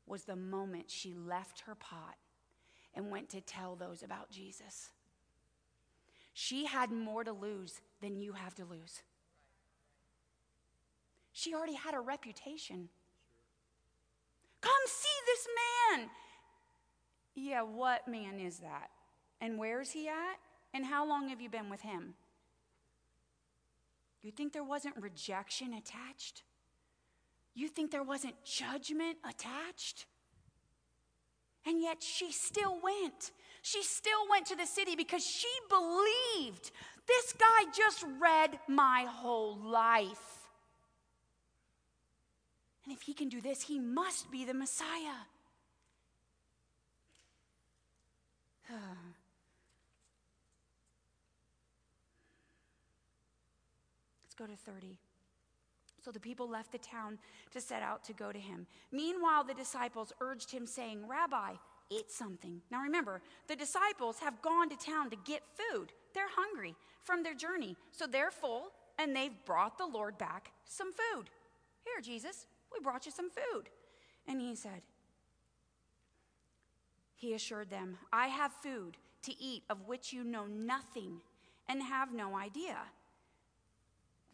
was 0.06 0.24
the 0.24 0.36
moment 0.36 0.90
she 0.90 1.14
left 1.14 1.60
her 1.60 1.74
pot 1.74 2.16
and 2.94 3.10
went 3.10 3.28
to 3.30 3.40
tell 3.40 3.74
those 3.74 4.02
about 4.02 4.30
Jesus. 4.30 4.90
She 6.32 6.66
had 6.66 6.90
more 6.90 7.24
to 7.24 7.32
lose 7.32 7.80
than 8.04 8.20
you 8.20 8.34
have 8.34 8.54
to 8.54 8.66
lose. 8.66 9.02
She 11.32 11.54
already 11.54 11.74
had 11.74 11.94
a 11.94 12.00
reputation. 12.00 12.90
Come 14.60 14.72
see 14.86 15.08
this 15.26 15.48
man. 15.98 16.10
Yeah, 17.34 17.62
what 17.62 18.06
man 18.06 18.38
is 18.38 18.58
that? 18.58 18.90
And 19.40 19.58
where's 19.58 19.90
he 19.90 20.06
at? 20.06 20.38
And 20.74 20.84
how 20.84 21.08
long 21.08 21.30
have 21.30 21.40
you 21.40 21.48
been 21.48 21.70
with 21.70 21.80
him? 21.80 22.14
You 24.22 24.30
think 24.30 24.52
there 24.52 24.62
wasn't 24.62 24.96
rejection 25.00 25.72
attached? 25.72 26.42
You 27.54 27.68
think 27.68 27.90
there 27.90 28.02
wasn't 28.02 28.34
judgment 28.44 29.16
attached? 29.28 30.06
And 31.66 31.80
yet 31.80 32.02
she 32.02 32.32
still 32.32 32.78
went. 32.82 33.32
She 33.62 33.82
still 33.82 34.28
went 34.30 34.44
to 34.46 34.56
the 34.56 34.66
city 34.66 34.94
because 34.94 35.24
she 35.24 35.48
believed 35.70 36.70
this 37.06 37.32
guy 37.32 37.70
just 37.76 38.04
read 38.20 38.58
my 38.68 39.06
whole 39.08 39.56
life. 39.56 40.48
And 42.84 42.94
if 42.94 43.02
he 43.02 43.14
can 43.14 43.28
do 43.28 43.40
this, 43.40 43.62
he 43.62 43.78
must 43.78 44.30
be 44.30 44.44
the 44.44 44.54
Messiah. 44.54 45.24
Let's 54.24 54.34
go 54.36 54.46
to 54.46 54.56
30. 54.56 54.98
So 56.04 56.10
the 56.10 56.20
people 56.20 56.48
left 56.48 56.72
the 56.72 56.78
town 56.78 57.18
to 57.52 57.60
set 57.60 57.82
out 57.82 58.04
to 58.04 58.12
go 58.12 58.30
to 58.30 58.38
him. 58.38 58.66
Meanwhile, 58.92 59.44
the 59.44 59.54
disciples 59.54 60.12
urged 60.20 60.50
him, 60.50 60.66
saying, 60.66 61.08
Rabbi, 61.08 61.54
eat 61.88 62.10
something. 62.10 62.60
Now 62.70 62.82
remember, 62.82 63.22
the 63.48 63.56
disciples 63.56 64.18
have 64.18 64.42
gone 64.42 64.68
to 64.68 64.76
town 64.76 65.08
to 65.10 65.16
get 65.24 65.42
food. 65.56 65.92
They're 66.14 66.24
hungry 66.34 66.74
from 67.02 67.22
their 67.22 67.34
journey. 67.34 67.76
So 67.92 68.06
they're 68.06 68.30
full, 68.30 68.72
and 68.98 69.14
they've 69.14 69.44
brought 69.44 69.78
the 69.78 69.86
Lord 69.86 70.16
back 70.18 70.52
some 70.64 70.92
food. 70.92 71.30
Here, 71.84 72.00
Jesus, 72.02 72.46
we 72.72 72.82
brought 72.82 73.06
you 73.06 73.12
some 73.12 73.30
food. 73.30 73.68
And 74.26 74.40
he 74.40 74.54
said, 74.54 74.82
He 77.14 77.34
assured 77.34 77.70
them, 77.70 77.98
I 78.12 78.28
have 78.28 78.52
food 78.62 78.96
to 79.22 79.42
eat 79.42 79.62
of 79.70 79.86
which 79.86 80.12
you 80.12 80.24
know 80.24 80.46
nothing 80.46 81.20
and 81.68 81.82
have 81.82 82.12
no 82.12 82.36
idea. 82.36 82.76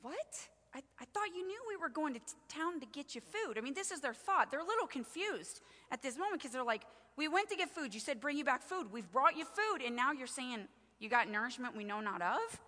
What? 0.03 0.49
I, 0.75 0.83
I 1.01 1.05
thought 1.13 1.35
you 1.35 1.47
knew 1.47 1.61
we 1.69 1.77
were 1.77 1.89
going 1.89 2.15
to 2.15 2.21
t- 2.21 2.27
town 2.49 2.81
to 2.81 2.87
get 2.87 3.15
you 3.15 3.21
food. 3.21 3.59
I 3.59 3.61
mean, 3.61 3.75
this 3.75 3.91
is 3.91 4.01
their 4.01 4.15
thought. 4.15 4.51
They're 4.51 4.61
a 4.61 4.67
little 4.67 4.87
confused 4.87 5.61
at 5.91 6.01
this 6.01 6.17
moment 6.17 6.41
because 6.41 6.53
they're 6.53 6.65
like, 6.65 6.83
We 7.17 7.29
went 7.29 7.51
to 7.51 7.57
get 7.57 7.71
food. 7.71 7.93
You 7.93 8.01
said, 8.01 8.21
Bring 8.21 8.37
you 8.37 8.45
back 8.45 8.63
food. 8.63 8.93
We've 8.93 9.11
brought 9.11 9.37
you 9.37 9.45
food. 9.45 9.85
And 9.85 9.97
now 9.97 10.13
you're 10.13 10.29
saying, 10.29 10.69
You 11.01 11.09
got 11.09 11.29
nourishment 11.29 11.77
we 11.77 11.83
know 11.83 12.01
not 12.01 12.23
of? 12.23 12.61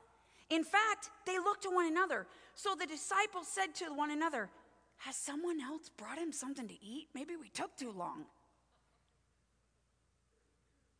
In 0.50 0.64
fact, 0.64 1.10
they 1.26 1.38
looked 1.38 1.62
to 1.62 1.70
one 1.70 1.86
another. 1.86 2.26
So 2.54 2.74
the 2.74 2.86
disciples 2.86 3.46
said 3.46 3.74
to 3.76 3.94
one 3.94 4.10
another, 4.10 4.50
Has 4.98 5.14
someone 5.16 5.60
else 5.60 5.90
brought 5.96 6.18
him 6.18 6.32
something 6.32 6.66
to 6.66 6.84
eat? 6.84 7.08
Maybe 7.14 7.36
we 7.36 7.48
took 7.48 7.76
too 7.76 7.92
long. 7.92 8.24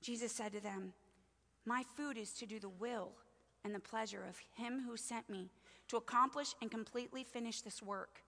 Jesus 0.02 0.32
said 0.32 0.52
to 0.52 0.60
them, 0.60 0.92
My 1.64 1.84
food 1.96 2.16
is 2.16 2.32
to 2.34 2.46
do 2.46 2.60
the 2.60 2.68
will 2.68 3.12
and 3.64 3.74
the 3.74 3.80
pleasure 3.80 4.24
of 4.28 4.36
him 4.56 4.82
who 4.86 4.96
sent 4.96 5.28
me 5.30 5.50
to 5.88 5.96
accomplish 5.96 6.54
and 6.60 6.70
completely 6.70 7.24
finish 7.24 7.60
this 7.60 7.82
work. 7.82 8.22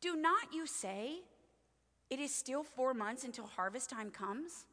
Do 0.00 0.16
not 0.16 0.52
you 0.52 0.66
say, 0.66 1.20
It 2.10 2.20
is 2.20 2.34
still 2.34 2.62
four 2.62 2.94
months 2.94 3.24
until 3.24 3.46
harvest 3.46 3.90
time 3.90 4.10
comes? 4.10 4.66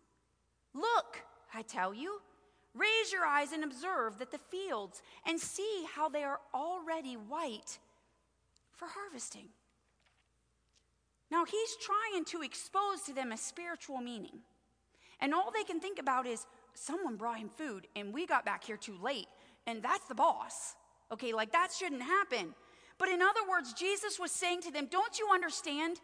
Look, 0.73 1.23
I 1.53 1.61
tell 1.61 1.93
you, 1.93 2.21
raise 2.75 3.11
your 3.11 3.25
eyes 3.25 3.51
and 3.51 3.63
observe 3.63 4.19
that 4.19 4.31
the 4.31 4.37
fields 4.37 5.01
and 5.25 5.39
see 5.39 5.85
how 5.95 6.09
they 6.09 6.23
are 6.23 6.39
already 6.53 7.13
white 7.15 7.79
for 8.71 8.87
harvesting. 8.87 9.47
Now, 11.31 11.45
he's 11.45 11.75
trying 11.81 12.25
to 12.25 12.41
expose 12.43 13.01
to 13.05 13.13
them 13.13 13.31
a 13.31 13.37
spiritual 13.37 13.97
meaning. 13.97 14.39
And 15.19 15.33
all 15.33 15.51
they 15.51 15.63
can 15.63 15.79
think 15.79 15.99
about 15.99 16.27
is 16.27 16.45
someone 16.73 17.15
brought 17.15 17.37
him 17.37 17.49
food 17.49 17.87
and 17.95 18.13
we 18.13 18.27
got 18.27 18.45
back 18.45 18.63
here 18.63 18.77
too 18.77 18.97
late, 19.01 19.27
and 19.65 19.81
that's 19.81 20.05
the 20.07 20.15
boss. 20.15 20.75
Okay, 21.11 21.33
like 21.33 21.51
that 21.51 21.71
shouldn't 21.71 22.01
happen. 22.01 22.53
But 22.97 23.09
in 23.09 23.21
other 23.21 23.41
words, 23.49 23.73
Jesus 23.73 24.19
was 24.19 24.31
saying 24.31 24.61
to 24.61 24.71
them, 24.71 24.87
Don't 24.89 25.17
you 25.19 25.29
understand? 25.33 25.99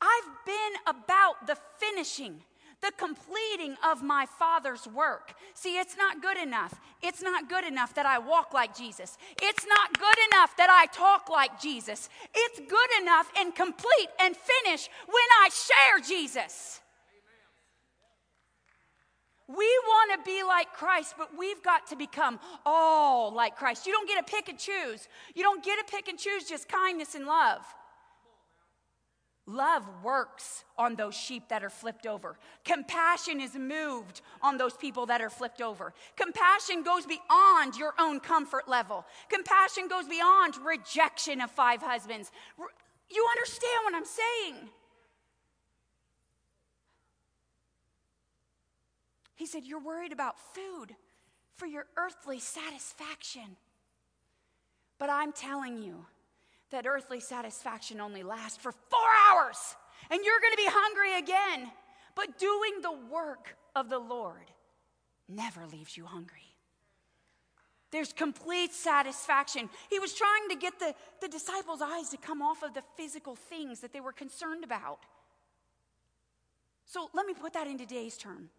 I've 0.00 0.44
been 0.44 0.94
about 0.94 1.46
the 1.46 1.56
finishing, 1.78 2.42
the 2.82 2.92
completing 2.96 3.76
of 3.84 4.02
my 4.02 4.26
Father's 4.38 4.86
work. 4.86 5.34
See, 5.54 5.78
it's 5.78 5.96
not 5.96 6.22
good 6.22 6.36
enough. 6.36 6.78
It's 7.02 7.22
not 7.22 7.48
good 7.48 7.64
enough 7.64 7.94
that 7.94 8.06
I 8.06 8.18
walk 8.18 8.52
like 8.52 8.76
Jesus. 8.76 9.16
It's 9.42 9.66
not 9.66 9.98
good 9.98 10.18
enough 10.30 10.56
that 10.56 10.70
I 10.70 10.86
talk 10.86 11.28
like 11.28 11.60
Jesus. 11.60 12.08
It's 12.34 12.60
good 12.60 13.02
enough 13.02 13.30
and 13.38 13.54
complete 13.54 14.08
and 14.20 14.36
finish 14.36 14.88
when 15.06 15.28
I 15.42 15.48
share 15.50 16.00
Jesus. 16.06 16.80
We 19.48 19.54
want 19.54 20.18
to 20.18 20.28
be 20.28 20.42
like 20.42 20.72
Christ, 20.72 21.14
but 21.16 21.30
we've 21.38 21.62
got 21.62 21.86
to 21.88 21.96
become 21.96 22.40
all 22.64 23.32
like 23.32 23.56
Christ. 23.56 23.86
You 23.86 23.92
don't 23.92 24.08
get 24.08 24.26
to 24.26 24.32
pick 24.32 24.48
and 24.48 24.58
choose. 24.58 25.08
You 25.34 25.44
don't 25.44 25.64
get 25.64 25.78
to 25.78 25.92
pick 25.92 26.08
and 26.08 26.18
choose 26.18 26.48
just 26.48 26.68
kindness 26.68 27.14
and 27.14 27.26
love. 27.26 27.62
Love 29.48 29.84
works 30.02 30.64
on 30.76 30.96
those 30.96 31.14
sheep 31.14 31.48
that 31.48 31.62
are 31.62 31.70
flipped 31.70 32.04
over. 32.04 32.36
Compassion 32.64 33.40
is 33.40 33.54
moved 33.54 34.20
on 34.42 34.56
those 34.56 34.76
people 34.76 35.06
that 35.06 35.20
are 35.20 35.30
flipped 35.30 35.62
over. 35.62 35.94
Compassion 36.16 36.82
goes 36.82 37.06
beyond 37.06 37.76
your 37.76 37.94
own 38.00 38.18
comfort 38.18 38.68
level. 38.68 39.06
Compassion 39.28 39.86
goes 39.86 40.08
beyond 40.08 40.54
rejection 40.64 41.40
of 41.40 41.50
five 41.52 41.80
husbands. 41.80 42.32
You 43.08 43.26
understand 43.30 43.84
what 43.84 43.94
I'm 43.94 44.04
saying? 44.04 44.68
He 49.36 49.46
said, 49.46 49.64
You're 49.64 49.78
worried 49.78 50.12
about 50.12 50.40
food 50.54 50.96
for 51.54 51.66
your 51.66 51.86
earthly 51.96 52.40
satisfaction. 52.40 53.56
But 54.98 55.10
I'm 55.10 55.32
telling 55.32 55.82
you 55.82 56.06
that 56.70 56.86
earthly 56.86 57.20
satisfaction 57.20 58.00
only 58.00 58.22
lasts 58.22 58.58
for 58.58 58.72
four 58.72 59.10
hours, 59.30 59.76
and 60.10 60.20
you're 60.24 60.40
going 60.40 60.52
to 60.52 60.56
be 60.56 60.68
hungry 60.68 61.18
again. 61.18 61.70
But 62.14 62.38
doing 62.38 62.80
the 62.82 62.92
work 63.12 63.56
of 63.74 63.88
the 63.88 63.98
Lord 63.98 64.50
never 65.28 65.66
leaves 65.66 65.96
you 65.96 66.06
hungry. 66.06 66.42
There's 67.92 68.12
complete 68.12 68.72
satisfaction. 68.72 69.70
He 69.90 69.98
was 69.98 70.12
trying 70.12 70.48
to 70.50 70.56
get 70.56 70.78
the, 70.78 70.94
the 71.20 71.28
disciples' 71.28 71.80
eyes 71.82 72.08
to 72.10 72.16
come 72.16 72.42
off 72.42 72.62
of 72.62 72.74
the 72.74 72.82
physical 72.96 73.36
things 73.36 73.80
that 73.80 73.92
they 73.92 74.00
were 74.00 74.12
concerned 74.12 74.64
about. 74.64 74.98
So 76.84 77.10
let 77.14 77.26
me 77.26 77.34
put 77.34 77.52
that 77.52 77.66
in 77.66 77.78
today's 77.78 78.16
term. 78.16 78.50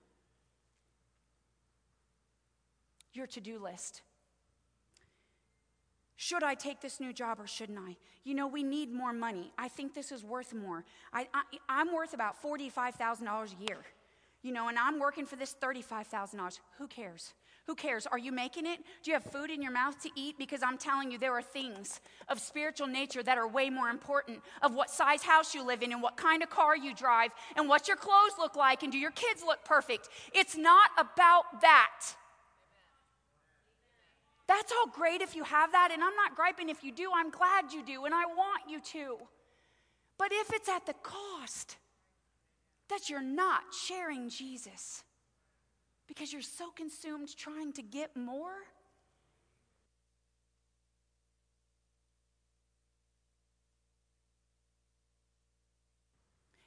your 3.17 3.27
to 3.27 3.41
do 3.41 3.59
list. 3.59 4.03
Should 6.27 6.43
I 6.43 6.55
take 6.55 6.81
this 6.81 6.99
new 6.99 7.13
job 7.13 7.39
or 7.39 7.47
shouldn't 7.47 7.79
I? 7.79 7.95
You 8.25 8.33
know, 8.33 8.47
we 8.47 8.61
need 8.61 8.91
more 8.91 9.13
money. 9.13 9.53
I 9.57 9.69
think 9.69 9.93
this 9.93 10.11
is 10.11 10.25
worth 10.25 10.53
more. 10.53 10.83
I, 11.13 11.25
I, 11.33 11.79
am 11.81 11.93
worth 11.93 12.13
about 12.13 12.43
$45,000 12.43 13.21
a 13.23 13.63
year, 13.63 13.77
you 14.41 14.51
know, 14.51 14.67
and 14.67 14.77
I'm 14.77 14.99
working 14.99 15.25
for 15.25 15.37
this 15.37 15.55
$35,000. 15.61 16.59
Who 16.79 16.87
cares? 16.87 17.33
Who 17.65 17.75
cares? 17.75 18.05
Are 18.07 18.17
you 18.17 18.33
making 18.33 18.65
it? 18.65 18.79
Do 19.03 19.11
you 19.11 19.13
have 19.13 19.23
food 19.23 19.49
in 19.49 19.61
your 19.61 19.71
mouth 19.71 20.01
to 20.01 20.09
eat? 20.17 20.37
Because 20.37 20.61
I'm 20.63 20.77
telling 20.77 21.11
you, 21.11 21.17
there 21.17 21.31
are 21.31 21.41
things 21.41 22.01
of 22.27 22.41
spiritual 22.41 22.87
nature 22.87 23.23
that 23.23 23.37
are 23.37 23.47
way 23.47 23.69
more 23.69 23.87
important 23.87 24.41
of 24.61 24.75
what 24.75 24.89
size 24.89 25.23
house 25.23 25.55
you 25.55 25.65
live 25.65 25.81
in 25.81 25.93
and 25.93 26.01
what 26.01 26.17
kind 26.17 26.43
of 26.43 26.49
car 26.49 26.75
you 26.75 26.93
drive 26.93 27.31
and 27.55 27.69
what 27.69 27.87
your 27.87 27.95
clothes 27.95 28.33
look 28.37 28.57
like 28.57 28.83
and 28.83 28.91
do 28.91 28.97
your 28.97 29.11
kids 29.11 29.43
look 29.45 29.63
perfect. 29.63 30.09
It's 30.33 30.57
not 30.57 30.89
about 30.97 31.61
that. 31.61 32.01
That's 34.47 34.71
all 34.71 34.91
great 34.91 35.21
if 35.21 35.35
you 35.35 35.43
have 35.43 35.73
that, 35.73 35.91
and 35.91 36.01
I'm 36.01 36.15
not 36.15 36.35
griping 36.35 36.69
if 36.69 36.83
you 36.83 36.91
do. 36.91 37.11
I'm 37.13 37.29
glad 37.29 37.73
you 37.73 37.83
do, 37.83 38.05
and 38.05 38.15
I 38.15 38.25
want 38.25 38.63
you 38.69 38.79
to. 38.79 39.17
But 40.17 40.29
if 40.31 40.53
it's 40.53 40.69
at 40.69 40.85
the 40.85 40.95
cost 41.03 41.75
that 42.89 43.09
you're 43.09 43.21
not 43.21 43.61
sharing 43.87 44.29
Jesus 44.29 45.03
because 46.07 46.31
you're 46.31 46.41
so 46.41 46.69
consumed 46.71 47.35
trying 47.35 47.73
to 47.73 47.81
get 47.81 48.15
more, 48.15 48.55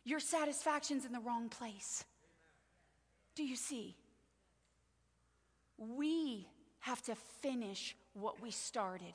your 0.04 0.20
satisfaction's 0.20 1.06
in 1.06 1.12
the 1.12 1.20
wrong 1.20 1.48
place. 1.48 2.04
Do 3.34 3.42
you 3.42 3.56
see? 3.56 3.96
We 5.78 6.46
have 6.80 7.02
to 7.02 7.14
finish 7.14 7.96
what 8.14 8.42
we 8.42 8.50
started. 8.50 9.14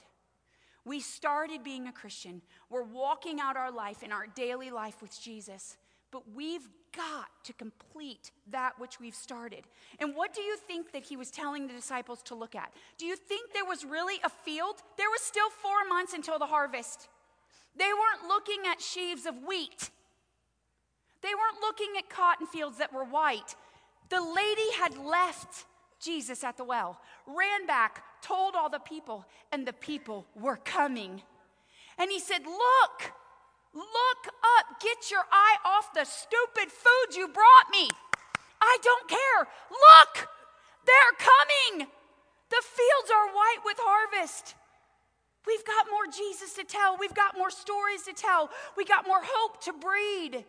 We 0.86 1.00
started 1.00 1.64
being 1.64 1.88
a 1.88 1.92
Christian. 1.92 2.42
We're 2.70 2.84
walking 2.84 3.40
out 3.40 3.58
our 3.58 3.72
life 3.72 4.04
in 4.04 4.12
our 4.12 4.28
daily 4.28 4.70
life 4.70 5.02
with 5.02 5.20
Jesus, 5.20 5.78
but 6.12 6.24
we've 6.34 6.68
got 6.96 7.28
to 7.44 7.54
complete 7.54 8.32
that 8.52 8.80
which 8.80 9.00
we've 9.00 9.16
started. 9.16 9.66
And 10.00 10.16
what 10.16 10.34
do 10.34 10.42
you 10.42 10.56
think 10.58 10.92
that 10.94 11.04
he 11.04 11.18
was 11.18 11.32
telling 11.32 11.68
the 11.68 11.74
disciples 11.74 12.22
to 12.24 12.36
look 12.36 12.56
at? 12.56 12.72
Do 12.98 13.06
you 13.06 13.16
think 13.16 13.52
there 13.52 13.66
was 13.66 13.84
really 13.84 14.20
a 14.24 14.30
field? 14.30 14.76
There 14.98 15.10
was 15.10 15.22
still 15.22 15.50
four 15.50 15.88
months 15.90 16.14
until 16.14 16.40
the 16.40 16.46
harvest. 16.46 17.10
They 17.76 17.86
weren't 17.86 18.30
looking 18.30 18.64
at 18.72 18.82
sheaves 18.82 19.26
of 19.26 19.36
wheat, 19.46 19.90
they 21.22 21.34
weren't 21.34 21.62
looking 21.62 21.96
at 21.98 22.10
cotton 22.10 22.46
fields 22.46 22.78
that 22.78 22.94
were 22.94 23.04
white. 23.04 23.56
The 24.10 24.22
lady 24.22 24.72
had 24.78 24.96
left 25.00 25.66
Jesus 26.06 26.44
at 26.44 26.58
the 26.58 26.64
well, 26.64 27.00
ran 27.26 27.66
back, 27.66 28.04
told 28.22 28.56
all 28.56 28.70
the 28.70 28.80
people, 28.80 29.26
and 29.52 29.66
the 29.66 29.74
people 29.74 30.26
were 30.36 30.58
coming. 30.58 31.22
And 31.98 32.12
he 32.12 32.20
said, 32.20 32.46
Look, 32.46 33.12
look 33.74 34.34
up, 34.60 34.80
get 34.80 35.10
your 35.10 35.24
eye 35.32 35.58
off 35.66 35.94
the 35.94 36.06
stupid 36.06 36.72
food 36.72 37.18
you 37.18 37.28
brought 37.28 37.70
me. 37.72 37.90
I 38.62 38.78
don't 38.84 39.10
care. 39.10 39.48
Look, 39.72 40.30
they're 40.86 41.18
coming. 41.18 41.88
The 42.50 42.62
fields 42.62 43.12
are 43.12 43.28
white 43.34 43.62
with 43.66 43.78
harvest. 43.80 44.56
We've 45.48 45.66
got 45.66 45.88
more 45.92 46.08
Jesus 46.08 46.54
to 46.54 46.64
tell. 46.64 46.98
We've 46.98 47.14
got 47.14 47.38
more 47.38 47.52
stories 47.52 48.04
to 48.04 48.14
tell. 48.14 48.50
We 48.78 48.86
got 48.86 49.06
more 49.06 49.22
hope 49.24 49.64
to 49.66 49.74
breed. 49.74 50.46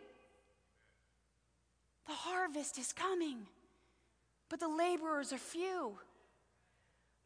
The 2.06 2.12
harvest 2.12 2.78
is 2.78 2.92
coming 2.92 3.46
but 4.48 4.60
the 4.60 4.68
laborers 4.68 5.32
are 5.32 5.38
few. 5.38 5.98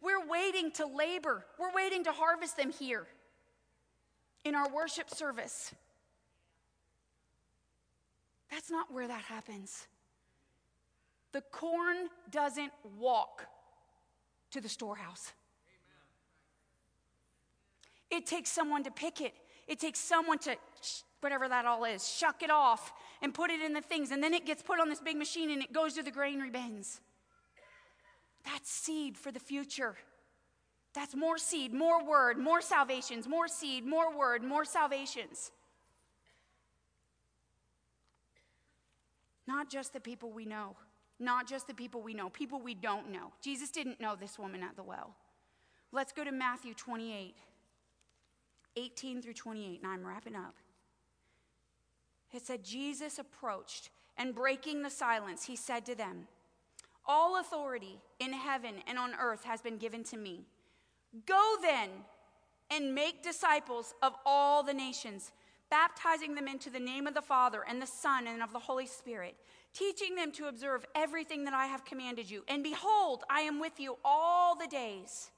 We're 0.03 0.27
waiting 0.27 0.71
to 0.73 0.87
labor, 0.87 1.45
we're 1.59 1.75
waiting 1.75 2.05
to 2.05 2.12
harvest 2.12 2.57
them 2.57 2.71
here. 2.71 3.07
in 4.45 4.55
our 4.55 4.68
worship 4.71 5.11
service. 5.11 5.75
That's 8.51 8.71
not 8.71 8.93
where 8.93 9.07
that 9.07 9.23
happens. 9.23 9.87
The 11.33 11.43
corn 11.53 12.09
doesn't 12.31 12.73
walk 12.99 13.47
to 14.51 14.61
the 14.61 14.68
storehouse. 14.68 15.33
It 18.11 18.27
takes 18.27 18.51
someone 18.51 18.83
to 18.85 18.91
pick 18.91 19.21
it. 19.21 19.35
It 19.68 19.79
takes 19.79 20.01
someone 20.01 20.39
to, 20.41 20.57
whatever 21.21 21.49
that 21.49 21.64
all 21.64 21.85
is, 21.85 22.09
shuck 22.09 22.43
it 22.43 22.51
off 22.51 22.93
and 23.23 23.33
put 23.33 23.51
it 23.51 23.61
in 23.61 23.73
the 23.73 23.81
things. 23.81 24.11
And 24.11 24.21
then 24.21 24.35
it 24.35 24.45
gets 24.45 24.62
put 24.62 24.81
on 24.81 24.89
this 24.89 25.01
big 25.01 25.16
machine 25.16 25.51
and 25.51 25.62
it 25.62 25.73
goes 25.73 25.95
to 25.95 26.03
the 26.03 26.11
granary 26.11 26.51
bins. 26.51 27.01
That's 28.45 28.70
seed 28.70 29.16
for 29.16 29.30
the 29.30 29.41
future. 29.41 29.97
That's 30.95 31.14
more 31.14 31.38
seed, 31.38 31.72
more 31.72 32.05
word, 32.05 32.38
more 32.38 32.61
salvations, 32.61 33.28
more 33.28 33.49
seed, 33.49 33.86
more 33.86 34.16
word, 34.16 34.43
more 34.43 34.64
salvations. 34.64 35.53
Not 39.47 39.70
just 39.70 39.93
the 39.93 40.01
people 40.01 40.30
we 40.30 40.45
know, 40.45 40.76
not 41.18 41.49
just 41.49 41.66
the 41.66 41.74
people 41.74 42.03
we 42.03 42.14
know, 42.14 42.28
people 42.30 42.61
we 42.61 42.74
don't 42.74 43.11
know. 43.11 43.32
Jesus 43.43 43.70
didn't 43.70 44.01
know 44.01 44.16
this 44.16 44.38
woman 44.38 44.62
at 44.62 44.76
the 44.76 44.82
well. 44.82 45.14
Let's 45.93 46.12
go 46.12 46.24
to 46.24 46.32
Matthew 46.32 46.74
28, 46.74 47.36
18 48.76 49.22
through 49.22 49.34
28. 49.34 49.82
Now 49.82 49.91
I'm 49.91 50.07
wrapping 50.07 50.36
up. 50.36 50.55
It 52.32 52.43
said, 52.43 52.64
Jesus 52.64 53.18
approached, 53.18 53.91
and 54.16 54.34
breaking 54.34 54.82
the 54.82 54.91
silence, 54.91 55.45
he 55.45 55.57
said 55.57 55.84
to 55.86 55.95
them, 55.95 56.28
All 57.13 57.41
authority 57.41 57.99
in 58.21 58.33
heaven 58.33 58.77
and 58.87 58.97
on 58.97 59.15
earth 59.21 59.43
has 59.43 59.61
been 59.61 59.79
given 59.79 60.05
to 60.05 60.17
me. 60.17 60.47
Go 61.27 61.57
then 61.61 61.89
and 62.71 62.95
make 62.95 63.25
disciples 63.25 63.95
of 64.01 64.13
all 64.25 64.63
the 64.63 64.73
nations, 64.73 65.33
baptizing 65.71 66.37
them 66.37 66.47
into 66.47 66.71
the 66.71 66.79
name 66.79 67.09
of 67.09 67.15
the 67.15 67.21
Father 67.21 67.65
and 67.69 67.83
the 67.83 67.87
Son 67.87 68.29
and 68.29 68.45
of 68.45 68.53
the 68.53 68.61
Holy 68.61 68.87
Spirit, 68.87 69.35
teaching 69.75 70.15
them 70.15 70.31
to 70.31 70.47
observe 70.47 70.85
everything 70.95 71.43
that 71.47 71.53
I 71.53 71.67
have 71.67 71.85
commanded 71.85 72.31
you. 72.31 72.45
And 72.47 72.63
behold, 72.63 73.25
I 73.29 73.41
am 73.41 73.59
with 73.59 73.81
you 73.81 73.99
all 74.05 74.55
the 74.55 74.69
days 74.69 75.33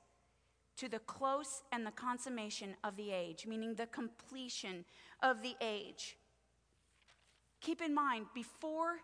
to 0.76 0.90
the 0.90 0.98
close 0.98 1.62
and 1.72 1.86
the 1.86 1.90
consummation 1.90 2.74
of 2.84 2.96
the 2.96 3.12
age, 3.12 3.46
meaning 3.46 3.76
the 3.76 3.86
completion 3.86 4.84
of 5.22 5.40
the 5.40 5.54
age. 5.62 6.18
Keep 7.62 7.80
in 7.80 7.94
mind, 7.94 8.26
before 8.34 8.96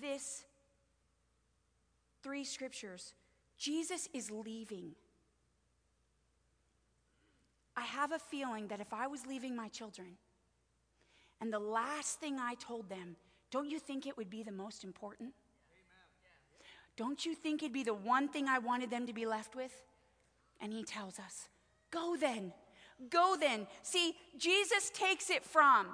this 0.00 0.44
three 2.22 2.44
scriptures, 2.44 3.14
Jesus 3.58 4.08
is 4.12 4.30
leaving. 4.30 4.92
I 7.76 7.82
have 7.82 8.12
a 8.12 8.18
feeling 8.18 8.68
that 8.68 8.80
if 8.80 8.92
I 8.92 9.06
was 9.06 9.26
leaving 9.26 9.56
my 9.56 9.68
children 9.68 10.16
and 11.40 11.52
the 11.52 11.58
last 11.58 12.20
thing 12.20 12.38
I 12.38 12.54
told 12.54 12.88
them, 12.88 13.16
don't 13.50 13.70
you 13.70 13.78
think 13.78 14.06
it 14.06 14.16
would 14.16 14.30
be 14.30 14.42
the 14.42 14.52
most 14.52 14.84
important? 14.84 15.30
Don't 16.96 17.24
you 17.24 17.34
think 17.34 17.62
it'd 17.62 17.72
be 17.72 17.82
the 17.82 17.94
one 17.94 18.28
thing 18.28 18.48
I 18.48 18.58
wanted 18.58 18.90
them 18.90 19.06
to 19.06 19.12
be 19.12 19.26
left 19.26 19.54
with? 19.54 19.72
And 20.60 20.72
he 20.72 20.84
tells 20.84 21.18
us, 21.18 21.48
Go 21.90 22.16
then, 22.16 22.52
go 23.10 23.36
then. 23.38 23.66
See, 23.82 24.14
Jesus 24.38 24.90
takes 24.90 25.30
it 25.30 25.44
from, 25.44 25.88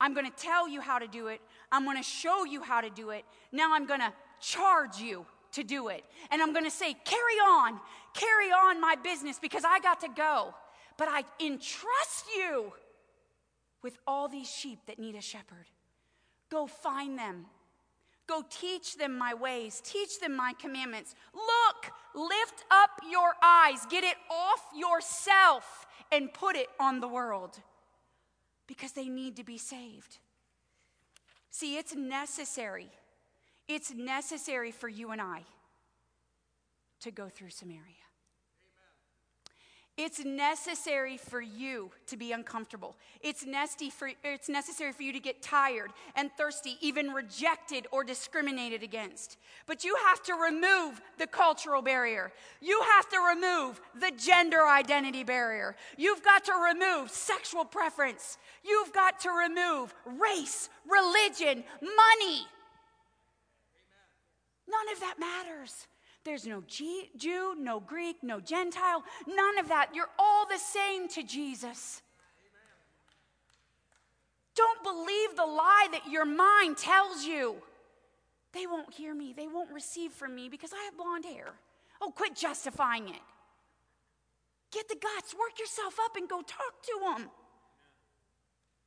I'm 0.00 0.14
to 0.26 0.36
tell 0.36 0.68
you 0.68 0.80
how 0.80 0.98
to 0.98 1.06
do 1.06 1.28
it, 1.28 1.40
I'm 1.70 1.84
to 1.96 2.02
show 2.02 2.44
you 2.44 2.62
how 2.62 2.80
to 2.80 2.90
do 2.90 3.10
it, 3.10 3.24
now 3.52 3.74
I'm 3.74 3.86
to 4.00 4.12
charge 4.40 4.98
you 4.98 5.26
to 5.52 5.62
do 5.62 5.88
it. 5.88 6.04
And 6.30 6.40
I'm 6.40 6.52
going 6.52 6.64
to 6.64 6.70
say, 6.70 6.94
Carry 7.04 7.38
on, 7.42 7.80
carry 8.14 8.50
on 8.50 8.80
my 8.80 8.96
business 9.02 9.38
because 9.38 9.64
I 9.64 9.80
got 9.80 10.00
to 10.00 10.08
go 10.08 10.54
but 11.00 11.08
I 11.08 11.24
entrust 11.42 12.26
you 12.36 12.74
with 13.82 13.96
all 14.06 14.28
these 14.28 14.50
sheep 14.50 14.80
that 14.86 14.98
need 14.98 15.14
a 15.14 15.22
shepherd. 15.22 15.64
Go 16.50 16.66
find 16.66 17.18
them. 17.18 17.46
Go 18.26 18.44
teach 18.50 18.98
them 18.98 19.16
my 19.16 19.32
ways. 19.32 19.80
Teach 19.82 20.20
them 20.20 20.36
my 20.36 20.52
commandments. 20.60 21.14
Look, 21.32 21.90
lift 22.14 22.64
up 22.70 22.90
your 23.10 23.32
eyes. 23.42 23.86
Get 23.88 24.04
it 24.04 24.16
off 24.30 24.62
yourself 24.76 25.86
and 26.12 26.30
put 26.34 26.54
it 26.54 26.68
on 26.78 27.00
the 27.00 27.08
world 27.08 27.58
because 28.66 28.92
they 28.92 29.08
need 29.08 29.36
to 29.36 29.42
be 29.42 29.56
saved. 29.56 30.18
See, 31.50 31.78
it's 31.78 31.94
necessary. 31.94 32.90
It's 33.72 33.94
necessary 33.94 34.72
for 34.72 34.88
you 34.88 35.12
and 35.12 35.22
I 35.22 35.42
to 37.02 37.12
go 37.12 37.28
through 37.28 37.50
Samaria. 37.50 37.84
It's 39.96 40.24
necessary 40.24 41.16
for 41.16 41.40
you 41.40 41.92
to 42.08 42.16
be 42.16 42.32
uncomfortable. 42.32 42.96
It's, 43.20 43.44
for, 43.92 44.10
it's 44.24 44.48
necessary 44.48 44.90
for 44.90 45.04
you 45.04 45.12
to 45.12 45.20
get 45.20 45.40
tired 45.40 45.92
and 46.16 46.32
thirsty, 46.36 46.78
even 46.80 47.10
rejected 47.12 47.86
or 47.92 48.02
discriminated 48.02 48.82
against. 48.82 49.36
But 49.66 49.84
you 49.84 49.94
have 50.04 50.20
to 50.24 50.34
remove 50.34 51.00
the 51.18 51.28
cultural 51.28 51.80
barrier. 51.80 52.32
You 52.60 52.82
have 52.96 53.08
to 53.10 53.18
remove 53.18 53.80
the 54.00 54.10
gender 54.16 54.66
identity 54.66 55.22
barrier. 55.22 55.76
You've 55.96 56.24
got 56.24 56.44
to 56.46 56.54
remove 56.54 57.10
sexual 57.10 57.64
preference. 57.64 58.36
You've 58.64 58.92
got 58.92 59.20
to 59.20 59.30
remove 59.30 59.94
race, 60.18 60.70
religion, 60.88 61.62
money. 61.80 62.46
None 64.70 64.94
of 64.94 65.00
that 65.00 65.16
matters. 65.18 65.86
There's 66.24 66.46
no 66.46 66.62
G- 66.66 67.10
Jew, 67.16 67.54
no 67.58 67.80
Greek, 67.80 68.16
no 68.22 68.40
Gentile, 68.40 69.02
none 69.26 69.58
of 69.58 69.68
that. 69.68 69.94
You're 69.94 70.10
all 70.18 70.46
the 70.46 70.58
same 70.58 71.08
to 71.08 71.22
Jesus. 71.22 72.02
Don't 74.54 74.82
believe 74.82 75.36
the 75.36 75.46
lie 75.46 75.88
that 75.92 76.10
your 76.10 76.26
mind 76.26 76.76
tells 76.76 77.24
you. 77.24 77.56
They 78.52 78.66
won't 78.66 78.92
hear 78.92 79.14
me, 79.14 79.32
they 79.32 79.46
won't 79.46 79.72
receive 79.72 80.12
from 80.12 80.34
me 80.34 80.48
because 80.48 80.72
I 80.72 80.84
have 80.84 80.96
blonde 80.96 81.24
hair. 81.24 81.54
Oh, 82.02 82.10
quit 82.10 82.36
justifying 82.36 83.08
it. 83.08 83.22
Get 84.72 84.88
the 84.88 84.96
guts, 84.96 85.34
work 85.34 85.58
yourself 85.58 85.96
up, 86.04 86.16
and 86.16 86.28
go 86.28 86.42
talk 86.42 86.82
to 86.82 87.00
them. 87.00 87.30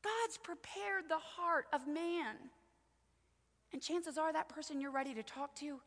God's 0.03 0.37
prepared 0.37 1.05
the 1.09 1.17
heart 1.17 1.65
of 1.73 1.87
man. 1.87 2.35
And 3.73 3.81
chances 3.81 4.17
are 4.17 4.31
that 4.31 4.47
person 4.47 4.79
you're 4.79 4.91
ready 4.91 5.13
to 5.15 5.23
talk 5.23 5.55
to 5.55 5.79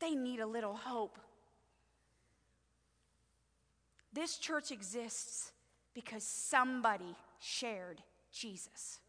they 0.00 0.14
need 0.14 0.40
a 0.40 0.46
little 0.46 0.74
hope. 0.74 1.18
This 4.12 4.38
church 4.38 4.70
exists 4.70 5.52
because 5.94 6.22
somebody 6.22 7.16
shared 7.40 8.00
Jesus. 8.32 9.00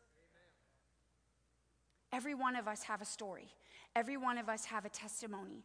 Every 2.11 2.33
one 2.33 2.55
of 2.55 2.67
us 2.67 2.83
have 2.83 3.01
a 3.01 3.05
story. 3.05 3.49
Every 3.95 4.17
one 4.17 4.37
of 4.37 4.49
us 4.49 4.65
have 4.65 4.85
a 4.85 4.89
testimony. 4.89 5.63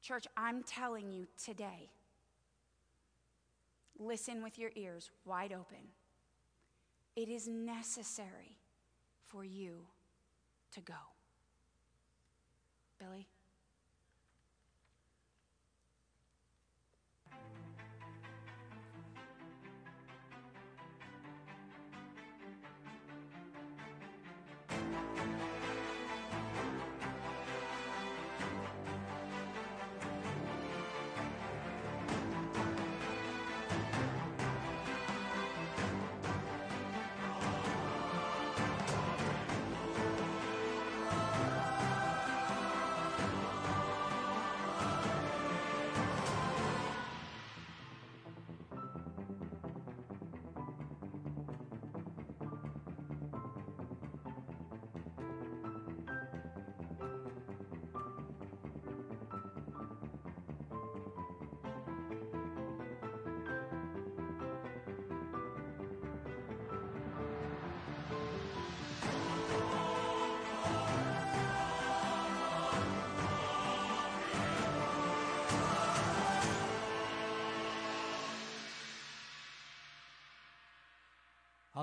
Church, 0.00 0.26
I'm 0.36 0.62
telling 0.62 1.12
you 1.12 1.26
today, 1.44 1.90
listen 3.98 4.42
with 4.42 4.58
your 4.58 4.70
ears 4.74 5.10
wide 5.24 5.52
open. 5.52 5.78
It 7.14 7.28
is 7.28 7.46
necessary 7.46 8.58
for 9.32 9.44
you 9.44 9.86
to 10.72 10.80
go. 10.82 10.94
Billy? 13.00 13.26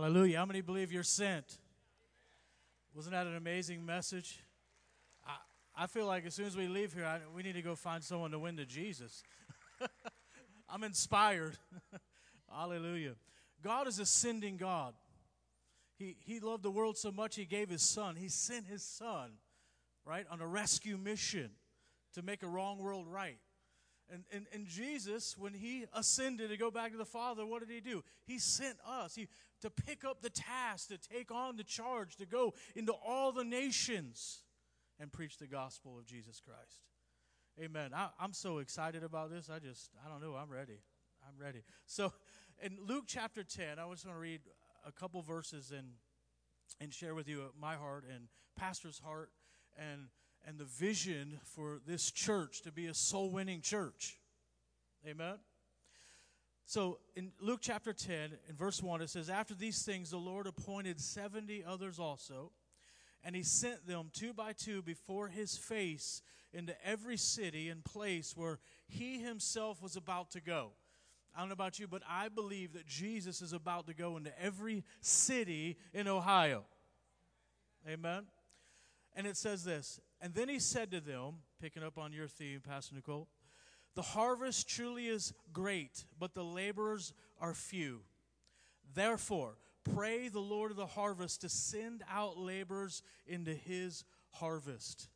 Hallelujah. 0.01 0.37
How 0.37 0.45
many 0.45 0.61
believe 0.61 0.93
you're 0.93 1.03
sent? 1.03 1.57
Wasn't 2.95 3.11
that 3.11 3.27
an 3.27 3.35
amazing 3.35 3.85
message? 3.85 4.39
I, 5.27 5.83
I 5.83 5.87
feel 5.87 6.05
like 6.05 6.25
as 6.25 6.33
soon 6.33 6.45
as 6.45 6.55
we 6.55 6.69
leave 6.69 6.93
here, 6.93 7.03
I, 7.03 7.19
we 7.35 7.43
need 7.43 7.55
to 7.55 7.61
go 7.61 7.75
find 7.75 8.01
someone 8.01 8.31
to 8.31 8.39
win 8.39 8.55
to 8.55 8.65
Jesus. 8.65 9.23
I'm 10.69 10.85
inspired. 10.85 11.57
Hallelujah. 12.49 13.15
God 13.61 13.89
is 13.89 13.99
a 13.99 14.05
sending 14.05 14.55
God. 14.55 14.93
He, 15.97 16.15
he 16.21 16.39
loved 16.39 16.63
the 16.63 16.71
world 16.71 16.97
so 16.97 17.11
much, 17.11 17.35
He 17.35 17.43
gave 17.43 17.67
His 17.67 17.81
Son. 17.81 18.15
He 18.15 18.29
sent 18.29 18.67
His 18.67 18.83
Son, 18.83 19.31
right, 20.05 20.25
on 20.31 20.39
a 20.39 20.47
rescue 20.47 20.95
mission 20.95 21.49
to 22.13 22.21
make 22.21 22.41
a 22.41 22.47
wrong 22.47 22.77
world 22.77 23.05
right. 23.05 23.39
And, 24.12 24.24
and, 24.32 24.45
and 24.53 24.68
Jesus, 24.68 25.36
when 25.38 25.53
he 25.53 25.86
ascended 25.93 26.49
to 26.49 26.57
go 26.57 26.72
back 26.72 26.91
to 26.91 26.97
the 26.97 27.05
Father, 27.05 27.45
what 27.45 27.60
did 27.60 27.70
he 27.70 27.80
do? 27.80 28.03
He 28.26 28.39
sent 28.39 28.78
us 28.88 29.16
he, 29.16 29.28
to 29.62 29.70
pick 29.70 30.03
up 30.03 30.22
the 30.22 30.30
task, 30.30 30.89
to 30.89 30.97
take 30.97 31.32
on 31.32 31.57
the 31.57 31.64
charge, 31.64 32.16
to 32.16 32.26
go 32.26 32.53
into 32.76 32.93
all 32.93 33.32
the 33.32 33.43
nations 33.43 34.39
and 34.99 35.12
preach 35.12 35.38
the 35.38 35.47
gospel 35.47 35.97
of 35.97 36.05
Jesus 36.05 36.41
Christ. 36.43 36.82
Amen. 37.62 37.91
I, 37.93 38.10
I'm 38.20 38.34
so 38.34 38.60
excited 38.60 39.03
about 39.03 39.30
this. 39.30 39.49
I 39.49 39.60
just, 39.60 39.91
I 40.05 40.10
don't 40.10 40.22
know, 40.22 40.36
I'm 40.36 40.49
ready. 40.49 40.80
I'm 41.28 41.39
ready. 41.39 41.64
So 41.86 42.14
in 42.64 42.78
Luke 42.86 43.05
chapter 43.07 43.43
10, 43.43 43.80
I 43.80 43.89
just 43.91 44.05
want 44.05 44.18
to 44.18 44.22
read 44.22 44.41
a 44.86 44.91
couple 44.91 45.22
verses 45.22 45.72
and, 45.76 45.88
and 46.80 46.93
share 46.93 47.14
with 47.14 47.28
you 47.28 47.43
my 47.60 47.76
heart 47.76 48.05
and 48.12 48.28
Pastor's 48.55 48.99
heart 48.99 49.30
and 49.78 50.07
and 50.47 50.57
the 50.57 50.65
vision 50.65 51.39
for 51.43 51.79
this 51.85 52.11
church 52.11 52.61
to 52.63 52.71
be 52.71 52.87
a 52.87 52.93
soul 52.93 53.29
winning 53.29 53.61
church. 53.61 54.19
Amen. 55.07 55.35
So 56.65 56.99
in 57.15 57.31
Luke 57.39 57.61
chapter 57.61 57.93
10, 57.93 58.31
in 58.47 58.55
verse 58.55 58.83
1, 58.83 59.01
it 59.01 59.09
says, 59.09 59.29
After 59.29 59.55
these 59.55 59.81
things, 59.83 60.11
the 60.11 60.17
Lord 60.17 60.45
appointed 60.45 61.01
70 61.01 61.63
others 61.65 61.97
also, 61.97 62.51
and 63.23 63.35
he 63.35 63.43
sent 63.43 63.87
them 63.87 64.09
two 64.13 64.33
by 64.33 64.53
two 64.53 64.81
before 64.81 65.27
his 65.27 65.57
face 65.57 66.21
into 66.53 66.73
every 66.85 67.17
city 67.17 67.69
and 67.69 67.83
place 67.83 68.35
where 68.35 68.59
he 68.87 69.19
himself 69.19 69.81
was 69.81 69.95
about 69.95 70.31
to 70.31 70.41
go. 70.41 70.71
I 71.35 71.39
don't 71.39 71.49
know 71.49 71.53
about 71.53 71.79
you, 71.79 71.87
but 71.87 72.01
I 72.07 72.29
believe 72.29 72.73
that 72.73 72.85
Jesus 72.85 73.41
is 73.41 73.53
about 73.53 73.87
to 73.87 73.93
go 73.93 74.17
into 74.17 74.31
every 74.41 74.83
city 75.01 75.77
in 75.93 76.07
Ohio. 76.07 76.65
Amen. 77.87 78.25
And 79.15 79.25
it 79.25 79.37
says 79.37 79.63
this 79.63 79.99
And 80.22 80.34
then 80.34 80.49
he 80.49 80.59
said 80.59 80.91
to 80.91 80.99
them, 80.99 81.36
picking 81.61 81.84
up 81.84 81.97
on 81.97 82.11
your 82.11 82.28
theme, 82.28 82.61
Pastor 82.61 82.95
Nicole, 82.95 83.28
the 83.95 84.01
harvest 84.01 84.70
truly 84.70 85.07
is 85.07 85.34
great, 85.53 86.05
but 86.17 86.34
the 86.34 86.43
laborers 86.43 87.13
are 87.39 87.53
few. 87.53 88.01
Therefore, 88.93 89.57
pray 89.95 90.28
the 90.28 90.39
Lord 90.39 90.72
of 90.72 90.78
the 90.78 90.86
harvest 90.86 91.41
to 91.41 91.49
send 91.49 92.03
out 92.11 92.38
laborers 92.38 93.01
into 93.26 93.53
his 93.53 94.03
harvest. 94.32 95.09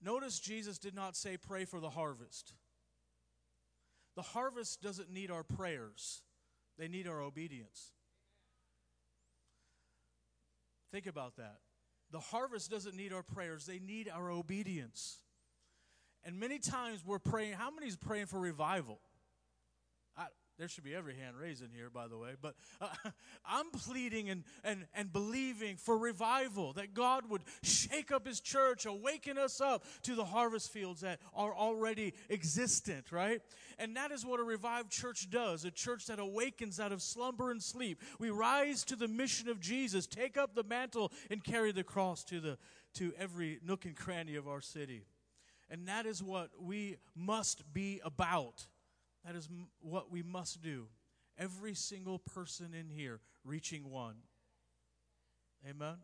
Notice 0.00 0.40
Jesus 0.40 0.78
did 0.78 0.94
not 0.94 1.16
say, 1.16 1.36
pray 1.36 1.64
for 1.64 1.80
the 1.80 1.90
harvest. 1.90 2.54
The 4.14 4.22
harvest 4.22 4.82
doesn't 4.82 5.10
need 5.10 5.30
our 5.30 5.44
prayers, 5.44 6.22
they 6.78 6.88
need 6.88 7.06
our 7.06 7.20
obedience. 7.20 7.92
Think 10.90 11.06
about 11.06 11.36
that. 11.36 11.58
The 12.12 12.20
harvest 12.20 12.70
doesn't 12.70 12.94
need 12.94 13.12
our 13.12 13.22
prayers, 13.22 13.66
they 13.66 13.78
need 13.78 14.08
our 14.08 14.30
obedience. 14.30 15.18
And 16.24 16.38
many 16.38 16.58
times 16.58 17.04
we're 17.04 17.18
praying, 17.18 17.54
how 17.54 17.70
many 17.70 17.88
is 17.88 17.96
praying 17.96 18.26
for 18.26 18.38
revival? 18.38 19.00
There 20.62 20.68
should 20.68 20.84
be 20.84 20.94
every 20.94 21.16
hand 21.16 21.34
raised 21.36 21.60
in 21.60 21.70
here, 21.74 21.90
by 21.90 22.06
the 22.06 22.16
way. 22.16 22.34
But 22.40 22.54
uh, 22.80 22.86
I'm 23.44 23.72
pleading 23.72 24.30
and, 24.30 24.44
and, 24.62 24.86
and 24.94 25.12
believing 25.12 25.76
for 25.76 25.98
revival, 25.98 26.72
that 26.74 26.94
God 26.94 27.28
would 27.30 27.42
shake 27.64 28.12
up 28.12 28.28
His 28.28 28.38
church, 28.38 28.86
awaken 28.86 29.38
us 29.38 29.60
up 29.60 29.84
to 30.02 30.14
the 30.14 30.24
harvest 30.24 30.72
fields 30.72 31.00
that 31.00 31.18
are 31.34 31.52
already 31.52 32.14
existent, 32.30 33.10
right? 33.10 33.42
And 33.76 33.96
that 33.96 34.12
is 34.12 34.24
what 34.24 34.38
a 34.38 34.44
revived 34.44 34.92
church 34.92 35.28
does 35.30 35.64
a 35.64 35.70
church 35.72 36.06
that 36.06 36.20
awakens 36.20 36.78
out 36.78 36.92
of 36.92 37.02
slumber 37.02 37.50
and 37.50 37.60
sleep. 37.60 38.00
We 38.20 38.30
rise 38.30 38.84
to 38.84 38.94
the 38.94 39.08
mission 39.08 39.48
of 39.48 39.58
Jesus, 39.58 40.06
take 40.06 40.36
up 40.36 40.54
the 40.54 40.62
mantle, 40.62 41.10
and 41.28 41.42
carry 41.42 41.72
the 41.72 41.82
cross 41.82 42.22
to, 42.26 42.38
the, 42.38 42.56
to 42.94 43.12
every 43.18 43.58
nook 43.66 43.84
and 43.84 43.96
cranny 43.96 44.36
of 44.36 44.46
our 44.46 44.60
city. 44.60 45.06
And 45.68 45.88
that 45.88 46.06
is 46.06 46.22
what 46.22 46.50
we 46.60 46.98
must 47.16 47.74
be 47.74 48.00
about. 48.04 48.68
That 49.24 49.36
is 49.36 49.48
m- 49.50 49.68
what 49.80 50.10
we 50.10 50.22
must 50.22 50.62
do. 50.62 50.86
Every 51.38 51.74
single 51.74 52.18
person 52.18 52.74
in 52.74 52.88
here 52.88 53.20
reaching 53.44 53.90
one. 53.90 54.16
Amen? 55.68 55.96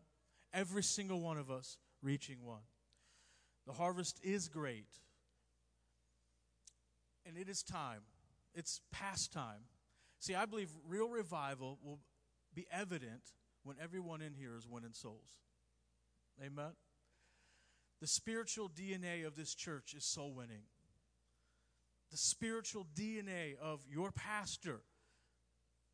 Every 0.53 0.83
single 0.83 1.21
one 1.21 1.37
of 1.37 1.51
us 1.51 1.77
reaching 2.01 2.43
one. 2.43 2.61
The 3.67 3.73
harvest 3.73 4.19
is 4.23 4.47
great. 4.47 4.87
And 7.25 7.37
it 7.37 7.49
is 7.49 7.61
time. 7.61 8.01
It's 8.55 8.81
past 8.91 9.31
time. 9.31 9.67
See, 10.19 10.33
I 10.33 10.45
believe 10.45 10.69
real 10.87 11.09
revival 11.09 11.77
will 11.83 11.99
be 12.53 12.65
evident 12.71 13.21
when 13.63 13.75
everyone 13.81 14.21
in 14.21 14.33
here 14.33 14.55
is 14.57 14.67
winning 14.67 14.93
souls. 14.93 15.37
Amen? 16.43 16.71
The 18.01 18.07
spiritual 18.07 18.69
DNA 18.69 19.27
of 19.27 19.35
this 19.35 19.53
church 19.53 19.93
is 19.93 20.05
soul 20.05 20.33
winning 20.33 20.63
the 22.11 22.17
spiritual 22.17 22.85
DNA 22.95 23.57
of 23.57 23.81
your 23.89 24.11
pastor, 24.11 24.81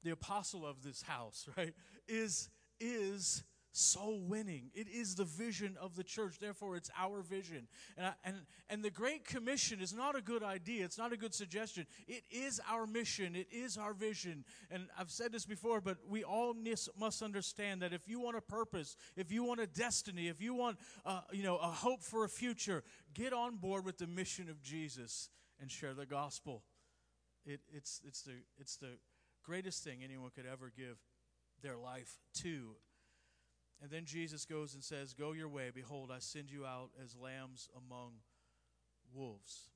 the 0.03 0.11
apostle 0.11 0.66
of 0.66 0.84
this 0.84 1.01
house, 1.01 1.47
right, 1.57 1.74
is, 2.07 2.49
is 2.80 3.43
soul 3.76 4.22
winning. 4.22 4.72
It 4.74 4.88
is 4.88 5.16
the 5.16 5.26
vision 5.26 5.76
of 5.80 5.95
the 5.95 6.03
church. 6.03 6.39
Therefore, 6.39 6.76
it's 6.78 6.89
our 6.97 7.22
vision. 7.22 7.68
And, 7.97 8.07
I, 8.07 8.13
and, 8.24 8.36
and 8.70 8.84
the 8.84 8.89
Great 8.89 9.26
Commission 9.26 9.82
is 9.82 9.93
not 9.93 10.16
a 10.16 10.22
good 10.22 10.43
idea. 10.43 10.86
It's 10.86 10.97
not 10.97 11.11
a 11.11 11.18
good 11.18 11.34
suggestion. 11.34 11.86
It 12.07 12.24
is 12.32 12.61
our 12.70 12.88
mission. 12.88 13.36
It 13.36 13.47
is 13.51 13.78
our 13.78 13.93
vision. 13.93 14.45
And 14.72 14.88
I've 14.97 15.11
said 15.11 15.32
this 15.32 15.45
before, 15.45 15.82
but 15.82 15.97
we 16.07 16.24
all 16.24 16.55
must 16.97 17.22
understand 17.22 17.82
that 17.82 17.93
if 17.93 18.07
you 18.07 18.20
want 18.20 18.38
a 18.38 18.41
purpose, 18.41 18.95
if 19.18 19.32
you 19.32 19.43
want 19.43 19.59
a 19.59 19.68
destiny, 19.68 20.30
if 20.30 20.41
you 20.41 20.53
want, 20.53 20.78
uh, 21.05 21.22
you 21.32 21.43
know, 21.43 21.57
a 21.57 21.68
hope 21.68 22.01
for 22.01 22.24
a 22.24 22.30
future, 22.30 22.84
get 23.13 23.34
on 23.34 23.57
board 23.57 23.86
with 23.86 23.97
the 23.97 24.07
mission 24.07 24.49
of 24.49 24.61
Jesus 24.61 25.30
and 25.62 25.72
share 25.72 25.93
the 25.93 26.06
gospel. 26.06 26.64
It, 27.45 27.62
it's, 27.72 28.01
it's, 28.06 28.22
the, 28.24 28.34
it's 28.60 28.78
the 28.78 28.97
greatest 29.43 29.84
thing 29.84 29.99
anyone 30.03 30.32
could 30.36 30.45
ever 30.51 30.72
give 30.76 30.97
their 31.62 31.78
life 31.78 32.18
to. 32.41 32.76
And 33.82 33.91
then 33.91 34.06
Jesus 34.06 34.45
goes 34.45 34.74
and 34.74 34.84
says, 34.84 35.14
Go 35.14 35.34
your 35.34 35.49
way. 35.49 35.70
Behold, 35.74 36.12
I 36.14 36.20
send 36.20 36.51
you 36.51 36.66
out 36.66 36.89
as 37.03 37.16
lambs 37.16 37.70
among 37.76 38.14
wolves. 39.14 39.70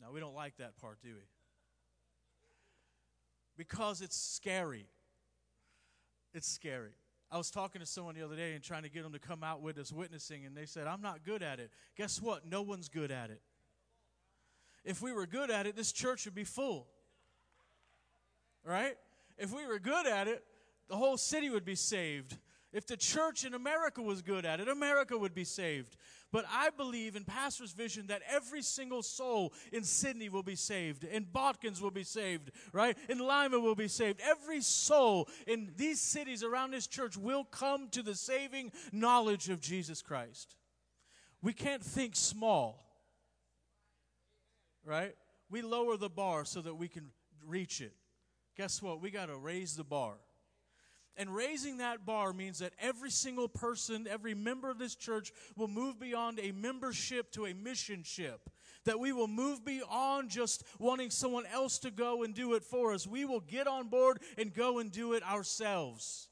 Now, 0.00 0.12
we 0.12 0.20
don't 0.20 0.34
like 0.34 0.56
that 0.58 0.76
part, 0.80 0.98
do 1.02 1.08
we? 1.08 1.26
Because 3.56 4.00
it's 4.00 4.16
scary. 4.16 4.86
It's 6.32 6.48
scary. 6.48 6.92
I 7.30 7.38
was 7.38 7.50
talking 7.50 7.80
to 7.80 7.86
someone 7.86 8.14
the 8.14 8.24
other 8.24 8.36
day 8.36 8.54
and 8.54 8.62
trying 8.62 8.82
to 8.82 8.88
get 8.88 9.02
them 9.02 9.12
to 9.12 9.18
come 9.18 9.44
out 9.44 9.60
with 9.60 9.78
us 9.78 9.92
witnessing, 9.92 10.44
and 10.46 10.56
they 10.56 10.66
said, 10.66 10.86
I'm 10.86 11.02
not 11.02 11.24
good 11.24 11.42
at 11.42 11.60
it. 11.60 11.70
Guess 11.96 12.20
what? 12.20 12.46
No 12.46 12.62
one's 12.62 12.88
good 12.88 13.10
at 13.10 13.30
it. 13.30 13.40
If 14.84 15.02
we 15.02 15.12
were 15.12 15.26
good 15.26 15.50
at 15.50 15.66
it, 15.66 15.76
this 15.76 15.92
church 15.92 16.24
would 16.24 16.34
be 16.34 16.44
full. 16.44 16.86
Right? 18.64 18.96
If 19.38 19.54
we 19.54 19.66
were 19.66 19.78
good 19.78 20.06
at 20.06 20.28
it, 20.28 20.44
the 20.88 20.96
whole 20.96 21.16
city 21.16 21.50
would 21.50 21.64
be 21.64 21.74
saved. 21.74 22.36
If 22.72 22.86
the 22.86 22.96
church 22.96 23.44
in 23.44 23.54
America 23.54 24.00
was 24.00 24.22
good 24.22 24.44
at 24.44 24.60
it, 24.60 24.68
America 24.68 25.18
would 25.18 25.34
be 25.34 25.44
saved. 25.44 25.96
But 26.32 26.44
I 26.48 26.70
believe 26.70 27.16
in 27.16 27.24
Pastor's 27.24 27.72
vision 27.72 28.06
that 28.06 28.22
every 28.28 28.62
single 28.62 29.02
soul 29.02 29.52
in 29.72 29.82
Sidney 29.82 30.28
will 30.28 30.44
be 30.44 30.54
saved, 30.54 31.02
in 31.02 31.24
Botkins 31.24 31.80
will 31.80 31.90
be 31.90 32.04
saved, 32.04 32.52
right? 32.72 32.96
In 33.08 33.18
Lima 33.18 33.58
will 33.58 33.74
be 33.74 33.88
saved. 33.88 34.20
Every 34.22 34.60
soul 34.60 35.28
in 35.48 35.72
these 35.76 36.00
cities 36.00 36.44
around 36.44 36.70
this 36.70 36.86
church 36.86 37.16
will 37.16 37.42
come 37.42 37.88
to 37.88 38.02
the 38.02 38.14
saving 38.14 38.70
knowledge 38.92 39.48
of 39.48 39.60
Jesus 39.60 40.00
Christ. 40.00 40.54
We 41.42 41.52
can't 41.52 41.82
think 41.82 42.14
small 42.14 42.89
right? 44.84 45.14
We 45.50 45.62
lower 45.62 45.96
the 45.96 46.08
bar 46.08 46.44
so 46.44 46.60
that 46.60 46.74
we 46.74 46.88
can 46.88 47.10
reach 47.46 47.80
it. 47.80 47.92
Guess 48.56 48.82
what? 48.82 49.00
We 49.00 49.10
got 49.10 49.26
to 49.26 49.36
raise 49.36 49.76
the 49.76 49.84
bar. 49.84 50.14
And 51.16 51.34
raising 51.34 51.78
that 51.78 52.06
bar 52.06 52.32
means 52.32 52.60
that 52.60 52.72
every 52.80 53.10
single 53.10 53.48
person, 53.48 54.06
every 54.08 54.34
member 54.34 54.70
of 54.70 54.78
this 54.78 54.94
church 54.94 55.32
will 55.56 55.68
move 55.68 55.98
beyond 55.98 56.38
a 56.40 56.52
membership 56.52 57.30
to 57.32 57.46
a 57.46 57.52
missionship. 57.52 58.38
That 58.84 58.98
we 58.98 59.12
will 59.12 59.28
move 59.28 59.64
beyond 59.64 60.30
just 60.30 60.64
wanting 60.78 61.10
someone 61.10 61.44
else 61.52 61.78
to 61.80 61.90
go 61.90 62.22
and 62.22 62.34
do 62.34 62.54
it 62.54 62.62
for 62.62 62.92
us. 62.92 63.06
We 63.06 63.26
will 63.26 63.40
get 63.40 63.66
on 63.66 63.88
board 63.88 64.20
and 64.38 64.54
go 64.54 64.78
and 64.78 64.90
do 64.90 65.12
it 65.12 65.22
ourselves. 65.22 66.28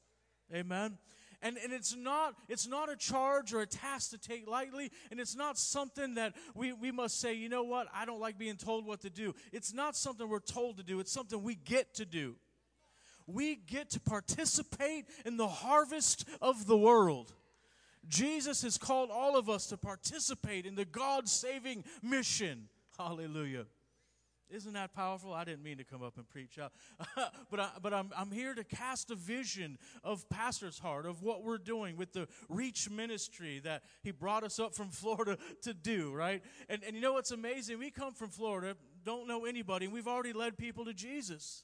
Amen. 0.53 0.97
And, 1.41 1.57
and 1.63 1.71
it's, 1.71 1.95
not, 1.95 2.35
it's 2.49 2.67
not 2.67 2.91
a 2.91 2.97
charge 2.97 3.53
or 3.53 3.61
a 3.61 3.65
task 3.65 4.11
to 4.11 4.17
take 4.17 4.45
lightly, 4.45 4.91
and 5.09 5.21
it's 5.21 5.35
not 5.37 5.57
something 5.57 6.15
that 6.15 6.33
we, 6.53 6.73
we 6.73 6.91
must 6.91 7.21
say, 7.21 7.33
you 7.33 7.47
know 7.47 7.63
what, 7.63 7.87
I 7.93 8.05
don't 8.05 8.19
like 8.19 8.37
being 8.37 8.57
told 8.57 8.85
what 8.85 8.99
to 9.01 9.09
do. 9.09 9.33
It's 9.53 9.73
not 9.73 9.95
something 9.95 10.27
we're 10.27 10.39
told 10.39 10.77
to 10.77 10.83
do, 10.83 10.99
it's 10.99 11.13
something 11.13 11.41
we 11.41 11.55
get 11.55 11.93
to 11.95 12.05
do. 12.05 12.35
we 13.27 13.55
get 13.55 13.89
to 13.91 13.99
participate 13.99 15.05
in 15.25 15.37
the 15.37 15.47
harvest 15.47 16.25
of 16.41 16.65
the 16.67 16.77
world. 16.77 17.33
Jesus 18.07 18.63
has 18.63 18.77
called 18.77 19.09
all 19.11 19.37
of 19.37 19.49
us 19.49 19.67
to 19.67 19.77
participate 19.77 20.65
in 20.65 20.75
the 20.75 20.85
God 20.85 21.29
saving 21.29 21.83
mission. 22.01 22.67
Hallelujah. 22.97 23.65
Isn't 24.49 24.73
that 24.73 24.93
powerful? 24.93 25.31
I 25.31 25.43
didn't 25.43 25.63
mean 25.63 25.77
to 25.77 25.83
come 25.83 26.01
up 26.01 26.17
and 26.17 26.27
preach 26.27 26.57
out, 26.57 26.73
but, 27.51 27.59
I, 27.59 27.69
but 27.81 27.93
I'm, 27.93 28.09
I'm 28.17 28.31
here 28.31 28.55
to 28.55 28.63
cast 28.63 29.11
a 29.11 29.15
vision 29.15 29.77
of 30.03 30.27
Pastor's 30.29 30.79
heart, 30.79 31.05
of 31.05 31.21
what 31.21 31.43
we're 31.43 31.59
doing 31.59 31.97
with 31.97 32.13
the 32.13 32.27
Reach 32.47 32.89
Ministry 32.89 33.59
that 33.63 33.83
he 34.01 34.11
brought 34.11 34.43
us 34.43 34.59
up 34.59 34.73
from 34.73 34.89
Florida 34.89 35.37
to 35.61 35.73
do, 35.73 36.11
right? 36.13 36.41
And, 36.67 36.83
and 36.83 36.95
you 36.95 37.01
know 37.01 37.13
what's 37.13 37.31
amazing? 37.31 37.77
We 37.77 37.91
come 37.91 38.13
from 38.13 38.29
Florida, 38.29 38.75
don't 39.05 39.27
know 39.27 39.45
anybody, 39.45 39.85
and 39.85 39.93
we've 39.93 40.07
already 40.07 40.33
led 40.33 40.57
people 40.57 40.85
to 40.85 40.93
Jesus. 40.93 41.63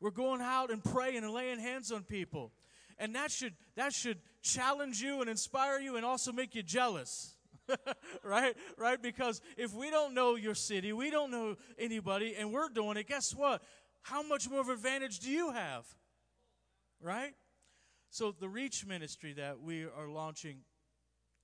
We're 0.00 0.10
going 0.10 0.40
out 0.40 0.70
and 0.70 0.82
praying 0.82 1.24
and 1.24 1.32
laying 1.32 1.58
hands 1.58 1.90
on 1.90 2.02
people. 2.04 2.52
And 2.98 3.14
that 3.16 3.32
should, 3.32 3.54
that 3.76 3.92
should 3.92 4.18
challenge 4.42 5.00
you 5.00 5.20
and 5.20 5.28
inspire 5.28 5.80
you 5.80 5.96
and 5.96 6.04
also 6.04 6.32
make 6.32 6.54
you 6.54 6.62
jealous. 6.62 7.34
right? 8.24 8.54
Right? 8.76 9.00
Because 9.00 9.40
if 9.56 9.74
we 9.74 9.90
don't 9.90 10.14
know 10.14 10.36
your 10.36 10.54
city, 10.54 10.92
we 10.92 11.10
don't 11.10 11.30
know 11.30 11.56
anybody, 11.78 12.34
and 12.38 12.52
we're 12.52 12.68
doing 12.68 12.96
it, 12.96 13.08
guess 13.08 13.34
what? 13.34 13.62
How 14.02 14.22
much 14.22 14.48
more 14.48 14.60
of 14.60 14.68
an 14.68 14.74
advantage 14.74 15.20
do 15.20 15.30
you 15.30 15.52
have? 15.52 15.84
Right? 17.00 17.34
So, 18.10 18.34
the 18.38 18.48
Reach 18.48 18.84
ministry 18.86 19.32
that 19.34 19.60
we 19.60 19.84
are 19.84 20.08
launching, 20.08 20.58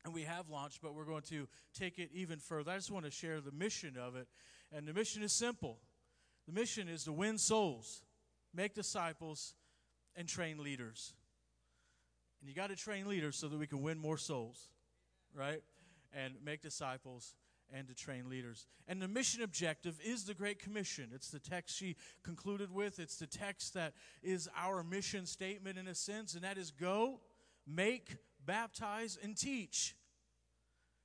and 0.05 0.13
we 0.13 0.23
have 0.23 0.49
launched, 0.51 0.81
but 0.83 0.95
we're 0.95 1.05
going 1.05 1.23
to 1.31 1.49
take 1.75 1.99
it 1.99 2.11
even 2.13 2.39
further. 2.39 2.71
I 2.71 2.77
just 2.77 2.91
want 2.91 3.05
to 3.05 3.11
share 3.11 3.41
the 3.41 3.53
mission 3.53 3.97
of 3.97 4.17
it. 4.17 4.29
And 4.71 4.87
the 4.87 4.93
mission 4.93 5.23
is 5.23 5.33
simple 5.33 5.79
the 6.47 6.53
mission 6.53 6.89
is 6.89 7.05
to 7.05 7.13
win 7.13 7.39
souls, 7.39 8.03
make 8.55 8.75
disciples, 8.75 9.55
and 10.17 10.27
train 10.27 10.59
leaders. 10.63 11.13
And 12.41 12.49
you 12.49 12.55
got 12.55 12.69
to 12.69 12.77
train 12.77 13.07
leaders 13.07 13.37
so 13.37 13.49
that 13.49 13.59
we 13.59 13.67
can 13.67 13.83
win 13.83 13.99
more 13.99 14.17
souls, 14.17 14.69
right? 15.35 15.63
And 16.13 16.35
make 16.45 16.63
disciples 16.63 17.35
and 17.73 17.87
to 17.89 17.95
train 17.95 18.29
leaders. 18.29 18.67
And 18.87 19.01
the 19.01 19.09
mission 19.09 19.43
objective 19.43 19.99
is 20.03 20.25
the 20.25 20.35
Great 20.35 20.59
Commission. 20.59 21.11
It's 21.15 21.31
the 21.31 21.39
text 21.39 21.77
she 21.77 21.97
concluded 22.23 22.73
with. 22.73 22.99
It's 22.99 23.17
the 23.17 23.27
text 23.27 23.75
that 23.75 23.93
is 24.23 24.49
our 24.57 24.83
mission 24.83 25.27
statement 25.27 25.79
in 25.79 25.87
a 25.87 25.95
sense, 25.95 26.35
and 26.35 26.45
that 26.45 26.57
is 26.57 26.71
go, 26.71 27.21
make, 27.67 28.17
baptize, 28.45 29.19
and 29.23 29.37
teach. 29.37 29.95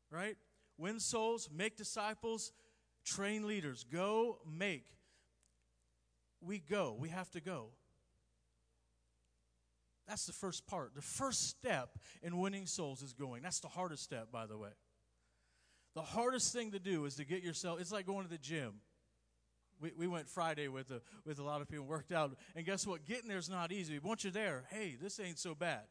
Right? 0.10 0.38
Win 0.78 1.00
souls, 1.00 1.50
make 1.54 1.76
disciples, 1.76 2.54
train 3.04 3.48
leaders. 3.48 3.84
Go, 3.92 4.40
make. 4.50 4.86
We 6.42 6.60
go. 6.60 6.96
We 6.98 7.10
have 7.10 7.30
to 7.32 7.42
go. 7.42 7.70
That's 10.08 10.26
the 10.26 10.34
first 10.34 10.68
part. 10.68 10.96
The 10.96 11.02
first 11.02 11.50
step 11.50 11.98
in 12.22 12.38
winning 12.38 12.66
souls 12.66 13.02
is 13.02 13.14
going. 13.14 13.42
That's 13.42 13.60
the 13.60 13.70
hardest 13.70 14.04
step, 14.04 14.32
by 14.32 14.46
the 14.46 14.58
way. 14.58 14.70
The 15.96 16.02
hardest 16.02 16.54
thing 16.54 16.72
to 16.72 16.80
do 16.80 17.06
is 17.06 17.16
to 17.16 17.26
get 17.26 17.44
yourself, 17.44 17.80
it's 17.80 17.92
like 17.92 18.06
going 18.06 18.24
to 18.24 18.30
the 18.30 18.38
gym. 18.38 18.82
We, 19.80 19.92
we 19.98 20.08
went 20.08 20.30
Friday 20.30 20.68
with 20.68 20.90
a, 20.92 21.02
with 21.26 21.40
a 21.40 21.44
lot 21.44 21.62
of 21.62 21.68
people, 21.68 21.86
worked 21.86 22.12
out. 22.12 22.36
And 22.56 22.66
guess 22.66 22.88
what? 22.88 23.06
Getting 23.06 23.28
there 23.28 23.38
is 23.38 23.50
not 23.50 23.72
easy. 23.72 24.00
Once 24.00 24.24
you're 24.24 24.32
there, 24.32 24.64
hey, 24.72 24.98
this 25.02 25.20
ain't 25.20 25.38
so 25.38 25.54
bad, 25.54 25.84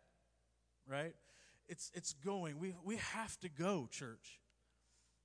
right? 0.88 1.14
It's, 1.68 1.90
it's 1.94 2.14
going. 2.14 2.59
We, 2.59 2.74
we 2.84 2.96
have 2.96 3.38
to 3.40 3.48
go, 3.48 3.88
church. 3.90 4.40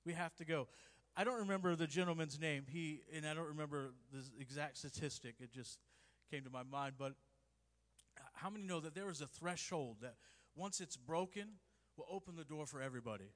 We 0.04 0.12
have 0.12 0.34
to 0.36 0.44
go. 0.44 0.68
I 1.16 1.24
don't 1.24 1.40
remember 1.40 1.74
the 1.74 1.86
gentleman's 1.86 2.38
name. 2.38 2.64
He 2.68 3.00
and 3.12 3.26
I 3.26 3.34
don't 3.34 3.48
remember 3.48 3.90
the 4.12 4.20
exact 4.40 4.78
statistic. 4.78 5.34
It 5.40 5.52
just 5.52 5.78
came 6.30 6.44
to 6.44 6.50
my 6.50 6.62
mind. 6.62 6.94
But 6.96 7.14
how 8.34 8.50
many 8.50 8.64
know 8.64 8.78
that 8.80 8.94
there 8.94 9.10
is 9.10 9.20
a 9.20 9.26
threshold 9.26 9.96
that 10.02 10.14
once 10.54 10.80
it's 10.80 10.96
broken 10.96 11.48
will 11.96 12.06
open 12.08 12.36
the 12.36 12.44
door 12.44 12.66
for 12.66 12.80
everybody? 12.80 13.32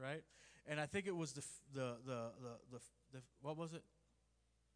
Right? 0.00 0.22
And 0.68 0.80
I 0.80 0.86
think 0.86 1.06
it 1.06 1.16
was 1.16 1.32
the 1.32 1.42
the 1.74 1.96
the 2.04 2.30
the, 2.42 2.50
the, 2.72 2.78
the 3.12 3.22
what 3.40 3.56
was 3.56 3.72
it? 3.72 3.82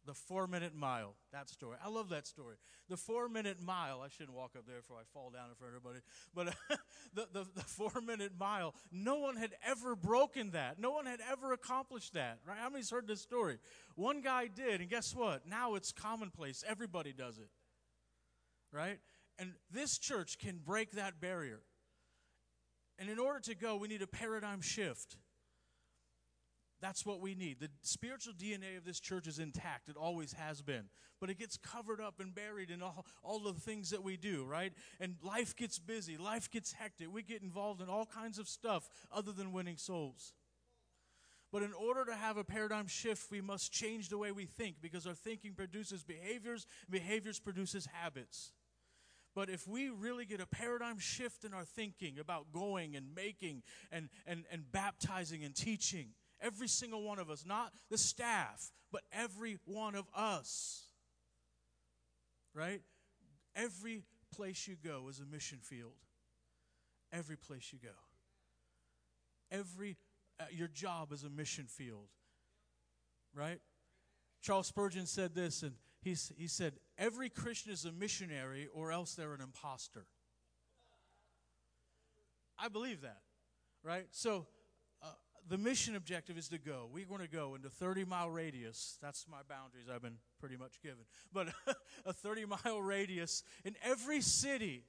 The 0.05 0.13
four 0.15 0.47
minute 0.47 0.73
mile. 0.73 1.13
That 1.31 1.47
story. 1.47 1.77
I 1.83 1.89
love 1.89 2.09
that 2.09 2.25
story. 2.25 2.55
The 2.89 2.97
four 2.97 3.29
minute 3.29 3.61
mile. 3.61 4.01
I 4.01 4.09
shouldn't 4.09 4.35
walk 4.35 4.55
up 4.57 4.65
there 4.65 4.77
before 4.77 4.97
I 4.97 5.03
fall 5.13 5.29
down 5.29 5.49
in 5.49 5.55
front 5.55 5.75
of 5.75 5.77
everybody. 5.77 5.99
But 6.33 6.47
uh, 6.47 6.75
the, 7.13 7.27
the, 7.31 7.47
the 7.53 7.61
four 7.61 8.01
minute 8.01 8.31
mile, 8.39 8.73
no 8.91 9.19
one 9.19 9.35
had 9.35 9.51
ever 9.63 9.95
broken 9.95 10.51
that. 10.51 10.79
No 10.79 10.91
one 10.91 11.05
had 11.05 11.19
ever 11.31 11.53
accomplished 11.53 12.13
that. 12.13 12.39
Right? 12.47 12.57
How 12.57 12.69
many's 12.69 12.89
heard 12.89 13.07
this 13.07 13.21
story? 13.21 13.59
One 13.95 14.21
guy 14.21 14.47
did, 14.47 14.81
and 14.81 14.89
guess 14.89 15.15
what? 15.15 15.47
Now 15.47 15.75
it's 15.75 15.91
commonplace. 15.91 16.63
Everybody 16.67 17.13
does 17.13 17.37
it. 17.37 17.49
Right? 18.73 18.99
And 19.37 19.53
this 19.71 19.99
church 19.99 20.39
can 20.39 20.57
break 20.57 20.91
that 20.91 21.21
barrier. 21.21 21.61
And 23.01 23.09
in 23.09 23.17
order 23.17 23.39
to 23.39 23.55
go, 23.55 23.77
we 23.77 23.87
need 23.87 24.03
a 24.03 24.07
paradigm 24.07 24.61
shift. 24.61 25.17
That's 26.81 27.03
what 27.03 27.19
we 27.19 27.33
need. 27.33 27.59
The 27.59 27.69
spiritual 27.81 28.33
DNA 28.33 28.77
of 28.77 28.85
this 28.85 28.99
church 28.99 29.25
is 29.25 29.39
intact. 29.39 29.89
It 29.89 29.97
always 29.97 30.33
has 30.33 30.61
been. 30.61 30.83
But 31.19 31.31
it 31.31 31.39
gets 31.39 31.57
covered 31.57 31.99
up 31.99 32.19
and 32.19 32.33
buried 32.33 32.69
in 32.69 32.83
all, 32.83 33.07
all 33.23 33.39
the 33.39 33.53
things 33.53 33.89
that 33.89 34.03
we 34.03 34.17
do, 34.17 34.45
right? 34.45 34.71
And 34.99 35.15
life 35.23 35.55
gets 35.55 35.79
busy, 35.79 36.15
life 36.15 36.51
gets 36.51 36.73
hectic. 36.73 37.11
We 37.11 37.23
get 37.23 37.41
involved 37.41 37.81
in 37.81 37.89
all 37.89 38.05
kinds 38.05 38.37
of 38.37 38.47
stuff 38.47 38.87
other 39.11 39.31
than 39.31 39.51
winning 39.51 39.77
souls. 39.77 40.33
But 41.51 41.63
in 41.63 41.73
order 41.73 42.05
to 42.05 42.15
have 42.15 42.37
a 42.37 42.43
paradigm 42.43 42.85
shift, 42.85 43.31
we 43.31 43.41
must 43.41 43.71
change 43.71 44.09
the 44.09 44.19
way 44.19 44.31
we 44.31 44.45
think 44.45 44.75
because 44.79 45.07
our 45.07 45.15
thinking 45.15 45.55
produces 45.55 46.03
behaviors, 46.03 46.67
behaviors 46.87 47.39
produces 47.39 47.87
habits. 47.87 48.51
But 49.33 49.49
if 49.49 49.67
we 49.67 49.89
really 49.89 50.25
get 50.25 50.41
a 50.41 50.45
paradigm 50.45 50.99
shift 50.99 51.45
in 51.45 51.53
our 51.53 51.63
thinking 51.63 52.19
about 52.19 52.51
going 52.51 52.95
and 52.95 53.15
making 53.15 53.63
and, 53.91 54.09
and, 54.27 54.43
and 54.51 54.69
baptizing 54.71 55.43
and 55.43 55.55
teaching, 55.55 56.09
every 56.41 56.67
single 56.67 57.03
one 57.03 57.19
of 57.19 57.29
us, 57.29 57.45
not 57.45 57.71
the 57.89 57.97
staff, 57.97 58.71
but 58.91 59.03
every 59.13 59.57
one 59.65 59.95
of 59.95 60.05
us, 60.13 60.83
right? 62.53 62.81
Every 63.55 64.03
place 64.35 64.67
you 64.67 64.75
go 64.83 65.07
is 65.09 65.19
a 65.19 65.25
mission 65.25 65.59
field. 65.61 65.93
Every 67.13 67.37
place 67.37 67.71
you 67.71 67.79
go. 67.79 67.95
Every, 69.49 69.97
uh, 70.39 70.45
your 70.51 70.67
job 70.67 71.11
is 71.11 71.23
a 71.23 71.29
mission 71.29 71.65
field, 71.67 72.07
right? 73.33 73.59
Charles 74.41 74.67
Spurgeon 74.67 75.05
said 75.05 75.35
this, 75.35 75.61
and 75.61 75.73
He's, 76.01 76.31
he 76.37 76.47
said, 76.47 76.73
Every 76.97 77.29
Christian 77.29 77.71
is 77.71 77.85
a 77.85 77.91
missionary, 77.91 78.67
or 78.73 78.91
else 78.91 79.13
they're 79.15 79.33
an 79.33 79.41
impostor. 79.41 80.05
I 82.57 82.67
believe 82.67 83.01
that, 83.01 83.21
right? 83.83 84.05
So, 84.11 84.45
uh, 85.01 85.07
the 85.49 85.57
mission 85.57 85.95
objective 85.95 86.37
is 86.37 86.47
to 86.49 86.59
go. 86.59 86.89
We're 86.91 87.05
going 87.05 87.21
to 87.21 87.27
go 87.27 87.55
into 87.55 87.69
30 87.69 88.05
mile 88.05 88.29
radius. 88.29 88.97
That's 89.01 89.25
my 89.29 89.41
boundaries 89.47 89.87
I've 89.93 90.01
been 90.01 90.17
pretty 90.39 90.57
much 90.57 90.81
given. 90.81 91.05
But 91.33 91.49
a 92.05 92.13
30 92.13 92.45
mile 92.45 92.81
radius 92.81 93.43
in 93.65 93.75
every 93.83 94.21
city 94.21 94.85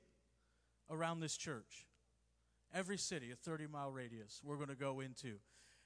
around 0.91 1.21
this 1.21 1.37
church. 1.37 1.87
Every 2.75 2.99
city, 2.99 3.31
a 3.31 3.37
30 3.37 3.67
mile 3.67 3.91
radius, 3.91 4.41
we're 4.43 4.57
going 4.57 4.69
to 4.69 4.75
go 4.75 5.01
into. 5.01 5.37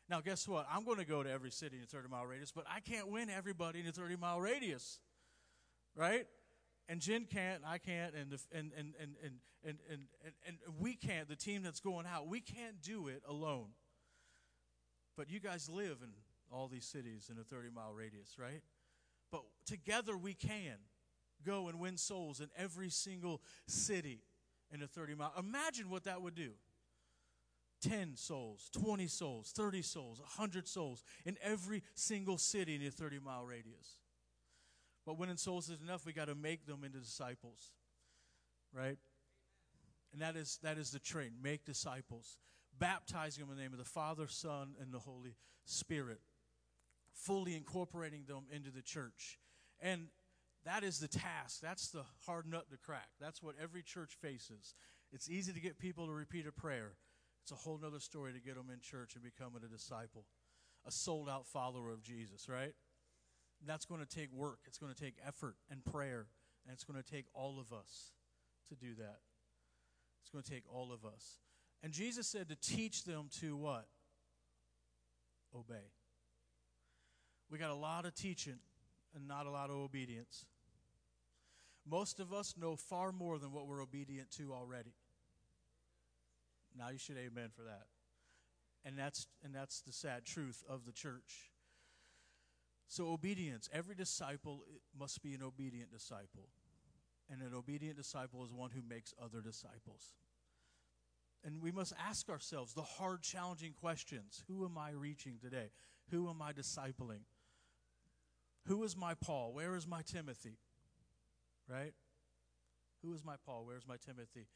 Now, 0.08 0.20
guess 0.20 0.46
what? 0.46 0.66
I'm 0.72 0.84
going 0.84 0.98
to 0.98 1.04
go 1.04 1.22
to 1.24 1.30
every 1.30 1.50
city 1.50 1.78
in 1.78 1.82
a 1.82 1.86
30 1.86 2.08
mile 2.08 2.26
radius, 2.26 2.52
but 2.52 2.64
I 2.72 2.78
can't 2.78 3.08
win 3.08 3.28
everybody 3.28 3.80
in 3.80 3.86
a 3.86 3.92
30 3.92 4.16
mile 4.16 4.40
radius 4.40 5.00
right? 5.96 6.26
And 6.88 7.00
Jen 7.00 7.24
can't, 7.24 7.62
I 7.66 7.78
can't, 7.78 8.14
and, 8.14 8.30
the, 8.30 8.38
and, 8.52 8.70
and, 8.78 8.94
and, 9.00 9.16
and, 9.24 9.34
and, 9.64 9.78
and, 9.90 10.00
and, 10.24 10.34
and 10.46 10.56
we 10.78 10.94
can't, 10.94 11.28
the 11.28 11.36
team 11.36 11.62
that's 11.62 11.80
going 11.80 12.06
out, 12.06 12.28
we 12.28 12.40
can't 12.40 12.80
do 12.80 13.08
it 13.08 13.22
alone. 13.28 13.68
But 15.16 15.30
you 15.30 15.40
guys 15.40 15.68
live 15.68 15.98
in 16.02 16.10
all 16.52 16.68
these 16.68 16.84
cities 16.84 17.30
in 17.30 17.38
a 17.40 17.44
30 17.44 17.70
mile 17.74 17.92
radius, 17.92 18.36
right? 18.38 18.62
But 19.32 19.42
together 19.66 20.16
we 20.16 20.34
can 20.34 20.76
go 21.44 21.68
and 21.68 21.80
win 21.80 21.96
souls 21.96 22.40
in 22.40 22.48
every 22.56 22.90
single 22.90 23.42
city 23.66 24.20
in 24.72 24.82
a 24.82 24.86
30 24.86 25.14
mile. 25.14 25.32
Imagine 25.38 25.90
what 25.90 26.04
that 26.04 26.22
would 26.22 26.34
do. 26.34 26.50
10 27.82 28.16
souls, 28.16 28.70
20 28.72 29.06
souls, 29.06 29.52
30 29.54 29.82
souls, 29.82 30.20
100 30.20 30.66
souls 30.66 31.04
in 31.24 31.36
every 31.42 31.82
single 31.94 32.38
city 32.38 32.74
in 32.74 32.86
a 32.86 32.90
30 32.90 33.18
mile 33.18 33.44
radius. 33.44 33.98
But 35.06 35.18
winning 35.18 35.36
souls 35.36 35.70
is 35.70 35.80
enough. 35.80 36.04
We 36.04 36.12
got 36.12 36.26
to 36.26 36.34
make 36.34 36.66
them 36.66 36.82
into 36.84 36.98
disciples, 36.98 37.70
right? 38.72 38.98
And 40.12 40.20
that 40.20 40.36
is 40.36 40.58
that 40.62 40.78
is 40.78 40.90
the 40.90 40.98
train. 40.98 41.30
Make 41.40 41.64
disciples, 41.64 42.38
baptizing 42.78 43.44
them 43.44 43.52
in 43.52 43.56
the 43.56 43.62
name 43.62 43.72
of 43.72 43.78
the 43.78 43.84
Father, 43.84 44.26
Son, 44.26 44.74
and 44.80 44.92
the 44.92 44.98
Holy 44.98 45.36
Spirit, 45.64 46.20
fully 47.14 47.54
incorporating 47.56 48.24
them 48.26 48.46
into 48.52 48.70
the 48.70 48.82
church, 48.82 49.38
and 49.80 50.08
that 50.64 50.82
is 50.82 50.98
the 50.98 51.08
task. 51.08 51.60
That's 51.62 51.88
the 51.90 52.02
hard 52.26 52.46
nut 52.46 52.66
to 52.70 52.76
crack. 52.76 53.08
That's 53.20 53.40
what 53.40 53.54
every 53.62 53.82
church 53.82 54.16
faces. 54.20 54.74
It's 55.12 55.30
easy 55.30 55.52
to 55.52 55.60
get 55.60 55.78
people 55.78 56.06
to 56.06 56.12
repeat 56.12 56.46
a 56.48 56.52
prayer. 56.52 56.94
It's 57.42 57.52
a 57.52 57.54
whole 57.54 57.78
other 57.86 58.00
story 58.00 58.32
to 58.32 58.40
get 58.40 58.56
them 58.56 58.70
in 58.72 58.80
church 58.80 59.14
and 59.14 59.22
becoming 59.22 59.62
a 59.64 59.68
disciple, 59.68 60.24
a 60.84 60.90
sold 60.90 61.28
out 61.28 61.46
follower 61.46 61.90
of 61.90 62.02
Jesus, 62.02 62.48
right? 62.48 62.74
That's 63.66 63.84
going 63.84 64.00
to 64.00 64.06
take 64.06 64.32
work, 64.32 64.60
it's 64.66 64.78
going 64.78 64.92
to 64.92 65.00
take 65.00 65.14
effort 65.26 65.56
and 65.70 65.84
prayer 65.84 66.26
And 66.64 66.72
it's 66.72 66.84
going 66.84 67.00
to 67.02 67.08
take 67.08 67.26
all 67.34 67.60
of 67.60 67.72
us 67.72 68.12
to 68.68 68.74
do 68.74 68.94
that. 68.98 69.18
It's 70.20 70.30
going 70.30 70.42
to 70.42 70.50
take 70.50 70.64
all 70.72 70.92
of 70.92 71.04
us. 71.04 71.38
And 71.82 71.92
Jesus 71.92 72.26
said 72.26 72.48
to 72.48 72.56
teach 72.56 73.04
them 73.04 73.28
to 73.40 73.56
what? 73.56 73.86
Obey. 75.54 75.92
We 77.50 77.58
got 77.58 77.70
a 77.70 77.74
lot 77.74 78.04
of 78.04 78.14
teaching 78.14 78.58
and 79.14 79.28
not 79.28 79.46
a 79.46 79.50
lot 79.50 79.70
of 79.70 79.76
obedience. 79.76 80.44
Most 81.88 82.18
of 82.18 82.32
us 82.32 82.54
know 82.60 82.74
far 82.74 83.12
more 83.12 83.38
than 83.38 83.52
what 83.52 83.68
we're 83.68 83.82
obedient 83.82 84.30
to 84.32 84.52
already. 84.52 84.94
Now 86.76 86.90
you 86.90 86.98
should 86.98 87.16
amen 87.16 87.50
for 87.54 87.62
that. 87.62 87.86
And 88.84 88.98
that's 88.98 89.26
and 89.44 89.54
that's 89.54 89.80
the 89.82 89.92
sad 89.92 90.24
truth 90.24 90.64
of 90.68 90.84
the 90.84 90.92
church. 90.92 91.52
So 92.88 93.08
obedience, 93.08 93.68
every 93.72 93.94
disciple 93.94 94.62
must 94.98 95.22
be 95.22 95.34
an 95.34 95.42
obedient 95.42 95.90
disciple. 95.90 96.48
And 97.30 97.42
an 97.42 97.54
obedient 97.54 97.96
disciple 97.96 98.44
is 98.44 98.52
one 98.52 98.70
who 98.70 98.82
makes 98.88 99.12
other 99.22 99.40
disciples. 99.40 100.14
And 101.44 101.60
we 101.60 101.72
must 101.72 101.92
ask 102.08 102.28
ourselves 102.28 102.74
the 102.74 102.82
hard, 102.82 103.22
challenging 103.22 103.72
questions 103.72 104.42
Who 104.48 104.64
am 104.64 104.78
I 104.78 104.90
reaching 104.90 105.38
today? 105.42 105.70
Who 106.10 106.28
am 106.28 106.40
I 106.40 106.52
discipling? 106.52 107.24
Who 108.66 108.82
is 108.84 108.96
my 108.96 109.14
Paul? 109.14 109.52
Where 109.52 109.76
is 109.76 109.86
my 109.86 110.02
Timothy? 110.02 110.58
Right? 111.68 111.94
Who 113.02 113.12
is 113.12 113.24
my 113.24 113.34
Paul? 113.44 113.64
Where's 113.66 113.86
my 113.86 113.96
Timothy? 113.96 114.46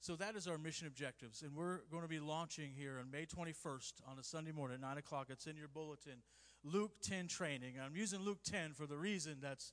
So 0.00 0.16
that 0.16 0.36
is 0.36 0.46
our 0.46 0.58
mission 0.58 0.86
objectives. 0.86 1.42
And 1.42 1.54
we're 1.54 1.78
going 1.90 2.02
to 2.02 2.08
be 2.08 2.20
launching 2.20 2.72
here 2.76 2.98
on 3.00 3.10
May 3.10 3.26
21st 3.26 3.92
on 4.06 4.18
a 4.18 4.22
Sunday 4.22 4.52
morning 4.52 4.76
at 4.76 4.80
9 4.80 4.98
o'clock. 4.98 5.28
It's 5.30 5.46
in 5.46 5.56
your 5.56 5.68
bulletin. 5.68 6.22
Luke 6.64 6.92
10 7.02 7.28
training. 7.28 7.74
I'm 7.84 7.94
using 7.94 8.20
Luke 8.20 8.42
10 8.44 8.72
for 8.72 8.86
the 8.86 8.96
reason 8.96 9.36
that's 9.40 9.72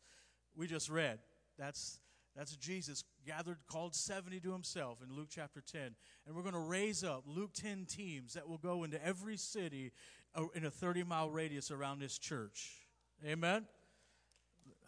we 0.56 0.68
just 0.68 0.89
read. 0.89 1.20
That's 1.58 2.00
that's 2.36 2.56
Jesus 2.56 3.04
gathered, 3.26 3.58
called 3.68 3.94
70 3.94 4.39
to 4.42 4.52
himself 4.52 5.00
in 5.04 5.14
Luke 5.14 5.28
chapter 5.30 5.62
10. 5.62 5.96
And 6.26 6.36
we're 6.36 6.44
going 6.44 6.54
to 6.54 6.60
raise 6.60 7.04
up 7.04 7.24
Luke 7.26 7.52
10 7.54 7.86
teams 7.86 8.34
that 8.34 8.48
will 8.48 8.58
go 8.58 8.84
into 8.84 9.04
every 9.06 9.38
city 9.38 9.92
uh, 10.34 10.46
in 10.56 10.66
a 10.66 10.72
30 10.72 11.04
mile 11.04 11.30
radius 11.30 11.72
around 11.72 12.00
this 12.00 12.18
church. 12.18 12.72
Amen? 13.26 13.66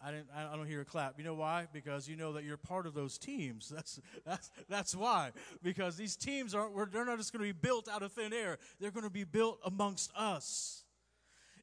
I, 0.02 0.10
didn't, 0.10 0.28
I 0.34 0.56
don't 0.56 0.66
hear 0.66 0.82
a 0.82 0.84
clap. 0.84 1.18
You 1.18 1.24
know 1.24 1.34
why? 1.34 1.66
Because 1.72 2.08
you 2.08 2.16
know 2.16 2.32
that 2.34 2.44
you're 2.44 2.56
part 2.56 2.86
of 2.86 2.94
those 2.94 3.18
teams. 3.18 3.68
That's, 3.74 4.00
that's, 4.26 4.50
that's 4.68 4.94
why. 4.94 5.30
Because 5.62 5.96
these 5.96 6.16
teams 6.16 6.54
aren't, 6.54 6.92
they're 6.92 7.04
not 7.04 7.18
just 7.18 7.32
going 7.32 7.46
to 7.46 7.52
be 7.52 7.58
built 7.58 7.88
out 7.88 8.02
of 8.02 8.12
thin 8.12 8.32
air, 8.32 8.58
they're 8.80 8.90
going 8.90 9.04
to 9.04 9.10
be 9.10 9.24
built 9.24 9.58
amongst 9.64 10.10
us. 10.14 10.83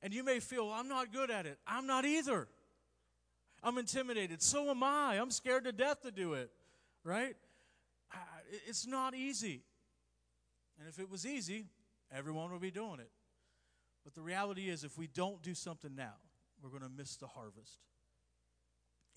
And 0.03 0.13
you 0.13 0.23
may 0.23 0.39
feel, 0.39 0.69
I'm 0.69 0.87
not 0.87 1.13
good 1.13 1.29
at 1.29 1.45
it. 1.45 1.59
I'm 1.67 1.85
not 1.85 2.05
either. 2.05 2.47
I'm 3.63 3.77
intimidated. 3.77 4.41
So 4.41 4.69
am 4.69 4.81
I. 4.81 5.19
I'm 5.21 5.31
scared 5.31 5.65
to 5.65 5.71
death 5.71 6.01
to 6.01 6.11
do 6.11 6.33
it, 6.33 6.49
right? 7.03 7.35
It's 8.67 8.87
not 8.87 9.15
easy. 9.15 9.61
And 10.79 10.87
if 10.89 10.99
it 10.99 11.09
was 11.09 11.25
easy, 11.25 11.65
everyone 12.11 12.51
would 12.51 12.61
be 12.61 12.71
doing 12.71 12.99
it. 12.99 13.11
But 14.03 14.15
the 14.15 14.21
reality 14.21 14.69
is, 14.69 14.83
if 14.83 14.97
we 14.97 15.07
don't 15.07 15.41
do 15.43 15.53
something 15.53 15.95
now, 15.95 16.15
we're 16.61 16.69
going 16.69 16.81
to 16.81 16.89
miss 16.89 17.17
the 17.17 17.27
harvest. 17.27 17.77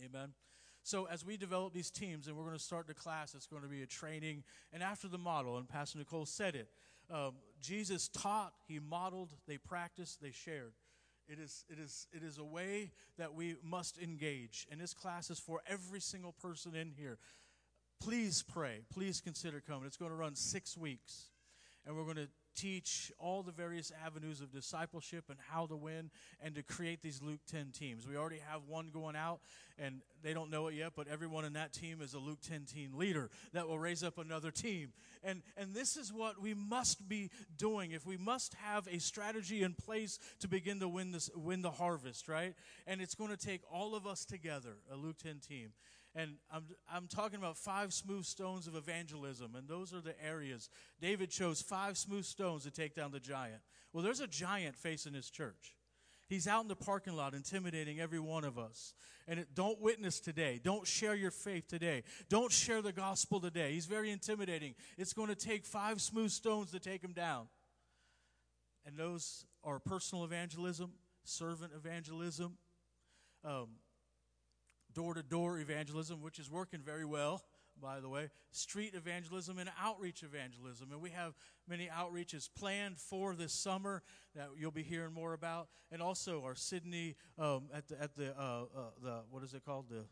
Amen. 0.05 0.35
So, 0.82 1.07
as 1.07 1.24
we 1.24 1.39
develop 1.39 1.72
these 1.72 1.91
teams, 1.91 2.28
and 2.28 2.37
we're 2.37 2.45
going 2.45 2.57
to 2.57 2.62
start 2.62 2.87
the 2.87 2.95
class, 2.95 3.35
it's 3.35 3.47
going 3.47 3.62
to 3.62 3.68
be 3.68 3.82
a 3.82 3.87
training, 3.87 4.45
and 4.72 4.82
after 4.82 5.09
the 5.09 5.16
model, 5.16 5.57
and 5.57 5.66
Pastor 5.66 5.99
Nicole 5.99 6.26
said 6.26 6.55
it, 6.55 6.68
um, 7.11 7.34
Jesus 7.61 8.09
taught, 8.09 8.52
he 8.66 8.78
modeled, 8.78 9.32
they 9.46 9.59
practiced, 9.59 10.20
they 10.20 10.32
shared. 10.32 10.72
It 11.26 11.38
is, 11.38 11.64
it, 11.70 11.78
is, 11.78 12.07
it 12.12 12.22
is 12.22 12.38
a 12.38 12.44
way 12.44 12.92
that 13.16 13.34
we 13.34 13.57
must 13.62 13.98
engage. 13.98 14.66
And 14.70 14.80
this 14.80 14.92
class 14.92 15.30
is 15.30 15.38
for 15.38 15.61
every 15.66 16.00
single 16.00 16.32
person 16.32 16.74
in 16.74 16.90
here. 16.90 17.18
Please 18.00 18.42
pray. 18.42 18.80
Please 18.92 19.20
consider 19.22 19.62
coming. 19.66 19.86
It's 19.86 19.96
going 19.96 20.11
to 20.11 20.16
run 20.16 20.34
six 20.34 20.76
weeks. 20.76 21.30
And 21.86 21.96
we're 21.96 22.05
going 22.05 22.16
to 22.16 22.28
teach 22.55 23.12
all 23.18 23.42
the 23.42 23.52
various 23.52 23.92
avenues 24.05 24.40
of 24.40 24.52
discipleship 24.52 25.24
and 25.28 25.38
how 25.50 25.66
to 25.66 25.76
win 25.76 26.11
and 26.42 26.55
to 26.55 26.62
create 26.62 27.02
these 27.02 27.22
Luke 27.22 27.40
10 27.50 27.72
teams. 27.72 28.07
We 28.09 28.16
already 28.16 28.40
have 28.48 28.62
one 28.68 28.90
going 28.92 29.16
out, 29.16 29.40
and 29.78 30.00
they 30.22 30.32
don't 30.32 30.50
know 30.50 30.68
it 30.68 30.74
yet, 30.74 30.92
but 30.96 31.09
everyone 31.09 31.44
in 31.44 31.55
that 31.55 31.72
team 31.72 32.00
is 32.00 32.14
a 32.14 32.18
Luke 32.18 32.40
10 32.46 32.64
team 32.64 32.92
leader 32.94 33.30
that 33.52 33.68
will 33.68 33.78
raise 33.78 34.02
up 34.02 34.18
another 34.18 34.50
team. 34.50 34.92
And, 35.22 35.42
and 35.57 35.74
this 35.74 35.96
is 35.96 36.12
what 36.12 36.40
we 36.40 36.55
must 36.55 37.09
be 37.09 37.30
doing 37.57 37.90
if 37.90 38.07
we 38.07 38.16
must 38.16 38.55
have 38.55 38.86
a 38.88 38.98
strategy 38.98 39.62
in 39.62 39.74
place 39.74 40.18
to 40.40 40.48
begin 40.48 40.80
to 40.80 40.88
win, 40.88 41.12
this, 41.12 41.30
win 41.34 41.62
the 41.62 41.70
harvest, 41.70 42.28
right? 42.28 42.55
And 42.86 43.00
it's 43.00 43.14
going 43.14 43.30
to 43.30 43.36
take 43.36 43.62
all 43.72 43.94
of 43.94 44.07
us 44.07 44.24
together, 44.24 44.76
a 44.92 44.96
Luke 44.96 45.18
10 45.22 45.40
team. 45.46 45.72
And 46.14 46.36
I'm, 46.50 46.64
I'm 46.92 47.06
talking 47.08 47.38
about 47.38 47.56
five 47.56 47.92
smooth 47.92 48.24
stones 48.24 48.68
of 48.68 48.76
evangelism, 48.76 49.56
and 49.56 49.66
those 49.66 49.92
are 49.92 50.00
the 50.00 50.14
areas. 50.24 50.70
David 51.00 51.30
chose 51.30 51.60
five 51.60 51.98
smooth 51.98 52.24
stones 52.24 52.62
to 52.64 52.70
take 52.70 52.94
down 52.94 53.10
the 53.10 53.18
giant. 53.18 53.62
Well, 53.92 54.04
there's 54.04 54.20
a 54.20 54.28
giant 54.28 54.76
facing 54.76 55.14
his 55.14 55.28
church. 55.28 55.74
He's 56.28 56.46
out 56.46 56.62
in 56.62 56.68
the 56.68 56.76
parking 56.76 57.14
lot 57.14 57.34
intimidating 57.34 58.00
every 58.00 58.20
one 58.20 58.44
of 58.44 58.58
us. 58.58 58.94
And 59.26 59.40
it, 59.40 59.48
don't 59.54 59.80
witness 59.80 60.20
today. 60.20 60.60
Don't 60.62 60.86
share 60.86 61.14
your 61.14 61.30
faith 61.30 61.66
today. 61.68 62.02
Don't 62.28 62.52
share 62.52 62.80
the 62.80 62.92
gospel 62.92 63.40
today. 63.40 63.72
He's 63.72 63.86
very 63.86 64.10
intimidating. 64.10 64.74
It's 64.96 65.12
going 65.12 65.28
to 65.28 65.34
take 65.34 65.66
five 65.66 66.00
smooth 66.00 66.30
stones 66.30 66.70
to 66.70 66.78
take 66.78 67.02
him 67.02 67.12
down. 67.12 67.48
And 68.86 68.96
those 68.96 69.46
are 69.62 69.78
personal 69.78 70.24
evangelism, 70.24 70.92
servant 71.24 71.72
evangelism, 71.74 72.56
um, 73.44 73.68
door 74.95 75.14
to 75.14 75.22
door 75.22 75.59
evangelism, 75.59 76.22
which 76.22 76.38
is 76.38 76.51
working 76.51 76.80
very 76.80 77.05
well, 77.05 77.42
by 77.80 78.01
the 78.01 78.09
way, 78.09 78.30
street 78.51 78.95
evangelism, 78.95 79.59
and 79.59 79.68
outreach 79.80 80.22
evangelism. 80.22 80.92
And 80.92 81.01
we 81.01 81.11
have 81.11 81.34
many 81.68 81.88
outreaches 81.88 82.49
planned 82.55 82.99
for 82.99 83.34
this 83.34 83.53
summer 83.53 84.03
that 84.34 84.49
you'll 84.57 84.70
be 84.70 84.82
hearing 84.82 85.12
more 85.12 85.32
about. 85.32 85.68
And 85.90 86.01
also 86.01 86.42
our 86.45 86.55
Sidney 86.55 87.16
um, 87.38 87.64
at 87.74 87.88
the, 87.88 88.01
at 88.01 88.16
the, 88.16 88.30
uh, 88.38 88.62
uh, 88.62 88.90
the, 89.03 89.20
what 89.30 89.42
is 89.42 89.55
it 89.55 89.64
called? 89.64 89.86
The 89.88 90.05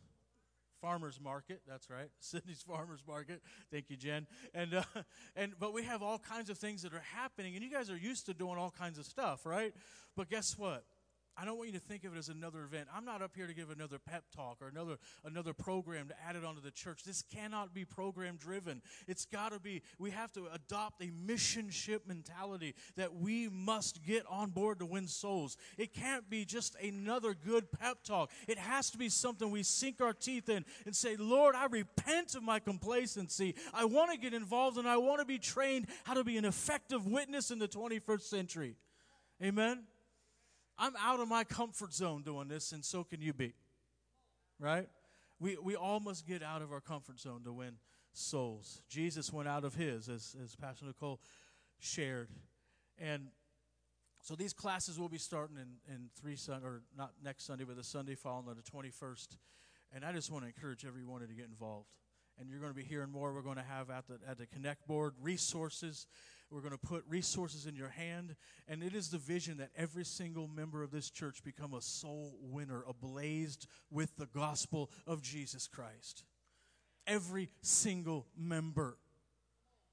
farmers 0.82 1.20
market 1.22 1.62
that's 1.68 1.88
right 1.88 2.10
sidney's 2.18 2.60
farmers 2.60 3.04
market 3.06 3.40
thank 3.70 3.88
you 3.88 3.96
jen 3.96 4.26
and 4.52 4.74
uh, 4.74 4.82
and 5.36 5.52
but 5.60 5.72
we 5.72 5.84
have 5.84 6.02
all 6.02 6.18
kinds 6.18 6.50
of 6.50 6.58
things 6.58 6.82
that 6.82 6.92
are 6.92 7.04
happening 7.14 7.54
and 7.54 7.62
you 7.62 7.70
guys 7.70 7.88
are 7.88 7.96
used 7.96 8.26
to 8.26 8.34
doing 8.34 8.58
all 8.58 8.74
kinds 8.76 8.98
of 8.98 9.04
stuff 9.04 9.46
right 9.46 9.72
but 10.16 10.28
guess 10.28 10.58
what 10.58 10.82
I 11.36 11.46
don't 11.46 11.56
want 11.56 11.68
you 11.68 11.78
to 11.78 11.84
think 11.84 12.04
of 12.04 12.14
it 12.14 12.18
as 12.18 12.28
another 12.28 12.62
event. 12.62 12.88
I'm 12.94 13.06
not 13.06 13.22
up 13.22 13.34
here 13.34 13.46
to 13.46 13.54
give 13.54 13.70
another 13.70 13.98
pep 13.98 14.24
talk 14.36 14.58
or 14.60 14.68
another 14.68 14.98
another 15.24 15.54
program 15.54 16.08
to 16.08 16.14
add 16.28 16.36
it 16.36 16.44
onto 16.44 16.60
the 16.60 16.70
church. 16.70 17.04
This 17.04 17.22
cannot 17.22 17.72
be 17.72 17.84
program 17.86 18.36
driven. 18.36 18.82
It's 19.08 19.24
got 19.24 19.52
to 19.52 19.58
be 19.58 19.82
we 19.98 20.10
have 20.10 20.30
to 20.32 20.48
adopt 20.52 21.02
a 21.02 21.10
mission 21.10 21.70
ship 21.70 22.02
mentality 22.06 22.74
that 22.96 23.14
we 23.14 23.48
must 23.48 24.04
get 24.04 24.24
on 24.28 24.50
board 24.50 24.80
to 24.80 24.86
win 24.86 25.08
souls. 25.08 25.56
It 25.78 25.94
can't 25.94 26.28
be 26.28 26.44
just 26.44 26.76
another 26.76 27.34
good 27.34 27.72
pep 27.72 28.02
talk. 28.04 28.30
It 28.46 28.58
has 28.58 28.90
to 28.90 28.98
be 28.98 29.08
something 29.08 29.50
we 29.50 29.62
sink 29.62 30.02
our 30.02 30.12
teeth 30.12 30.50
in 30.50 30.66
and 30.84 30.94
say, 30.94 31.16
"Lord, 31.16 31.54
I 31.54 31.66
repent 31.66 32.34
of 32.34 32.42
my 32.42 32.58
complacency. 32.58 33.54
I 33.72 33.86
want 33.86 34.10
to 34.10 34.18
get 34.18 34.34
involved 34.34 34.76
and 34.76 34.86
I 34.86 34.98
want 34.98 35.20
to 35.20 35.24
be 35.24 35.38
trained 35.38 35.86
how 36.04 36.12
to 36.14 36.24
be 36.24 36.36
an 36.36 36.44
effective 36.44 37.06
witness 37.06 37.50
in 37.50 37.58
the 37.58 37.68
21st 37.68 38.28
century." 38.28 38.76
Amen. 39.42 39.86
I'm 40.78 40.94
out 40.96 41.20
of 41.20 41.28
my 41.28 41.44
comfort 41.44 41.92
zone 41.92 42.22
doing 42.22 42.48
this, 42.48 42.72
and 42.72 42.84
so 42.84 43.04
can 43.04 43.20
you 43.20 43.32
be. 43.32 43.54
Right? 44.58 44.88
We, 45.38 45.56
we 45.56 45.76
all 45.76 46.00
must 46.00 46.26
get 46.26 46.42
out 46.42 46.62
of 46.62 46.72
our 46.72 46.80
comfort 46.80 47.18
zone 47.18 47.42
to 47.44 47.52
win 47.52 47.74
souls. 48.12 48.82
Jesus 48.88 49.32
went 49.32 49.48
out 49.48 49.64
of 49.64 49.74
his, 49.74 50.08
as, 50.08 50.36
as 50.42 50.54
Pastor 50.54 50.86
Nicole 50.86 51.20
shared. 51.78 52.28
And 52.98 53.28
so 54.20 54.36
these 54.36 54.52
classes 54.52 54.98
will 54.98 55.08
be 55.08 55.18
starting 55.18 55.56
in, 55.56 55.92
in 55.92 56.10
three 56.20 56.36
Sunday, 56.36 56.64
or 56.64 56.82
not 56.96 57.12
next 57.24 57.44
Sunday, 57.44 57.64
but 57.64 57.76
the 57.76 57.84
Sunday 57.84 58.14
following 58.14 58.48
on 58.48 58.56
the 58.56 58.62
21st. 58.62 59.36
And 59.94 60.04
I 60.04 60.12
just 60.12 60.30
want 60.30 60.44
to 60.44 60.48
encourage 60.48 60.84
everyone 60.84 61.20
to 61.20 61.26
get 61.26 61.46
involved. 61.46 61.88
And 62.38 62.48
you're 62.50 62.60
going 62.60 62.72
to 62.72 62.76
be 62.76 62.84
hearing 62.84 63.10
more. 63.10 63.32
We're 63.32 63.42
going 63.42 63.56
to 63.56 63.62
have 63.62 63.90
at 63.90 64.06
the, 64.08 64.18
at 64.28 64.38
the 64.38 64.46
Connect 64.46 64.86
board 64.86 65.14
resources 65.20 66.06
we're 66.52 66.60
going 66.60 66.72
to 66.72 66.78
put 66.78 67.04
resources 67.08 67.66
in 67.66 67.74
your 67.74 67.88
hand. 67.88 68.36
And 68.68 68.82
it 68.82 68.94
is 68.94 69.08
the 69.08 69.18
vision 69.18 69.56
that 69.56 69.70
every 69.74 70.04
single 70.04 70.48
member 70.48 70.82
of 70.82 70.90
this 70.90 71.10
church 71.10 71.42
become 71.42 71.72
a 71.72 71.80
soul 71.80 72.36
winner, 72.42 72.84
ablazed 72.86 73.66
with 73.90 74.16
the 74.16 74.26
gospel 74.26 74.90
of 75.06 75.22
Jesus 75.22 75.66
Christ. 75.66 76.24
Every 77.06 77.48
single 77.62 78.26
member. 78.36 78.98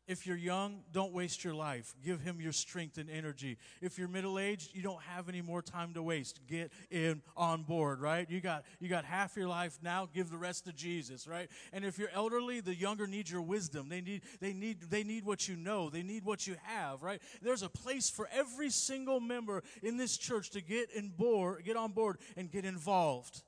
If 0.10 0.26
you're 0.26 0.36
young, 0.36 0.82
don't 0.92 1.14
waste 1.14 1.44
your 1.44 1.54
life. 1.54 1.94
Give 2.04 2.20
him 2.20 2.42
your 2.42 2.52
strength 2.52 2.98
and 2.98 3.12
energy. 3.12 3.60
If 3.80 4.00
you're 4.00 4.08
middle 4.08 4.40
aged, 4.40 4.74
you 4.74 4.82
don't 4.82 5.04
have 5.04 5.30
any 5.30 5.44
more 5.44 5.62
time 5.62 5.94
to 5.94 6.02
waste. 6.02 6.40
Get 6.48 6.74
in 6.90 7.22
on 7.38 7.62
board, 7.62 8.02
right? 8.02 8.28
You 8.28 8.42
got 8.42 8.66
you 8.80 8.90
got 8.90 9.06
half 9.06 9.38
your 9.38 9.48
life 9.48 9.78
now, 9.84 10.10
give 10.12 10.32
the 10.32 10.38
rest 10.38 10.66
to 10.66 10.74
Jesus, 10.74 11.28
right? 11.28 11.48
And 11.72 11.86
if 11.86 12.00
you're 12.00 12.10
elderly, 12.10 12.60
the 12.60 12.74
younger 12.74 13.06
need 13.06 13.30
your 13.30 13.44
wisdom. 13.44 13.88
They 13.88 14.02
need 14.02 14.24
they 14.42 14.52
need 14.52 14.82
they 14.90 15.04
need 15.04 15.26
what 15.26 15.48
you 15.48 15.56
know. 15.56 15.92
They 15.92 16.02
need 16.02 16.26
what 16.26 16.48
you 16.48 16.56
have, 16.64 17.04
right? 17.04 17.22
There's 17.44 17.62
a 17.62 17.70
place 17.70 18.10
for 18.10 18.28
every 18.34 18.72
single 18.72 19.20
member 19.20 19.62
in 19.84 19.98
this 19.98 20.18
church 20.18 20.50
to 20.52 20.62
get 20.62 20.90
in 20.90 21.10
board, 21.10 21.66
get 21.66 21.78
on 21.78 21.92
board 21.92 22.18
and 22.36 22.50
get 22.50 22.66
involved. 22.66 23.44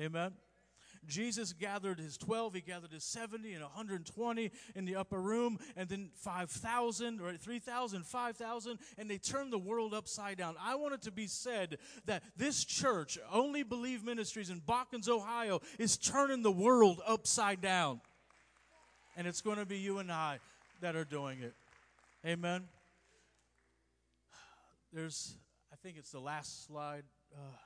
Amen. 0.00 0.32
Jesus 1.08 1.52
gathered 1.52 1.98
his 1.98 2.16
12, 2.16 2.54
he 2.54 2.60
gathered 2.60 2.92
his 2.92 3.04
70 3.04 3.52
and 3.52 3.62
120 3.62 4.50
in 4.74 4.84
the 4.84 4.96
upper 4.96 5.20
room, 5.20 5.58
and 5.76 5.88
then 5.88 6.10
5,000 6.14 7.20
or 7.20 7.32
3,000, 7.32 8.06
5,000, 8.06 8.78
and 8.98 9.10
they 9.10 9.18
turned 9.18 9.52
the 9.52 9.58
world 9.58 9.94
upside 9.94 10.38
down. 10.38 10.54
I 10.60 10.74
want 10.74 10.94
it 10.94 11.02
to 11.02 11.10
be 11.10 11.26
said 11.26 11.78
that 12.06 12.22
this 12.36 12.64
church, 12.64 13.18
Only 13.32 13.62
Believe 13.62 14.04
Ministries 14.04 14.50
in 14.50 14.60
Botkins, 14.60 15.08
Ohio, 15.08 15.60
is 15.78 15.96
turning 15.96 16.42
the 16.42 16.52
world 16.52 17.00
upside 17.06 17.60
down. 17.60 18.00
And 19.16 19.26
it's 19.26 19.40
going 19.40 19.58
to 19.58 19.66
be 19.66 19.78
you 19.78 19.98
and 19.98 20.12
I 20.12 20.38
that 20.80 20.94
are 20.94 21.04
doing 21.04 21.40
it. 21.40 21.54
Amen. 22.24 22.68
There's, 24.92 25.34
I 25.72 25.76
think 25.76 25.96
it's 25.98 26.12
the 26.12 26.20
last 26.20 26.66
slide. 26.66 27.04
Uh, 27.34 27.56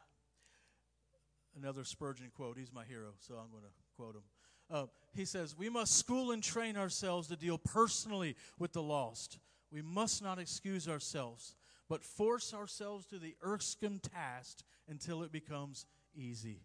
another 1.57 1.85
Spurgeon 1.85 2.31
quote. 2.35 2.59
He's 2.59 2.73
my 2.73 2.85
hero, 2.85 3.11
so 3.19 3.35
I'm 3.35 3.51
going 3.51 3.65
to 3.65 3.73
quote 3.97 4.17
him. 4.17 4.23
Uh, 4.71 4.87
he 5.15 5.25
says, 5.25 5.57
We 5.57 5.69
must 5.69 5.97
school 5.99 6.31
and 6.33 6.43
train 6.43 6.77
ourselves 6.77 7.29
to 7.29 7.37
deal 7.37 7.59
personally 7.59 8.37
with 8.59 8.73
the 8.73 8.83
lost. 8.83 9.39
We 9.71 9.83
must 9.83 10.23
not 10.23 10.39
excuse 10.39 10.89
ourselves, 10.89 11.55
but 11.89 12.05
force 12.05 12.55
ourselves 12.55 13.07
to 13.07 13.19
the 13.19 13.35
irksome 13.43 14.01
task 14.01 14.59
until 14.89 15.23
it 15.23 15.33
becomes 15.33 15.87
easy. 16.15 16.61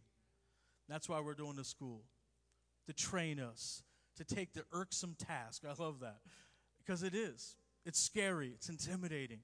That's 0.90 1.10
why 1.10 1.20
we're 1.20 1.34
doing 1.34 1.56
the 1.56 1.64
school, 1.64 2.04
to 2.86 2.94
train 2.94 3.40
us, 3.40 3.84
to 4.18 4.24
take 4.24 4.54
the 4.54 4.64
irksome 4.72 5.16
task. 5.18 5.64
I 5.66 5.82
love 5.82 6.00
that 6.02 6.20
because 6.78 7.04
it 7.04 7.14
is. 7.14 7.56
It's 7.86 8.00
scary, 8.00 8.50
it's 8.50 8.70
intimidating. 8.70 9.40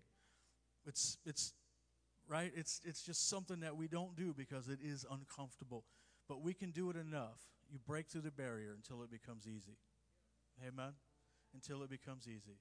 It's, 0.85 1.17
it's 1.25 1.53
right? 2.27 2.51
It's, 2.55 2.81
it's 2.85 3.03
just 3.03 3.29
something 3.29 3.61
that 3.61 3.75
we 3.75 3.87
don't 3.87 4.15
do 4.15 4.33
because 4.33 4.67
it 4.67 4.79
is 4.83 5.05
uncomfortable. 5.09 5.83
But 6.27 6.41
we 6.41 6.53
can 6.53 6.71
do 6.71 6.89
it 6.89 6.95
enough. 6.95 7.39
You 7.71 7.79
break 7.85 8.07
through 8.07 8.21
the 8.21 8.31
barrier 8.31 8.73
until 8.75 9.03
it 9.03 9.11
becomes 9.11 9.47
easy. 9.47 9.77
Amen? 10.65 10.93
Until 11.53 11.83
it 11.83 11.89
becomes 11.89 12.27
easy. 12.27 12.57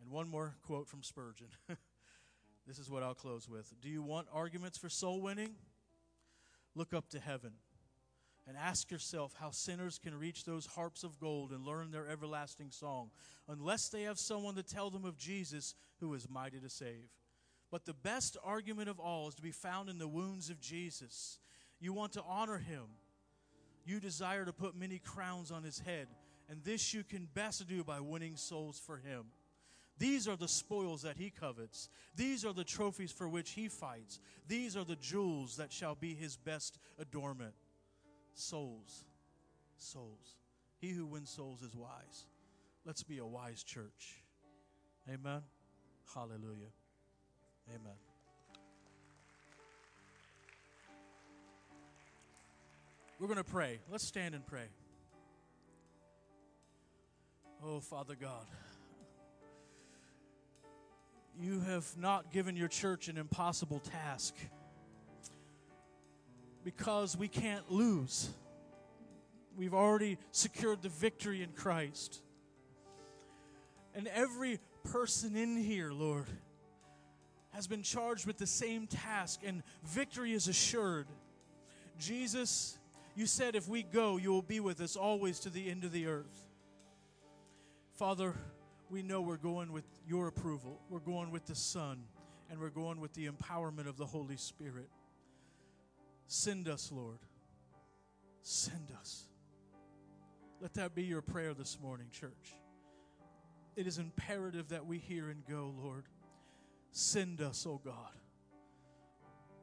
And 0.00 0.10
one 0.10 0.28
more 0.28 0.54
quote 0.62 0.88
from 0.88 1.02
Spurgeon. 1.02 1.48
this 2.66 2.78
is 2.78 2.90
what 2.90 3.02
I'll 3.02 3.14
close 3.14 3.48
with. 3.48 3.72
Do 3.80 3.88
you 3.88 4.02
want 4.02 4.28
arguments 4.32 4.78
for 4.78 4.88
soul 4.88 5.20
winning? 5.20 5.54
Look 6.74 6.92
up 6.92 7.08
to 7.10 7.18
heaven 7.18 7.52
and 8.46 8.56
ask 8.56 8.90
yourself 8.90 9.34
how 9.40 9.50
sinners 9.50 9.98
can 9.98 10.16
reach 10.16 10.44
those 10.44 10.66
harps 10.66 11.02
of 11.02 11.18
gold 11.18 11.50
and 11.50 11.64
learn 11.64 11.90
their 11.90 12.06
everlasting 12.08 12.70
song 12.70 13.10
unless 13.48 13.88
they 13.88 14.02
have 14.02 14.18
someone 14.18 14.54
to 14.54 14.62
tell 14.62 14.90
them 14.90 15.04
of 15.04 15.18
Jesus 15.18 15.74
who 16.00 16.14
is 16.14 16.28
mighty 16.28 16.60
to 16.60 16.68
save. 16.68 17.08
But 17.70 17.84
the 17.84 17.94
best 17.94 18.36
argument 18.44 18.88
of 18.88 19.00
all 19.00 19.28
is 19.28 19.34
to 19.34 19.42
be 19.42 19.50
found 19.50 19.88
in 19.88 19.98
the 19.98 20.08
wounds 20.08 20.50
of 20.50 20.60
Jesus. 20.60 21.38
You 21.80 21.92
want 21.92 22.12
to 22.12 22.22
honor 22.22 22.58
him. 22.58 22.84
You 23.84 24.00
desire 24.00 24.44
to 24.44 24.52
put 24.52 24.76
many 24.76 24.98
crowns 24.98 25.50
on 25.50 25.62
his 25.62 25.78
head, 25.78 26.08
and 26.48 26.62
this 26.64 26.92
you 26.92 27.04
can 27.04 27.28
best 27.34 27.66
do 27.68 27.84
by 27.84 28.00
winning 28.00 28.36
souls 28.36 28.80
for 28.84 28.96
him. 28.96 29.26
These 29.98 30.28
are 30.28 30.36
the 30.36 30.48
spoils 30.48 31.02
that 31.02 31.16
he 31.16 31.30
covets. 31.30 31.88
These 32.14 32.44
are 32.44 32.52
the 32.52 32.64
trophies 32.64 33.12
for 33.12 33.28
which 33.28 33.52
he 33.52 33.68
fights. 33.68 34.20
These 34.46 34.76
are 34.76 34.84
the 34.84 34.96
jewels 34.96 35.56
that 35.56 35.72
shall 35.72 35.94
be 35.94 36.14
his 36.14 36.36
best 36.36 36.78
adornment. 36.98 37.54
Souls. 38.34 39.06
Souls. 39.78 40.36
He 40.78 40.90
who 40.90 41.06
wins 41.06 41.30
souls 41.30 41.62
is 41.62 41.74
wise. 41.74 42.26
Let's 42.84 43.02
be 43.02 43.18
a 43.18 43.26
wise 43.26 43.62
church. 43.62 44.22
Amen. 45.08 45.42
Hallelujah. 46.14 46.72
Amen. 47.68 47.94
We're 53.18 53.26
going 53.26 53.38
to 53.38 53.44
pray. 53.44 53.78
Let's 53.90 54.06
stand 54.06 54.34
and 54.34 54.46
pray. 54.46 54.66
Oh, 57.64 57.80
Father 57.80 58.14
God, 58.20 58.46
you 61.40 61.60
have 61.60 61.86
not 61.98 62.30
given 62.30 62.56
your 62.56 62.68
church 62.68 63.08
an 63.08 63.16
impossible 63.16 63.80
task 63.80 64.34
because 66.62 67.16
we 67.16 67.28
can't 67.28 67.70
lose. 67.72 68.28
We've 69.56 69.74
already 69.74 70.18
secured 70.32 70.82
the 70.82 70.88
victory 70.90 71.42
in 71.42 71.50
Christ. 71.50 72.20
And 73.94 74.06
every 74.08 74.60
person 74.84 75.36
in 75.36 75.56
here, 75.56 75.90
Lord, 75.90 76.26
has 77.56 77.66
been 77.66 77.82
charged 77.82 78.26
with 78.26 78.36
the 78.36 78.46
same 78.46 78.86
task, 78.86 79.40
and 79.42 79.62
victory 79.82 80.34
is 80.34 80.46
assured. 80.46 81.06
Jesus, 81.98 82.76
you 83.14 83.24
said 83.24 83.56
if 83.56 83.66
we 83.66 83.82
go, 83.82 84.18
you 84.18 84.30
will 84.30 84.42
be 84.42 84.60
with 84.60 84.78
us 84.82 84.94
always 84.94 85.40
to 85.40 85.48
the 85.48 85.70
end 85.70 85.82
of 85.82 85.90
the 85.90 86.06
earth. 86.06 86.44
Father, 87.94 88.34
we 88.90 89.02
know 89.02 89.22
we're 89.22 89.38
going 89.38 89.72
with 89.72 89.86
your 90.06 90.28
approval, 90.28 90.82
we're 90.90 90.98
going 90.98 91.30
with 91.30 91.46
the 91.46 91.54
Son, 91.54 92.04
and 92.50 92.60
we're 92.60 92.68
going 92.68 93.00
with 93.00 93.14
the 93.14 93.26
empowerment 93.26 93.88
of 93.88 93.96
the 93.96 94.04
Holy 94.04 94.36
Spirit. 94.36 94.90
Send 96.26 96.68
us, 96.68 96.92
Lord. 96.92 97.20
Send 98.42 98.92
us. 99.00 99.24
Let 100.60 100.74
that 100.74 100.94
be 100.94 101.04
your 101.04 101.22
prayer 101.22 101.54
this 101.54 101.78
morning, 101.82 102.08
church. 102.12 102.54
It 103.76 103.86
is 103.86 103.96
imperative 103.96 104.68
that 104.68 104.84
we 104.84 104.98
hear 104.98 105.30
and 105.30 105.42
go, 105.48 105.72
Lord. 105.82 106.04
Send 106.98 107.42
us, 107.42 107.66
O 107.66 107.78
God, 107.84 108.16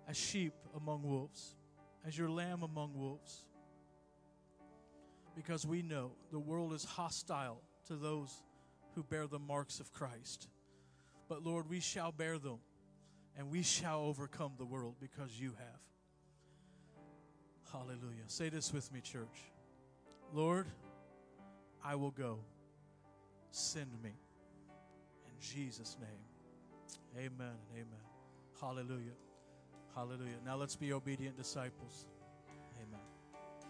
as 0.08 0.16
sheep 0.16 0.54
among 0.78 1.02
wolves, 1.02 1.56
as 2.06 2.16
your 2.16 2.30
lamb 2.30 2.62
among 2.62 2.94
wolves. 2.94 3.48
Because 5.36 5.66
we 5.66 5.82
know 5.82 6.12
the 6.32 6.38
world 6.38 6.74
is 6.74 6.86
hostile 6.86 7.60
to 7.88 7.96
those 7.96 8.44
who 8.94 9.02
bear 9.02 9.26
the 9.26 9.40
marks 9.40 9.80
of 9.80 9.92
Christ. 9.92 10.48
But 11.28 11.44
Lord, 11.44 11.68
we 11.68 11.80
shall 11.80 12.12
bear 12.12 12.38
them 12.38 12.60
and 13.36 13.50
we 13.50 13.64
shall 13.64 14.02
overcome 14.02 14.52
the 14.60 14.66
world 14.66 14.98
because 15.00 15.32
you 15.32 15.56
have. 15.58 15.82
Hallelujah. 17.72 18.26
Say 18.28 18.50
this 18.50 18.72
with 18.72 18.94
me, 18.94 19.02
church. 19.02 19.52
Lord, 20.32 20.68
I 21.84 21.96
will 21.96 22.12
go. 22.12 22.42
Send 23.50 23.90
me. 24.04 24.12
In 25.26 25.34
Jesus' 25.40 25.98
name. 26.00 26.23
Amen 27.18 27.58
amen. 27.74 28.04
Hallelujah. 28.60 29.18
Hallelujah. 29.96 30.40
Now 30.46 30.56
let's 30.56 30.76
be 30.76 30.94
obedient 30.94 31.38
disciples. 31.38 32.06
Amen. 32.82 33.00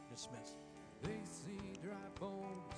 Dismissed. 0.10 0.58
They 1.02 1.20
see 1.26 1.80
dry 1.82 1.96
bones 2.20 2.74